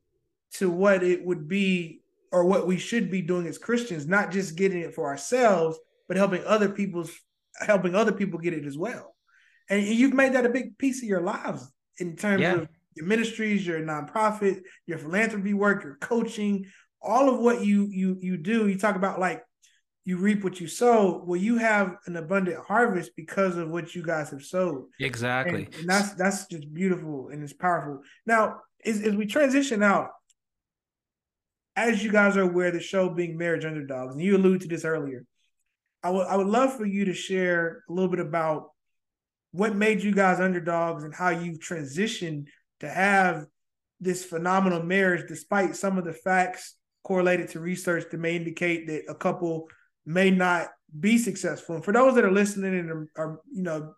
to 0.54 0.69
what 0.69 1.04
it 1.04 1.24
would 1.24 1.48
be 1.48 2.02
or 2.32 2.45
what 2.45 2.67
we 2.67 2.78
should 2.78 3.12
be 3.12 3.22
doing 3.22 3.48
as 3.48 3.58
Christians, 3.58 4.08
not 4.08 4.32
just 4.32 4.56
getting 4.56 4.82
it 4.82 4.95
for 4.95 5.08
ourselves, 5.08 5.78
but 6.08 6.17
helping 6.17 6.43
other 6.45 6.69
people's 6.69 7.15
helping 7.60 7.93
other 7.93 8.13
people 8.13 8.39
get 8.39 8.54
it 8.54 8.65
as 8.65 8.78
well. 8.78 9.15
And 9.69 9.84
you've 9.84 10.13
made 10.13 10.34
that 10.34 10.45
a 10.45 10.50
big 10.50 10.78
piece 10.78 11.02
of 11.04 11.10
your 11.10 11.22
lives 11.22 11.69
in 12.00 12.15
terms 12.15 12.41
yeah. 12.41 12.54
of 12.54 12.67
your 12.95 13.06
ministries, 13.06 13.67
your 13.67 13.82
nonprofit, 13.82 14.62
your 14.86 14.98
philanthropy 14.98 15.54
work, 15.54 15.84
your 15.84 15.98
coaching, 15.98 16.65
all 17.02 17.30
of 17.30 17.39
what 17.39 17.63
you 17.63 17.88
you 17.91 18.17
you 18.19 18.38
do. 18.38 18.67
You 18.67 18.78
talk 18.78 18.95
about 18.95 19.19
like 19.19 19.43
you 20.10 20.17
reap 20.17 20.43
what 20.43 20.60
you 20.60 20.65
sow. 20.65 21.24
Well, 21.24 21.39
you 21.39 21.58
have 21.58 21.98
an 22.08 22.15
abundant 22.15 22.65
harvest 22.65 23.12
because 23.15 23.58
of 23.58 23.69
what 23.69 23.93
you 23.93 24.02
guys 24.04 24.32
have 24.32 24.41
sowed. 24.41 24.86
Exactly. 25.00 25.65
And, 25.65 25.76
and 25.76 25.88
that's 25.88 26.13
that's 26.15 26.48
just 26.48 26.74
beautiful 26.74 27.30
and 27.32 27.43
it's 27.43 27.54
powerful. 27.54 28.02
Now, 28.26 28.62
as, 28.84 29.04
as 29.04 29.15
we 29.15 29.28
transition 29.28 29.84
out, 29.84 30.10
as 31.76 32.04
you 32.04 32.12
guys 32.12 32.38
are 32.38 32.41
aware, 32.41 32.72
the 32.72 32.80
show 32.80 33.08
being 33.08 33.38
Marriage 33.38 33.65
Underdogs, 33.65 34.15
and 34.15 34.24
you 34.24 34.36
alluded 34.36 34.62
to 34.62 34.67
this 34.67 34.84
earlier, 34.84 35.26
I 36.02 36.10
would 36.10 36.26
I 36.26 36.36
would 36.38 36.48
love 36.48 36.76
for 36.76 36.88
you 36.88 37.06
to 37.06 37.13
share 37.13 37.84
a 37.88 37.93
little 37.93 38.10
bit 38.10 38.19
about 38.19 38.72
what 39.52 39.76
made 39.76 40.02
you 40.02 40.12
guys 40.12 40.39
underdogs 40.39 41.04
and 41.04 41.13
how 41.13 41.30
you've 41.30 41.60
transitioned 41.60 42.45
to 42.80 42.89
have 42.89 43.45
this 44.00 44.26
phenomenal 44.26 44.82
marriage, 44.82 45.26
despite 45.28 45.76
some 45.76 46.00
of 46.00 46.06
the 46.06 46.13
facts 46.13 46.78
correlated 47.04 47.50
to 47.50 47.60
research 47.60 48.06
that 48.10 48.19
may 48.19 48.36
indicate 48.38 48.88
that 48.88 49.04
a 49.08 49.13
couple 49.15 49.67
may 50.10 50.32
not 50.32 50.69
be 51.00 51.19
successful. 51.19 51.76
And 51.76 51.86
for 51.86 51.93
those 51.93 52.15
that 52.15 52.26
are 52.26 52.32
listening 52.32 52.80
and 52.80 52.89
are, 52.89 53.10
are 53.15 53.41
you 53.54 53.62
know 53.62 53.93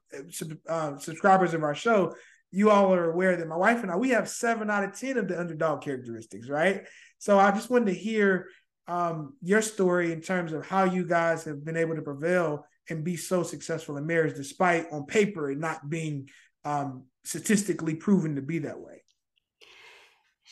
uh, 0.67 0.97
subscribers 0.97 1.53
of 1.53 1.63
our 1.63 1.73
show, 1.73 2.13
you 2.51 2.69
all 2.69 2.93
are 2.93 3.11
aware 3.11 3.37
that 3.37 3.47
my 3.47 3.55
wife 3.55 3.81
and 3.81 3.89
I 3.89 3.95
we 3.95 4.09
have 4.09 4.27
seven 4.27 4.69
out 4.69 4.83
of 4.83 4.99
ten 4.99 5.17
of 5.17 5.29
the 5.29 5.39
underdog 5.39 5.81
characteristics, 5.81 6.49
right? 6.49 6.85
So 7.17 7.39
I 7.39 7.51
just 7.51 7.69
wanted 7.69 7.93
to 7.93 7.93
hear 7.93 8.47
um, 8.87 9.35
your 9.41 9.61
story 9.61 10.11
in 10.11 10.19
terms 10.19 10.51
of 10.51 10.65
how 10.65 10.83
you 10.83 11.07
guys 11.07 11.45
have 11.45 11.63
been 11.63 11.77
able 11.77 11.95
to 11.95 12.01
prevail 12.01 12.65
and 12.89 13.05
be 13.05 13.15
so 13.15 13.41
successful 13.43 13.95
in 13.95 14.05
marriage, 14.05 14.35
despite 14.35 14.91
on 14.91 15.05
paper 15.05 15.49
it 15.49 15.59
not 15.59 15.89
being 15.89 16.27
um, 16.65 17.05
statistically 17.23 17.95
proven 17.95 18.35
to 18.35 18.41
be 18.41 18.59
that 18.59 18.79
way. 18.79 19.00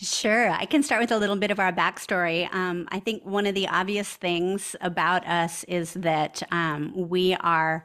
Sure. 0.02 0.50
I 0.50 0.66
can 0.66 0.82
start 0.82 1.02
with 1.02 1.12
a 1.12 1.18
little 1.18 1.36
bit 1.36 1.52
of 1.52 1.60
our 1.60 1.74
backstory. 1.74 2.54
Um, 2.54 2.88
I 2.90 3.00
think 3.02 3.26
one 3.26 3.46
of 3.46 3.54
the 3.54 3.68
obvious 3.68 4.08
things 4.14 4.74
about 4.80 5.28
us 5.28 5.66
is 5.66 5.94
that 5.96 6.42
um, 6.52 6.94
we 7.10 7.34
are 7.36 7.84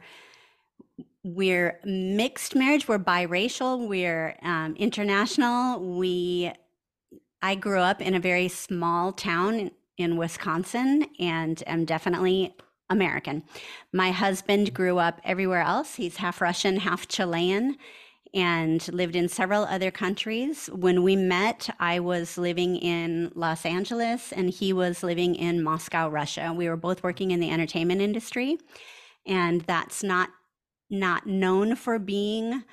we're 1.23 1.79
mixed 1.83 2.53
marriage 2.53 2.87
we're 2.87 2.99
biracial 2.99 3.87
we're 3.87 4.37
um, 4.43 4.75
international 4.75 5.97
we 5.97 6.51
I 7.41 7.55
grew 7.55 7.79
up 7.79 7.99
in 7.99 8.13
a 8.13 8.19
very 8.19 8.47
small 8.47 9.11
town 9.11 9.71
in 9.97 10.17
Wisconsin 10.17 11.07
and 11.19 11.63
am 11.67 11.85
definitely 11.85 12.55
American. 12.89 13.43
My 13.91 14.11
husband 14.11 14.73
grew 14.73 14.99
up 14.99 15.19
everywhere 15.23 15.61
else. 15.61 15.95
He's 15.95 16.17
half 16.17 16.41
Russian, 16.41 16.77
half 16.77 17.07
Chilean, 17.07 17.77
and 18.35 18.87
lived 18.93 19.15
in 19.15 19.29
several 19.29 19.63
other 19.63 19.89
countries. 19.89 20.67
When 20.67 21.01
we 21.01 21.15
met, 21.15 21.69
I 21.79 21.99
was 22.01 22.37
living 22.37 22.75
in 22.75 23.31
Los 23.33 23.65
Angeles 23.65 24.33
and 24.33 24.49
he 24.49 24.73
was 24.73 25.01
living 25.01 25.35
in 25.35 25.63
Moscow, 25.63 26.09
Russia. 26.09 26.53
We 26.53 26.67
were 26.67 26.75
both 26.75 27.01
working 27.01 27.31
in 27.31 27.39
the 27.39 27.49
entertainment 27.49 28.01
industry, 28.01 28.57
and 29.25 29.61
that's 29.61 30.03
not 30.03 30.29
not 30.89 31.25
known 31.25 31.75
for 31.75 31.97
being 31.97 32.63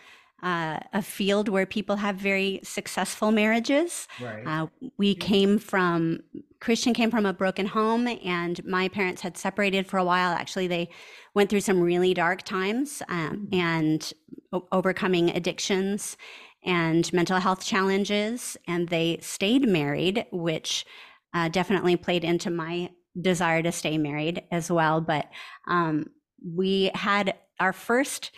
uh, 0.43 0.81
a 0.93 1.03
field 1.03 1.49
where 1.49 1.67
people 1.67 1.97
have 1.97 2.17
very 2.17 2.61
successful 2.63 3.31
marriages. 3.31 4.09
Right. 4.21 4.47
Uh, 4.47 4.67
we 4.99 5.15
came 5.15 5.59
from 5.59 6.21
Christian 6.61 6.95
came 6.95 7.11
from 7.11 7.27
a 7.27 7.33
broken 7.33 7.67
home, 7.67 8.07
and 8.07 8.65
my 8.65 8.87
parents 8.89 9.23
had 9.23 9.37
separated 9.37 9.87
for 9.87 9.99
a 9.99 10.05
while. 10.05 10.33
Actually, 10.33 10.69
they 10.69 10.91
went 11.35 11.51
through 11.51 11.61
some 11.61 11.81
really 11.81 12.15
dark 12.15 12.43
times 12.43 13.03
um, 13.09 13.49
mm. 13.51 13.57
and 13.57 14.13
o- 14.53 14.69
overcoming 14.71 15.31
addictions 15.31 16.17
and 16.65 17.13
mental 17.13 17.41
health 17.41 17.65
challenges, 17.65 18.57
and 18.69 18.89
they 18.89 19.19
stayed 19.21 19.69
married, 19.69 20.25
which 20.31 20.87
uh, 21.35 21.49
definitely 21.49 21.97
played 21.97 22.23
into 22.23 22.49
my 22.49 22.91
desire 23.21 23.63
to 23.63 23.73
stay 23.73 23.99
married 23.99 24.43
as 24.53 24.71
well. 24.71 25.01
But 25.01 25.27
um, 25.67 26.07
we 26.45 26.93
had 26.95 27.35
our 27.59 27.73
first 27.73 28.31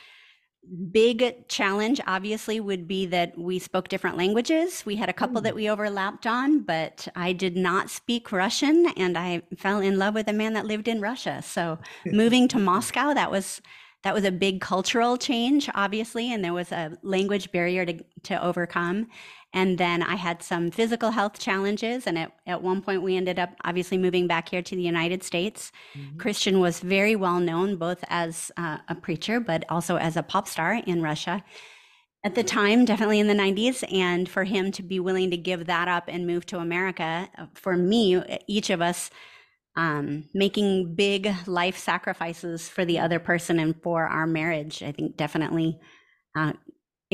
big 0.91 1.47
challenge 1.49 2.01
obviously 2.07 2.61
would 2.61 2.89
be 2.89 3.07
that 3.07 3.37
we 3.39 3.59
spoke 3.59 3.89
different 3.89 4.17
languages. 4.17 4.85
We 4.87 4.97
had 4.97 5.09
a 5.09 5.13
couple 5.13 5.41
mm. 5.41 5.45
that 5.45 5.55
we 5.55 5.69
overlapped 5.69 6.27
on 6.27 6.61
but 6.61 7.09
i 7.15 7.33
did 7.33 7.57
not 7.57 7.91
speak 7.91 8.33
russian 8.33 8.87
and 8.97 9.17
i 9.17 9.43
fell 9.57 9.81
in 9.81 9.99
love 9.99 10.15
with 10.15 10.29
a 10.29 10.33
man 10.33 10.55
that 10.55 10.67
lived 10.67 10.89
in 10.89 11.01
russia. 11.01 11.43
So 11.43 11.79
moving 12.07 12.49
to 12.49 12.59
moscow 12.59 13.15
that 13.15 13.31
was 13.31 13.61
that 14.03 14.15
was 14.15 14.25
a 14.25 14.33
big 14.33 14.61
cultural 14.61 15.17
change 15.17 15.69
obviously 15.75 16.33
and 16.33 16.45
there 16.45 16.53
was 16.53 16.73
a 16.73 16.97
language 17.03 17.51
barrier 17.53 17.85
to, 17.87 18.05
to 18.25 18.43
overcome 18.43 19.09
and 19.55 19.79
then 19.79 20.03
I 20.03 20.17
had 20.17 20.43
some 20.43 20.73
physical 20.73 21.13
health 21.13 21.39
challenges. 21.39 22.09
And 22.09 22.19
at, 22.19 22.33
at 22.45 22.61
one 22.61 22.83
point, 22.83 23.03
we 23.03 23.17
ended 23.17 23.39
up 23.39 23.51
obviously 23.65 23.97
moving 23.97 24.27
back 24.27 24.49
here 24.49 24.63
to 24.63 24.77
the 24.77 24.83
United 24.83 25.23
States. 25.23 25.71
Mm-hmm. 25.97 26.19
Christian 26.19 26.59
was 26.59 26.81
very 26.81 27.15
well 27.15 27.39
known, 27.39 27.77
both 27.77 28.05
as 28.09 28.51
uh, 28.57 28.79
a 28.89 28.97
preacher, 28.97 29.39
but 29.39 29.65
also 29.69 29.97
as 29.97 30.17
a 30.17 30.25
pop 30.25 30.49
star 30.49 30.83
in 30.87 31.01
Russia 31.03 31.45
at 32.25 32.35
the 32.35 32.43
time, 32.43 32.85
definitely 32.85 33.21
in 33.21 33.29
the 33.29 33.35
90s. 33.35 33.85
And 33.93 34.29
for 34.29 34.43
him 34.43 34.73
to 34.73 34.83
be 34.83 34.99
willing 34.99 35.31
to 35.31 35.37
give 35.37 35.67
that 35.67 35.87
up 35.87 36.05
and 36.09 36.27
move 36.27 36.47
to 36.47 36.59
America, 36.59 37.29
uh, 37.39 37.47
for 37.55 37.77
me, 37.77 38.21
each 38.49 38.71
of 38.71 38.83
us, 38.83 39.09
um, 39.77 40.25
making 40.35 40.97
big 40.97 41.33
life 41.47 41.79
sacrifices 41.79 42.69
for 42.69 42.85
the 42.85 42.99
other 42.99 43.21
person 43.21 43.61
and 43.61 43.81
for 43.83 44.05
our 44.05 44.27
marriage, 44.27 44.83
I 44.83 44.91
think 44.91 45.17
definitely 45.17 45.79
uh, 46.37 46.55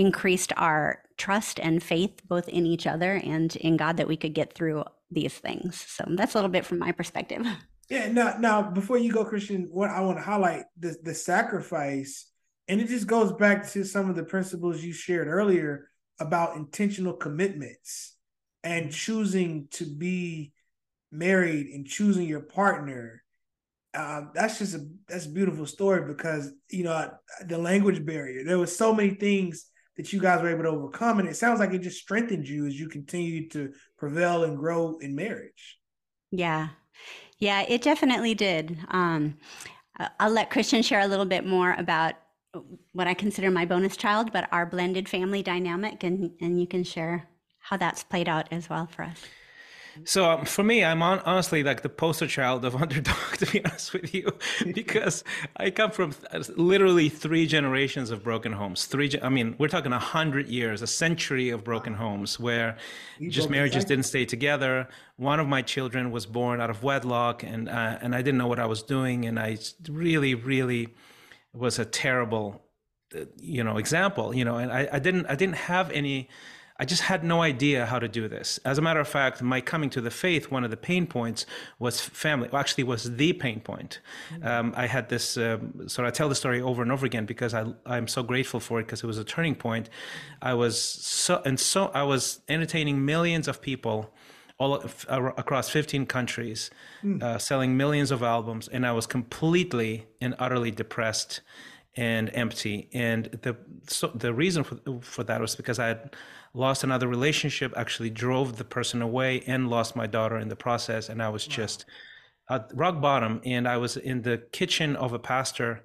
increased 0.01 0.53
our 0.57 1.03
trust 1.19 1.61
and 1.61 1.83
faith 1.83 2.21
both 2.27 2.49
in 2.49 2.65
each 2.67 2.87
other 2.87 3.21
and 3.23 3.55
in 3.57 3.77
God 3.77 3.99
that 3.99 4.09
we 4.09 4.17
could 4.17 4.33
get 4.35 4.55
through 4.55 4.85
these 5.11 5.35
things. 5.35 5.85
So 5.89 6.05
that's 6.09 6.35
a 6.35 6.39
little 6.39 6.51
bit 6.51 6.65
from 6.65 6.79
my 6.79 6.93
perspective. 6.93 7.47
Yeah, 7.91 8.07
now 8.13 8.37
now 8.39 8.63
before 8.63 8.99
you 8.99 9.11
go, 9.11 9.25
Christian, 9.25 9.67
what 9.69 9.91
I 9.91 10.01
want 10.03 10.17
to 10.17 10.23
highlight 10.23 10.63
the 10.79 10.97
the 11.03 11.13
sacrifice, 11.13 12.31
and 12.69 12.81
it 12.81 12.87
just 12.87 13.09
goes 13.09 13.33
back 13.33 13.69
to 13.71 13.83
some 13.83 14.09
of 14.09 14.15
the 14.15 14.23
principles 14.23 14.81
you 14.81 14.93
shared 14.93 15.27
earlier 15.27 15.89
about 16.21 16.55
intentional 16.55 17.15
commitments 17.15 18.15
and 18.63 18.93
choosing 18.93 19.67
to 19.73 19.85
be 19.85 20.53
married 21.11 21.67
and 21.67 21.85
choosing 21.85 22.29
your 22.29 22.43
partner. 22.43 23.25
Uh, 23.93 24.23
that's 24.35 24.61
just 24.61 24.77
a 24.77 24.87
that's 25.09 25.27
a 25.27 25.31
beautiful 25.31 25.67
story 25.67 26.07
because 26.07 26.53
you 26.69 26.85
know 26.85 27.11
the 27.45 27.59
language 27.59 28.07
barrier. 28.07 28.45
There 28.45 28.61
was 28.61 28.77
so 28.77 28.95
many 28.95 29.15
things 29.17 29.67
that 29.97 30.13
you 30.13 30.21
guys 30.21 30.43
were 30.43 30.51
able 30.51 30.63
to 30.63 30.71
overcome. 30.71 31.19
And 31.19 31.29
it 31.29 31.37
sounds 31.37 31.61
like 31.61 31.73
it 31.73 31.81
just 31.81 32.01
strengthened 32.01 32.49
you 32.49 32.67
as 32.67 32.79
you 32.79 32.89
continue 32.89 33.49
to 33.51 33.73
prevail 33.99 34.45
and 34.45 34.57
grow 34.57 34.99
in 34.99 35.15
marriage. 35.15 35.79
Yeah. 36.31 36.69
Yeah, 37.39 37.63
it 37.69 37.83
definitely 37.83 38.35
did. 38.35 38.79
Um, 38.89 39.39
I'll 40.19 40.31
let 40.31 40.51
Christian 40.51 40.83
share 40.83 41.01
a 41.01 41.07
little 41.07 41.27
bit 41.27 41.47
more 41.47 41.75
about 41.79 42.15
what 42.93 43.07
I 43.07 43.15
consider 43.15 43.51
my 43.51 43.65
bonus 43.65 43.97
child, 43.97 44.33
but 44.33 44.49
our 44.53 44.67
blended 44.67 45.09
family 45.09 45.43
dynamic, 45.43 46.03
and, 46.03 46.33
and 46.41 46.61
you 46.61 46.67
can 46.67 46.85
share 46.85 47.29
how 47.59 47.77
that's 47.77 48.03
played 48.03 48.29
out 48.29 48.49
as 48.51 48.69
well 48.69 48.87
for 48.87 49.03
us. 49.03 49.23
So 50.05 50.31
um, 50.31 50.45
for 50.45 50.63
me, 50.63 50.85
I'm 50.85 51.03
on, 51.03 51.21
honestly 51.21 51.63
like 51.63 51.83
the 51.83 51.89
poster 51.89 52.27
child 52.27 52.65
of 52.65 52.75
underdog, 52.83 53.37
to 53.39 53.47
be 53.47 53.65
honest 53.65 53.93
with 53.93 54.15
you, 54.15 54.33
because 54.75 55.25
I 55.57 55.71
come 55.71 55.91
from 55.91 56.15
literally 56.57 57.09
three 57.09 57.47
generations 57.47 58.11
of 58.11 58.23
broken 58.23 58.53
homes. 58.53 58.87
Three, 58.87 59.13
I 59.23 59.29
mean, 59.29 59.57
we're 59.59 59.69
talking 59.69 59.93
a 59.93 59.99
hundred 59.99 60.49
years, 60.49 60.83
a 60.83 60.87
century 60.87 61.51
of 61.51 61.65
broken 61.65 61.95
homes 61.95 62.39
where 62.39 62.77
you 63.19 63.31
just 63.31 63.51
marriages 63.51 63.85
didn't 63.85 64.07
stay 64.07 64.25
together. 64.25 64.89
One 65.17 65.41
of 65.41 65.47
my 65.47 65.63
children 65.63 66.11
was 66.11 66.27
born 66.27 66.61
out 66.61 66.71
of 66.71 66.83
wedlock, 66.83 67.43
and 67.43 67.69
uh, 67.69 67.99
and 68.01 68.15
I 68.15 68.23
didn't 68.23 68.39
know 68.39 68.49
what 68.49 68.59
I 68.59 68.67
was 68.67 68.83
doing, 68.83 69.27
and 69.27 69.39
I 69.39 69.59
really, 69.89 70.35
really 70.35 70.95
was 71.53 71.79
a 71.79 71.85
terrible, 71.85 72.63
uh, 73.15 73.25
you 73.37 73.65
know, 73.65 73.77
example. 73.77 74.35
You 74.35 74.45
know, 74.45 74.57
and 74.57 74.73
I, 74.73 74.89
I 74.93 74.99
didn't, 74.99 75.27
I 75.27 75.35
didn't 75.35 75.57
have 75.57 75.91
any 75.91 76.29
I 76.81 76.87
just 76.87 77.03
had 77.03 77.23
no 77.23 77.43
idea 77.43 77.85
how 77.85 77.99
to 77.99 78.09
do 78.09 78.27
this. 78.27 78.59
As 78.65 78.79
a 78.79 78.83
matter 78.83 79.01
of 79.01 79.07
fact, 79.07 79.43
my 79.43 79.61
coming 79.61 79.91
to 79.91 80.01
the 80.01 80.11
faith, 80.11 80.51
one 80.51 80.65
of 80.65 80.71
the 80.71 80.79
pain 80.79 81.07
points 81.07 81.45
was 81.79 82.01
family. 82.01 82.49
Well, 82.51 82.59
actually, 82.59 82.85
was 82.85 83.17
the 83.17 83.35
pain 83.35 83.61
point. 83.61 84.01
Mm-hmm. 84.33 84.47
Um, 84.47 84.73
I 84.75 84.87
had 84.87 85.11
this. 85.11 85.37
Um, 85.37 85.87
so 85.89 86.07
I 86.07 86.11
tell 86.11 86.31
the 86.31 86.35
story 86.35 86.63
over 86.63 86.81
and 86.81 86.91
over 86.91 87.05
again 87.05 87.27
because 87.27 87.53
I 87.53 87.67
I'm 87.85 88.09
so 88.09 88.23
grateful 88.23 88.61
for 88.61 88.81
it 88.81 88.85
because 88.85 89.05
it 89.05 89.07
was 89.07 89.19
a 89.19 89.25
turning 89.25 89.57
point. 89.57 89.91
I 90.41 90.55
was 90.55 90.81
so 90.81 91.43
and 91.45 91.61
so 91.61 91.89
I 91.89 92.03
was 92.03 92.41
entertaining 92.49 93.05
millions 93.05 93.47
of 93.47 93.61
people 93.61 94.15
all 94.57 94.75
across 94.75 95.69
15 95.71 96.07
countries, 96.07 96.71
mm. 97.03 97.23
uh, 97.23 97.39
selling 97.39 97.77
millions 97.77 98.11
of 98.11 98.23
albums, 98.23 98.69
and 98.69 98.87
I 98.87 98.93
was 98.93 99.07
completely 99.07 100.07
and 100.21 100.35
utterly 100.39 100.71
depressed 100.71 101.43
and 101.97 102.31
empty. 102.33 102.89
And 102.95 103.27
the 103.43 103.57
so 103.87 104.07
the 104.15 104.33
reason 104.33 104.65
for 104.65 104.79
for 105.03 105.25
that 105.25 105.43
was 105.43 105.57
because 105.57 105.79
I 105.79 105.89
had 105.89 106.17
lost 106.53 106.85
another 106.85 107.09
relationship, 107.09 107.73
actually 107.77 108.11
drove 108.11 108.57
the 108.57 108.65
person 108.65 109.03
away 109.03 109.43
and 109.47 109.69
lost 109.69 109.95
my 109.95 110.07
daughter 110.07 110.39
in 110.39 110.49
the 110.49 110.57
process. 110.57 111.09
And 111.09 111.23
I 111.23 111.29
was 111.29 111.47
wow. 111.49 111.55
just 111.55 111.85
at 112.51 112.71
rock 112.75 113.01
bottom. 113.01 113.41
And 113.45 113.69
I 113.69 113.77
was 113.77 113.97
in 113.97 114.23
the 114.23 114.43
kitchen 114.53 114.97
of 114.97 115.13
a 115.13 115.19
pastor 115.19 115.85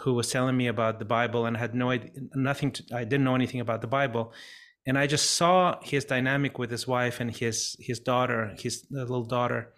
who 0.00 0.14
was 0.14 0.30
telling 0.30 0.56
me 0.56 0.66
about 0.66 0.98
the 0.98 1.04
Bible 1.04 1.46
and 1.46 1.56
had 1.56 1.74
no 1.74 1.90
idea, 1.90 2.10
nothing, 2.34 2.70
to, 2.70 2.84
I 2.94 3.04
didn't 3.04 3.24
know 3.24 3.34
anything 3.34 3.60
about 3.60 3.80
the 3.80 3.86
Bible. 3.86 4.32
And 4.86 4.96
I 4.96 5.06
just 5.06 5.32
saw 5.32 5.80
his 5.82 6.04
dynamic 6.04 6.58
with 6.58 6.70
his 6.70 6.86
wife 6.86 7.18
and 7.18 7.34
his, 7.34 7.76
his 7.80 7.98
daughter, 7.98 8.54
his 8.58 8.86
little 8.90 9.24
daughter. 9.24 9.72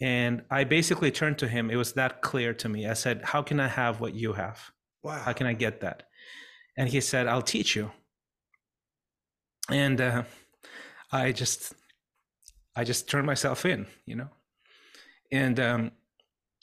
And 0.00 0.42
I 0.50 0.64
basically 0.64 1.10
turned 1.10 1.38
to 1.38 1.48
him. 1.48 1.70
It 1.70 1.76
was 1.76 1.94
that 1.94 2.20
clear 2.20 2.52
to 2.54 2.68
me. 2.68 2.86
I 2.86 2.94
said, 2.94 3.22
How 3.22 3.42
can 3.42 3.60
I 3.60 3.68
have 3.68 4.00
what 4.00 4.12
you 4.12 4.34
have? 4.34 4.70
Wow. 5.02 5.20
How 5.20 5.32
can 5.32 5.46
I 5.46 5.54
get 5.54 5.80
that? 5.80 6.02
And 6.76 6.88
he 6.88 7.00
said, 7.00 7.26
I'll 7.26 7.42
teach 7.42 7.76
you 7.76 7.92
and 9.70 10.00
uh, 10.00 10.22
I 11.12 11.32
just 11.32 11.74
I 12.76 12.84
just 12.84 13.08
turned 13.08 13.26
myself 13.26 13.64
in, 13.64 13.86
you 14.06 14.16
know, 14.16 14.28
and 15.30 15.58
um, 15.60 15.92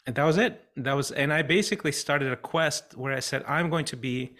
and 0.05 0.15
that 0.15 0.23
was 0.23 0.37
it. 0.37 0.61
That 0.77 0.93
was, 0.93 1.11
and 1.11 1.31
I 1.31 1.41
basically 1.41 1.91
started 1.91 2.31
a 2.31 2.35
quest 2.35 2.97
where 2.97 3.13
I 3.13 3.19
said 3.19 3.43
I'm 3.47 3.69
going 3.69 3.85
to 3.85 3.97
be 3.97 4.35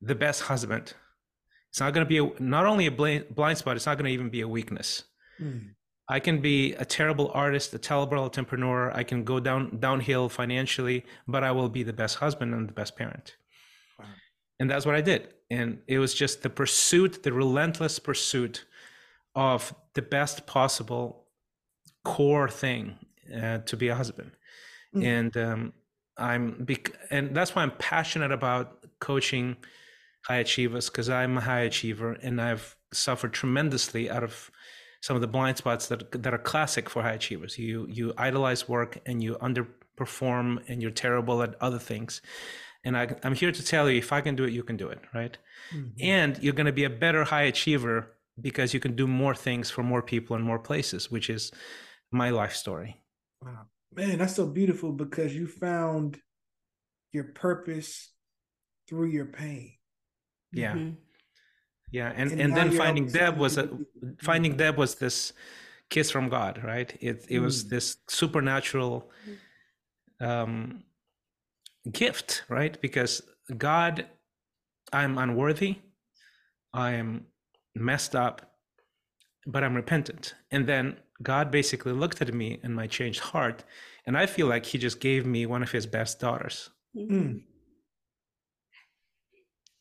the 0.00 0.14
best 0.14 0.42
husband. 0.42 0.94
It's 1.70 1.80
not 1.80 1.92
going 1.92 2.06
to 2.06 2.08
be 2.08 2.18
a, 2.18 2.42
not 2.42 2.66
only 2.66 2.86
a 2.86 2.90
blind, 2.90 3.26
blind 3.34 3.58
spot. 3.58 3.76
It's 3.76 3.86
not 3.86 3.98
going 3.98 4.06
to 4.06 4.12
even 4.12 4.30
be 4.30 4.40
a 4.40 4.48
weakness. 4.48 5.04
Mm. 5.40 5.70
I 6.08 6.20
can 6.20 6.40
be 6.40 6.72
a 6.74 6.84
terrible 6.84 7.30
artist, 7.34 7.74
a 7.74 7.78
terrible 7.78 8.18
entrepreneur. 8.18 8.92
I 8.92 9.02
can 9.02 9.24
go 9.24 9.40
down 9.40 9.78
downhill 9.80 10.28
financially, 10.28 11.04
but 11.26 11.42
I 11.42 11.50
will 11.50 11.68
be 11.68 11.82
the 11.82 11.92
best 11.92 12.16
husband 12.16 12.54
and 12.54 12.68
the 12.68 12.72
best 12.72 12.96
parent. 12.96 13.36
Wow. 13.98 14.06
And 14.60 14.70
that's 14.70 14.86
what 14.86 14.94
I 14.94 15.00
did 15.00 15.28
and 15.50 15.78
it 15.86 15.98
was 15.98 16.14
just 16.14 16.42
the 16.42 16.50
pursuit 16.50 17.22
the 17.22 17.32
relentless 17.32 17.98
pursuit 17.98 18.64
of 19.34 19.74
the 19.94 20.02
best 20.02 20.46
possible 20.46 21.24
core 22.04 22.48
thing 22.48 22.94
uh, 23.34 23.58
to 23.58 23.76
be 23.76 23.88
a 23.88 23.94
husband. 23.94 24.32
Mm-hmm. 24.94 25.06
and 25.06 25.36
um, 25.36 25.72
i'm 26.16 26.64
bec- 26.64 26.98
and 27.10 27.34
that's 27.34 27.54
why 27.54 27.62
i'm 27.62 27.72
passionate 27.78 28.32
about 28.32 28.86
coaching 29.00 29.56
high 30.24 30.38
achievers 30.38 30.88
because 30.88 31.10
i'm 31.10 31.36
a 31.36 31.40
high 31.40 31.60
achiever 31.60 32.12
and 32.22 32.40
i've 32.40 32.76
suffered 32.92 33.32
tremendously 33.32 34.08
out 34.08 34.22
of 34.22 34.50
some 35.06 35.14
of 35.14 35.20
the 35.20 35.28
blind 35.28 35.56
spots 35.56 35.86
that 35.86 36.10
that 36.22 36.34
are 36.34 36.38
classic 36.38 36.90
for 36.90 37.02
high 37.02 37.12
achievers. 37.12 37.58
You 37.58 37.86
you 37.88 38.12
idolize 38.18 38.68
work 38.68 38.98
and 39.06 39.22
you 39.22 39.36
underperform 39.36 40.62
and 40.68 40.82
you're 40.82 40.90
terrible 40.90 41.42
at 41.42 41.54
other 41.60 41.78
things 41.78 42.22
and 42.86 42.96
I, 42.96 43.08
am 43.24 43.34
here 43.34 43.50
to 43.50 43.64
tell 43.64 43.90
you 43.90 43.98
if 43.98 44.12
I 44.12 44.20
can 44.20 44.36
do 44.36 44.44
it, 44.44 44.52
you 44.52 44.62
can 44.62 44.76
do 44.76 44.88
it, 44.88 45.00
right? 45.12 45.36
Mm-hmm. 45.74 45.88
And 46.00 46.38
you're 46.42 46.54
going 46.54 46.66
to 46.66 46.72
be 46.72 46.84
a 46.84 46.90
better 46.90 47.24
high 47.24 47.42
achiever 47.42 48.12
because 48.40 48.72
you 48.72 48.78
can 48.78 48.94
do 48.94 49.08
more 49.08 49.34
things 49.34 49.70
for 49.70 49.82
more 49.82 50.02
people 50.02 50.36
in 50.36 50.42
more 50.42 50.60
places, 50.60 51.10
which 51.10 51.28
is 51.28 51.50
my 52.12 52.30
life 52.30 52.54
story. 52.54 53.02
Wow. 53.42 53.66
Man, 53.92 54.18
that's 54.18 54.36
so 54.36 54.46
beautiful 54.46 54.92
because 54.92 55.34
you 55.34 55.48
found 55.48 56.20
your 57.12 57.24
purpose 57.24 58.12
through 58.88 59.06
your 59.06 59.26
pain. 59.26 59.72
Yeah. 60.52 60.74
Mm-hmm. 60.74 60.90
Yeah. 61.90 62.12
And 62.14 62.30
and, 62.30 62.40
and 62.40 62.56
then 62.56 62.70
finding 62.70 63.06
Deb 63.08 63.36
was 63.36 63.58
a 63.58 63.68
finding 64.22 64.56
Deb 64.56 64.76
was 64.76 64.94
this 64.94 65.32
kiss 65.90 66.10
from 66.10 66.28
God, 66.28 66.62
right? 66.62 66.96
It 67.00 67.26
it 67.28 67.38
mm. 67.38 67.42
was 67.42 67.68
this 67.68 67.96
supernatural 68.08 69.10
um 70.20 70.84
gift, 71.92 72.44
right? 72.48 72.80
Because 72.80 73.22
God, 73.56 74.06
I'm 74.92 75.18
unworthy, 75.18 75.76
I 76.72 76.92
am 76.92 77.26
messed 77.74 78.14
up, 78.14 78.50
but 79.46 79.62
I'm 79.62 79.74
repentant. 79.74 80.34
And 80.50 80.66
then 80.66 80.96
God 81.22 81.50
basically 81.50 81.92
looked 81.92 82.20
at 82.20 82.34
me 82.34 82.60
and 82.62 82.74
my 82.74 82.86
changed 82.86 83.20
heart, 83.20 83.64
and 84.06 84.16
I 84.16 84.26
feel 84.26 84.46
like 84.46 84.66
He 84.66 84.78
just 84.78 85.00
gave 85.00 85.26
me 85.26 85.46
one 85.46 85.62
of 85.62 85.70
His 85.70 85.86
best 85.86 86.20
daughters. 86.20 86.70
Mm. 86.96 87.42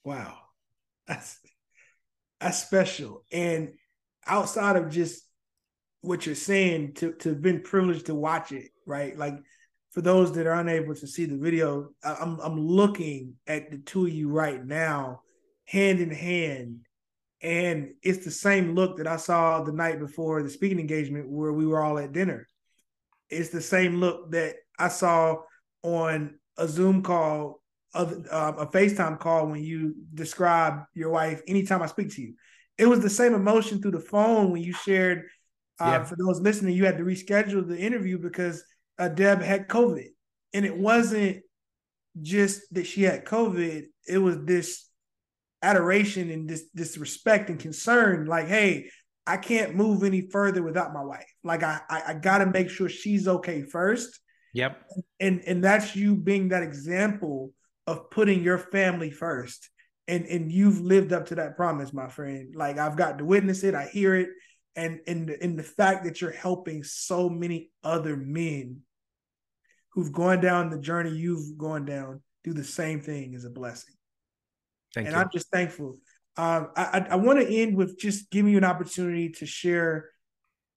Wow, 0.03 0.37
that's 1.07 1.39
that's 2.39 2.61
special. 2.61 3.23
And 3.31 3.73
outside 4.27 4.75
of 4.75 4.89
just 4.89 5.23
what 6.01 6.25
you're 6.25 6.35
saying, 6.35 6.93
to 6.95 7.13
to 7.13 7.29
have 7.29 7.41
been 7.41 7.61
privileged 7.61 8.05
to 8.07 8.15
watch 8.15 8.51
it, 8.51 8.69
right? 8.85 9.17
Like 9.17 9.35
for 9.95 10.01
those 10.01 10.33
that 10.33 10.45
are 10.45 10.59
unable 10.59 10.93
to 10.93 11.07
see 11.07 11.23
the 11.23 11.37
video, 11.37 11.91
I'm 12.03 12.37
I'm 12.41 12.59
looking 12.59 13.35
at 13.47 13.71
the 13.71 13.77
two 13.77 14.07
of 14.07 14.11
you 14.11 14.27
right 14.27 14.63
now, 14.63 15.21
hand 15.63 16.01
in 16.01 16.11
hand, 16.11 16.81
and 17.41 17.93
it's 18.03 18.25
the 18.25 18.31
same 18.31 18.75
look 18.75 18.97
that 18.97 19.07
I 19.07 19.15
saw 19.15 19.63
the 19.63 19.71
night 19.71 19.99
before 19.99 20.43
the 20.43 20.49
speaking 20.49 20.81
engagement 20.81 21.29
where 21.29 21.53
we 21.53 21.65
were 21.65 21.81
all 21.81 21.97
at 21.97 22.11
dinner. 22.11 22.49
It's 23.29 23.51
the 23.51 23.61
same 23.61 24.01
look 24.01 24.31
that 24.31 24.55
I 24.77 24.89
saw 24.89 25.37
on 25.81 26.39
a 26.57 26.67
Zoom 26.67 27.01
call, 27.01 27.61
of 27.93 28.11
um, 28.31 28.59
a 28.59 28.67
FaceTime 28.67 29.17
call 29.17 29.47
when 29.47 29.63
you 29.63 29.95
describe 30.13 30.83
your 30.93 31.11
wife. 31.11 31.41
Anytime 31.47 31.81
I 31.81 31.85
speak 31.85 32.13
to 32.15 32.21
you, 32.21 32.33
it 32.77 32.85
was 32.85 32.99
the 32.99 33.09
same 33.09 33.33
emotion 33.33 33.81
through 33.81 33.91
the 33.91 34.01
phone 34.01 34.51
when 34.51 34.61
you 34.61 34.73
shared. 34.73 35.23
Uh, 35.79 35.99
yeah. 35.99 36.03
For 36.03 36.17
those 36.17 36.41
listening, 36.41 36.75
you 36.75 36.83
had 36.83 36.97
to 36.97 37.05
reschedule 37.05 37.65
the 37.65 37.79
interview 37.79 38.17
because 38.17 38.61
uh, 38.97 39.09
Deb 39.09 39.41
had 39.41 39.67
COVID, 39.67 40.07
and 40.53 40.65
it 40.65 40.77
wasn't 40.77 41.41
just 42.21 42.61
that 42.73 42.87
she 42.87 43.03
had 43.03 43.25
COVID. 43.25 43.83
It 44.07 44.17
was 44.17 44.37
this 44.43 44.87
adoration 45.61 46.29
and 46.29 46.47
this 46.47 46.65
disrespect 46.75 47.49
and 47.49 47.59
concern. 47.59 48.25
Like, 48.25 48.47
hey, 48.47 48.89
I 49.27 49.37
can't 49.37 49.75
move 49.75 50.03
any 50.03 50.29
further 50.29 50.61
without 50.63 50.93
my 50.93 51.03
wife. 51.03 51.31
Like, 51.43 51.63
I 51.63 51.81
I, 51.89 52.01
I 52.07 52.13
got 52.13 52.39
to 52.39 52.45
make 52.45 52.69
sure 52.69 52.89
she's 52.89 53.27
okay 53.27 53.63
first. 53.63 54.19
Yep. 54.53 54.77
And 55.19 55.41
and 55.45 55.63
that's 55.63 55.95
you 55.95 56.15
being 56.15 56.49
that 56.49 56.63
example 56.63 57.51
of 57.87 58.09
putting 58.09 58.43
your 58.43 58.57
family 58.57 59.11
first. 59.11 59.69
And 60.07 60.25
and 60.27 60.51
you've 60.51 60.81
lived 60.81 61.11
up 61.11 61.27
to 61.27 61.35
that 61.35 61.57
promise, 61.57 61.91
my 61.91 62.07
friend. 62.07 62.53
Like 62.55 62.77
I've 62.77 62.95
got 62.95 63.17
to 63.17 63.25
witness 63.25 63.63
it. 63.63 63.75
I 63.75 63.87
hear 63.87 64.15
it 64.15 64.29
and 64.75 64.99
in 65.07 65.25
the, 65.27 65.43
in 65.43 65.55
the 65.55 65.63
fact 65.63 66.03
that 66.03 66.21
you're 66.21 66.31
helping 66.31 66.83
so 66.83 67.29
many 67.29 67.71
other 67.83 68.17
men 68.17 68.81
who've 69.91 70.11
gone 70.11 70.41
down 70.41 70.69
the 70.69 70.79
journey 70.79 71.11
you've 71.11 71.57
gone 71.57 71.85
down 71.85 72.21
do 72.43 72.53
the 72.53 72.63
same 72.63 73.01
thing 73.01 73.33
is 73.33 73.43
a 73.43 73.49
blessing. 73.49 73.95
Thank 74.93 75.07
and 75.07 75.15
you. 75.15 75.21
I'm 75.21 75.29
just 75.33 75.49
thankful. 75.49 75.97
Um, 76.37 76.69
I, 76.75 77.05
I 77.09 77.15
want 77.15 77.39
to 77.39 77.47
end 77.47 77.75
with 77.75 77.97
just 77.97 78.29
giving 78.29 78.51
you 78.51 78.57
an 78.57 78.63
opportunity 78.63 79.29
to 79.29 79.45
share 79.45 80.09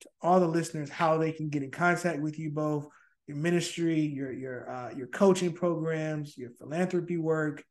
to 0.00 0.08
all 0.22 0.40
the 0.40 0.48
listeners 0.48 0.88
how 0.88 1.18
they 1.18 1.32
can 1.32 1.50
get 1.50 1.62
in 1.62 1.70
contact 1.70 2.20
with 2.20 2.38
you 2.38 2.50
both, 2.50 2.86
your 3.26 3.36
ministry, 3.36 4.00
your 4.00 4.32
your 4.32 4.70
uh, 4.70 4.90
your 4.96 5.08
coaching 5.08 5.52
programs, 5.52 6.38
your 6.38 6.50
philanthropy 6.50 7.18
work, 7.18 7.64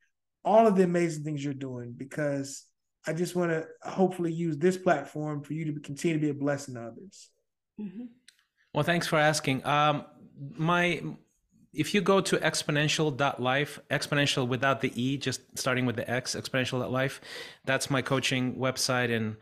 all 0.45 0.67
of 0.67 0.75
the 0.75 0.83
amazing 0.83 1.23
things 1.23 1.43
you're 1.43 1.53
doing. 1.53 1.93
Because 1.95 2.65
I 3.07 3.13
just 3.13 3.35
want 3.35 3.51
to 3.51 3.65
hopefully 3.83 4.31
use 4.31 4.57
this 4.57 4.77
platform 4.77 5.41
for 5.41 5.53
you 5.53 5.71
to 5.73 5.79
continue 5.79 6.17
to 6.17 6.21
be 6.21 6.29
a 6.29 6.33
blessing 6.33 6.75
to 6.75 6.81
others. 6.81 7.29
Mm-hmm. 7.79 8.05
Well, 8.73 8.83
thanks 8.83 9.07
for 9.07 9.17
asking. 9.17 9.65
Um, 9.65 10.05
my 10.55 11.01
if 11.73 11.93
you 11.93 12.01
go 12.01 12.21
to 12.21 12.37
xponential.life, 12.37 13.79
exponential 13.91 14.47
without 14.47 14.81
the 14.81 14.91
E, 15.01 15.17
just 15.17 15.41
starting 15.57 15.85
with 15.85 15.95
the 15.95 16.09
X, 16.09 16.35
xponential.life, 16.35 17.21
that's 17.65 17.89
my 17.89 18.01
coaching 18.01 18.55
website. 18.55 19.15
And 19.15 19.35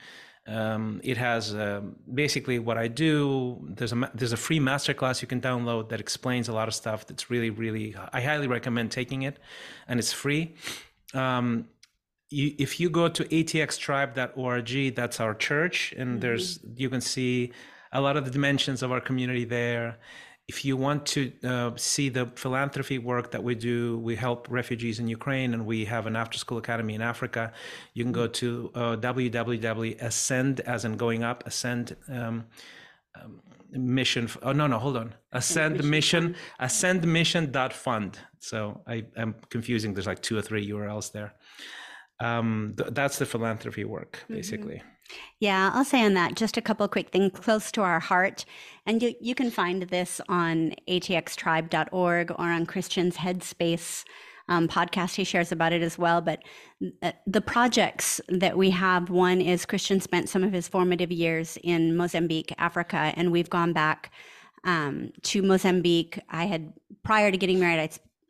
um, 0.47 0.99
it 1.03 1.17
has 1.17 1.55
uh, 1.55 1.81
basically 2.13 2.59
what 2.59 2.77
I 2.77 2.87
do. 2.87 3.65
There's 3.69 3.93
a 3.93 4.11
there's 4.13 4.33
a 4.33 4.37
free 4.37 4.59
masterclass 4.59 5.21
you 5.21 5.27
can 5.27 5.41
download 5.41 5.89
that 5.89 5.99
explains 5.99 6.49
a 6.49 6.53
lot 6.53 6.67
of 6.67 6.75
stuff. 6.75 7.07
That's 7.07 7.29
really 7.29 7.49
really 7.49 7.95
I 8.13 8.21
highly 8.21 8.47
recommend 8.47 8.91
taking 8.91 9.23
it, 9.23 9.39
and 9.87 9.99
it's 9.99 10.13
free. 10.13 10.55
Um, 11.13 11.69
you, 12.35 12.53
if 12.57 12.79
you 12.79 12.89
go 12.89 13.07
to 13.07 13.23
atxtribe.org, 13.23 14.95
that's 14.95 15.19
our 15.21 15.33
church, 15.33 15.93
and 15.97 16.09
mm-hmm. 16.09 16.19
there's 16.19 16.59
you 16.75 16.89
can 16.89 17.01
see 17.01 17.53
a 17.93 18.01
lot 18.01 18.17
of 18.17 18.25
the 18.25 18.31
dimensions 18.31 18.83
of 18.83 18.91
our 18.91 18.99
community 18.99 19.45
there. 19.45 19.97
If 20.47 20.65
you 20.65 20.77
want 20.77 21.05
to 21.07 21.31
uh, 21.43 21.71
see 21.75 22.09
the 22.09 22.25
philanthropy 22.35 22.97
work 22.99 23.31
that 23.31 23.43
we 23.43 23.55
do, 23.55 23.97
we 23.99 24.15
help 24.15 24.47
refugees 24.49 24.99
in 24.99 25.07
Ukraine, 25.07 25.53
and 25.53 25.65
we 25.65 25.85
have 25.85 26.05
an 26.07 26.15
after-school 26.15 26.57
academy 26.57 26.93
in 26.93 27.01
Africa. 27.01 27.53
You 27.93 28.03
can 28.03 28.11
go 28.11 28.27
to 28.27 28.71
uh, 28.75 28.95
www.ascend, 28.97 30.59
as 30.59 30.85
in 30.85 30.97
going 30.97 31.23
up, 31.23 31.47
ascend. 31.47 31.95
Um, 32.09 32.45
um, 33.19 33.41
mission 33.71 34.29
oh 34.41 34.53
no 34.53 34.67
no 34.67 34.79
hold 34.79 34.95
on 34.95 35.13
ascend 35.33 35.83
mission 35.83 36.33
ascend 36.59 37.05
mission 37.05 37.51
dot 37.51 37.73
fund 37.73 38.17
so 38.39 38.81
i 38.87 39.03
am 39.17 39.35
confusing 39.49 39.93
there's 39.93 40.07
like 40.07 40.21
two 40.21 40.37
or 40.37 40.41
three 40.41 40.65
urls 40.69 41.11
there 41.11 41.33
um, 42.19 42.73
th- 42.77 42.89
that's 42.93 43.17
the 43.19 43.25
philanthropy 43.25 43.83
work 43.83 44.19
mm-hmm. 44.23 44.35
basically 44.35 44.75
mm-hmm. 44.75 44.89
Yeah, 45.39 45.71
I'll 45.73 45.85
say 45.85 46.03
on 46.03 46.13
that 46.15 46.35
just 46.35 46.57
a 46.57 46.61
couple 46.61 46.87
quick 46.87 47.09
things 47.09 47.31
close 47.33 47.71
to 47.73 47.81
our 47.81 47.99
heart. 47.99 48.45
And 48.85 49.01
you, 49.01 49.13
you 49.21 49.35
can 49.35 49.51
find 49.51 49.83
this 49.83 50.19
on 50.29 50.73
atxtribe.org 50.89 52.31
or 52.31 52.45
on 52.45 52.65
Christian's 52.65 53.17
Headspace 53.17 54.03
um, 54.47 54.67
podcast. 54.67 55.15
He 55.15 55.23
shares 55.23 55.51
about 55.51 55.73
it 55.73 55.81
as 55.81 55.97
well. 55.97 56.21
But 56.21 56.43
uh, 57.01 57.11
the 57.25 57.41
projects 57.41 58.21
that 58.29 58.57
we 58.57 58.69
have 58.71 59.09
one 59.09 59.41
is 59.41 59.65
Christian 59.65 59.99
spent 59.99 60.29
some 60.29 60.43
of 60.43 60.53
his 60.53 60.67
formative 60.67 61.11
years 61.11 61.57
in 61.63 61.95
Mozambique, 61.95 62.53
Africa, 62.57 63.13
and 63.15 63.31
we've 63.31 63.49
gone 63.49 63.73
back 63.73 64.11
um, 64.63 65.11
to 65.23 65.41
Mozambique. 65.41 66.19
I 66.29 66.45
had, 66.45 66.73
prior 67.03 67.31
to 67.31 67.37
getting 67.37 67.59
married, 67.59 67.79
I 67.79 67.89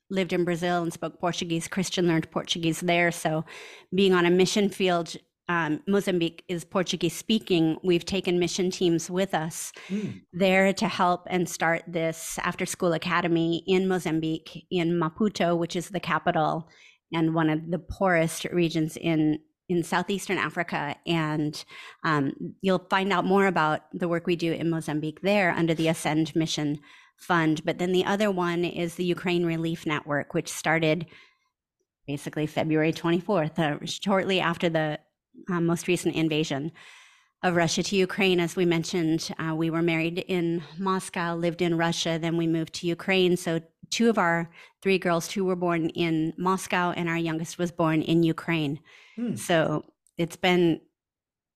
lived 0.09 0.33
in 0.33 0.43
Brazil 0.43 0.83
and 0.83 0.93
spoke 0.93 1.19
Portuguese. 1.19 1.67
Christian 1.67 2.07
learned 2.07 2.29
Portuguese 2.31 2.81
there. 2.81 3.11
So 3.11 3.45
being 3.93 4.13
on 4.13 4.25
a 4.25 4.29
mission 4.29 4.69
field 4.69 5.15
um, 5.47 5.81
Mozambique 5.87 6.43
is 6.47 6.65
Portuguese 6.65 7.15
speaking, 7.15 7.77
we've 7.83 8.05
taken 8.05 8.39
mission 8.39 8.71
teams 8.71 9.11
with 9.11 9.33
us 9.33 9.71
mm. 9.89 10.21
there 10.33 10.73
to 10.73 10.87
help 10.87 11.27
and 11.29 11.47
start 11.47 11.83
this 11.87 12.39
after 12.41 12.65
school 12.65 12.93
academy 12.93 13.63
in 13.67 13.87
Mozambique, 13.87 14.65
in 14.71 14.99
Maputo, 14.99 15.55
which 15.55 15.75
is 15.75 15.89
the 15.89 15.99
capital 15.99 16.67
and 17.13 17.35
one 17.35 17.49
of 17.49 17.69
the 17.69 17.79
poorest 17.79 18.45
regions 18.45 18.97
in 18.97 19.39
in 19.67 19.81
southeastern 19.81 20.37
Africa. 20.37 20.95
And 21.07 21.63
um, 22.03 22.33
you'll 22.61 22.85
find 22.87 23.11
out 23.11 23.25
more 23.25 23.47
about 23.47 23.81
the 23.93 24.07
work 24.07 24.27
we 24.27 24.35
do 24.35 24.53
in 24.53 24.69
Mozambique 24.69 25.21
there 25.21 25.51
under 25.51 25.73
the 25.73 25.87
Ascend 25.87 26.35
Mission 26.35 26.79
Fund. 27.17 27.63
But 27.65 27.77
then 27.77 27.91
the 27.91 28.05
other 28.05 28.29
one 28.31 28.65
is 28.65 28.95
the 28.95 29.05
Ukraine 29.05 29.45
Relief 29.45 29.85
Network, 29.85 30.33
which 30.33 30.49
started 30.51 31.05
basically 32.07 32.45
February 32.45 32.93
24th, 32.93 33.57
uh, 33.57 33.85
shortly 33.85 34.39
after 34.39 34.69
the 34.69 34.99
um, 35.49 35.65
most 35.65 35.87
recent 35.87 36.15
invasion 36.15 36.71
of 37.43 37.55
Russia 37.55 37.83
to 37.83 37.95
Ukraine. 37.95 38.39
As 38.39 38.55
we 38.55 38.65
mentioned, 38.65 39.29
uh, 39.39 39.53
we 39.55 39.69
were 39.69 39.81
married 39.81 40.19
in 40.27 40.63
Moscow, 40.77 41.35
lived 41.35 41.61
in 41.61 41.77
Russia, 41.77 42.17
then 42.19 42.37
we 42.37 42.47
moved 42.47 42.73
to 42.75 42.87
Ukraine. 42.87 43.37
So 43.37 43.61
two 43.91 44.09
of 44.09 44.17
our 44.17 44.49
three 44.81 44.97
girls, 44.97 45.27
two 45.27 45.45
were 45.45 45.55
born 45.55 45.89
in 45.89 46.33
Moscow, 46.37 46.91
and 46.91 47.07
our 47.07 47.17
youngest 47.17 47.57
was 47.57 47.71
born 47.71 48.01
in 48.01 48.23
Ukraine. 48.23 48.79
Hmm. 49.15 49.35
So 49.35 49.85
it's 50.17 50.35
been 50.35 50.81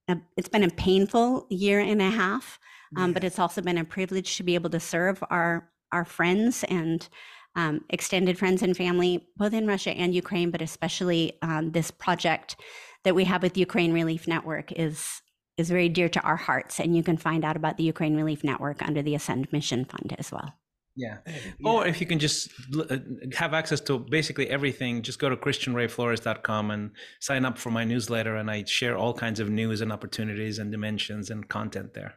a, 0.08 0.18
it's 0.38 0.50
been 0.50 0.64
a 0.64 0.70
painful 0.70 1.48
year 1.50 1.80
and 1.80 2.02
a 2.02 2.10
half, 2.10 2.60
um, 2.98 3.10
yeah. 3.10 3.14
but 3.14 3.24
it's 3.24 3.40
also 3.40 3.62
been 3.62 3.78
a 3.78 3.86
privilege 3.86 4.38
to 4.38 4.44
be 4.44 4.56
able 4.56 4.70
to 4.70 4.80
serve 4.80 5.24
our 5.30 5.70
our 5.92 6.06
friends 6.06 6.64
and 6.66 7.10
um, 7.56 7.84
extended 7.90 8.38
friends 8.38 8.62
and 8.62 8.78
family, 8.78 9.28
both 9.36 9.54
in 9.54 9.66
Russia 9.66 9.92
and 9.92 10.14
Ukraine, 10.14 10.52
but 10.52 10.62
especially 10.62 11.34
um, 11.42 11.72
this 11.72 11.90
project 11.90 12.56
that 13.04 13.16
we 13.16 13.24
have 13.26 13.42
with 13.42 13.58
Ukraine 13.58 13.94
Relief 13.94 14.28
Network 14.28 14.72
is 14.74 15.22
is 15.58 15.70
very 15.70 15.90
dear 15.90 16.08
to 16.08 16.22
our 16.22 16.38
hearts, 16.38 16.80
and 16.80 16.96
you 16.96 17.04
can 17.04 17.18
find 17.18 17.44
out 17.44 17.58
about 17.58 17.76
the 17.76 17.84
Ukraine 17.84 18.16
Relief 18.16 18.44
Network 18.46 18.82
under 18.82 19.02
the 19.02 19.16
Ascend 19.16 19.52
Mission 19.52 19.84
Fund 19.84 20.16
as 20.18 20.32
well. 20.32 20.54
Yeah. 20.96 21.18
Or 21.64 21.86
if 21.86 22.02
you 22.02 22.08
can 22.08 22.20
just 22.20 22.50
uh, 22.78 22.98
have 23.36 23.54
access 23.54 23.80
to 23.82 24.00
basically 24.00 24.50
everything, 24.50 25.02
just 25.02 25.20
go 25.20 25.30
to 25.30 25.38
christianrayflores.com 25.38 26.72
and 26.72 26.92
sign 27.20 27.46
up 27.46 27.58
for 27.58 27.72
my 27.72 27.86
newsletter. 27.86 28.36
And 28.36 28.52
I 28.52 28.66
share 28.66 28.98
all 28.98 29.14
kinds 29.14 29.40
of 29.40 29.50
news 29.50 29.80
and 29.80 29.94
opportunities 29.94 30.60
and 30.60 30.72
dimensions 30.72 31.30
and 31.30 31.48
content 31.48 31.94
there. 31.94 32.16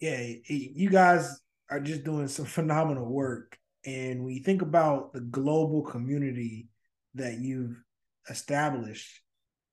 Yeah. 0.00 0.22
You 0.48 0.90
guys 0.90 1.40
are 1.70 1.80
just 1.80 2.04
doing 2.04 2.28
some 2.28 2.46
phenomenal 2.46 3.06
work. 3.06 3.58
And 3.84 4.24
when 4.24 4.34
you 4.34 4.42
think 4.42 4.62
about 4.62 5.12
the 5.12 5.20
global 5.20 5.82
community 5.82 6.68
that 7.14 7.38
you've 7.38 7.82
established 8.28 9.20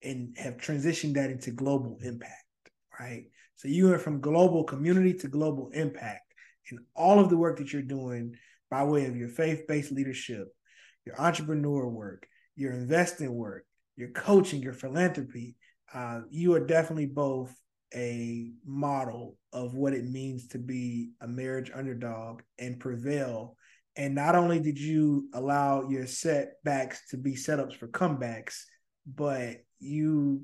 and 0.04 0.36
have 0.38 0.58
transitioned 0.58 1.16
that 1.16 1.30
into 1.30 1.52
global 1.52 1.98
impact, 2.04 2.44
right? 3.00 3.26
So 3.56 3.68
you 3.68 3.90
went 3.90 4.02
from 4.02 4.22
global 4.22 4.64
community 4.64 5.14
to 5.16 5.28
global 5.28 5.70
impact 5.74 6.34
And 6.70 6.80
all 6.96 7.20
of 7.20 7.30
the 7.30 7.38
work 7.38 7.58
that 7.58 7.74
you're 7.74 7.82
doing 7.82 8.36
by 8.70 8.84
way 8.84 9.06
of 9.06 9.16
your 9.16 9.30
faith-based 9.30 9.92
leadership, 9.92 10.48
your 11.06 11.20
entrepreneur 11.20 11.88
work, 11.88 12.28
your 12.56 12.74
investing 12.74 13.34
work, 13.34 13.66
your 13.96 14.10
coaching, 14.10 14.62
your 14.62 14.74
philanthropy. 14.74 15.56
Uh, 15.94 16.22
you 16.30 16.54
are 16.54 16.66
definitely 16.66 17.06
both 17.06 17.56
a 17.94 18.52
model 18.66 19.38
of 19.54 19.76
what 19.76 19.94
it 19.94 20.06
means 20.06 20.48
to 20.50 20.60
be 20.60 21.12
a 21.22 21.28
marriage 21.28 21.72
underdog 21.74 22.42
and 22.60 22.80
prevail. 22.80 23.56
And 23.96 24.14
not 24.14 24.36
only 24.36 24.60
did 24.60 24.80
you 24.80 25.30
allow 25.34 25.90
your 25.90 26.06
setbacks 26.06 27.08
to 27.10 27.18
be 27.18 27.34
setups 27.34 27.76
for 27.76 27.88
comebacks, 27.88 28.62
but 29.06 29.58
you 29.80 30.44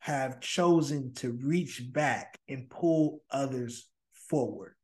have 0.00 0.40
chosen 0.40 1.14
to 1.14 1.32
reach 1.32 1.82
back 1.92 2.38
and 2.48 2.68
pull 2.68 3.22
others 3.30 3.88
forward. 4.28 4.74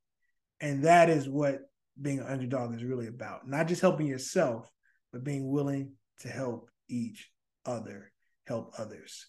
And 0.61 0.85
that 0.85 1.11
is 1.11 1.29
what 1.29 1.61
being 2.01 2.21
an 2.21 2.27
underdog 2.27 2.75
is 2.75 2.85
really 2.85 3.09
about. 3.09 3.49
Not 3.49 3.69
just 3.69 3.81
helping 3.81 4.07
yourself, 4.07 4.71
but 5.13 5.25
being 5.25 5.51
willing 5.51 5.93
to 6.21 6.29
help 6.29 6.71
each 6.89 7.31
other, 7.65 8.13
help 8.47 8.75
others. 8.79 9.27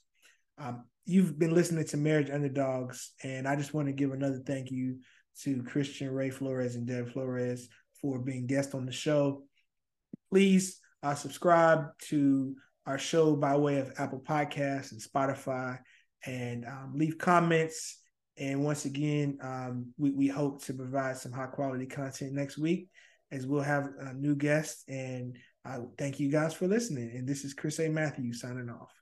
Um, 0.57 0.85
you've 1.09 1.39
been 1.39 1.55
listening 1.55 1.85
to 1.85 1.97
Marriage 1.97 2.29
Underdogs, 2.29 3.13
and 3.23 3.47
I 3.47 3.55
just 3.55 3.73
want 3.73 3.87
to 3.87 3.93
give 3.93 4.11
another 4.11 4.41
thank 4.45 4.69
you 4.69 4.99
to 5.41 5.63
Christian 5.63 6.11
Ray 6.11 6.29
Flores 6.29 6.75
and 6.75 6.85
Deb 6.85 7.11
Flores 7.11 7.67
for 7.99 8.19
being 8.19 8.45
guests 8.45 8.75
on 8.75 8.85
the 8.85 8.91
show. 8.91 9.43
Please 10.29 10.79
uh, 11.01 11.15
subscribe 11.15 11.85
to 12.09 12.55
our 12.85 12.99
show 12.99 13.35
by 13.35 13.57
way 13.57 13.79
of 13.79 13.91
Apple 13.97 14.19
Podcasts 14.19 14.91
and 14.91 15.01
Spotify, 15.01 15.79
and 16.25 16.65
um, 16.65 16.93
leave 16.95 17.17
comments. 17.17 18.01
And 18.37 18.63
once 18.63 18.85
again, 18.85 19.39
um, 19.41 19.87
we, 19.97 20.11
we 20.11 20.27
hope 20.27 20.63
to 20.65 20.73
provide 20.73 21.17
some 21.17 21.31
high 21.31 21.47
quality 21.47 21.87
content 21.87 22.33
next 22.33 22.57
week 22.57 22.87
as 23.31 23.47
we'll 23.47 23.61
have 23.61 23.89
a 23.99 24.13
new 24.13 24.35
guests. 24.35 24.83
And 24.87 25.37
I 25.65 25.79
thank 25.97 26.19
you 26.19 26.31
guys 26.31 26.53
for 26.53 26.67
listening. 26.67 27.11
And 27.15 27.27
this 27.27 27.43
is 27.43 27.53
Chris 27.53 27.79
A. 27.79 27.89
Matthews 27.89 28.41
signing 28.41 28.69
off. 28.69 28.98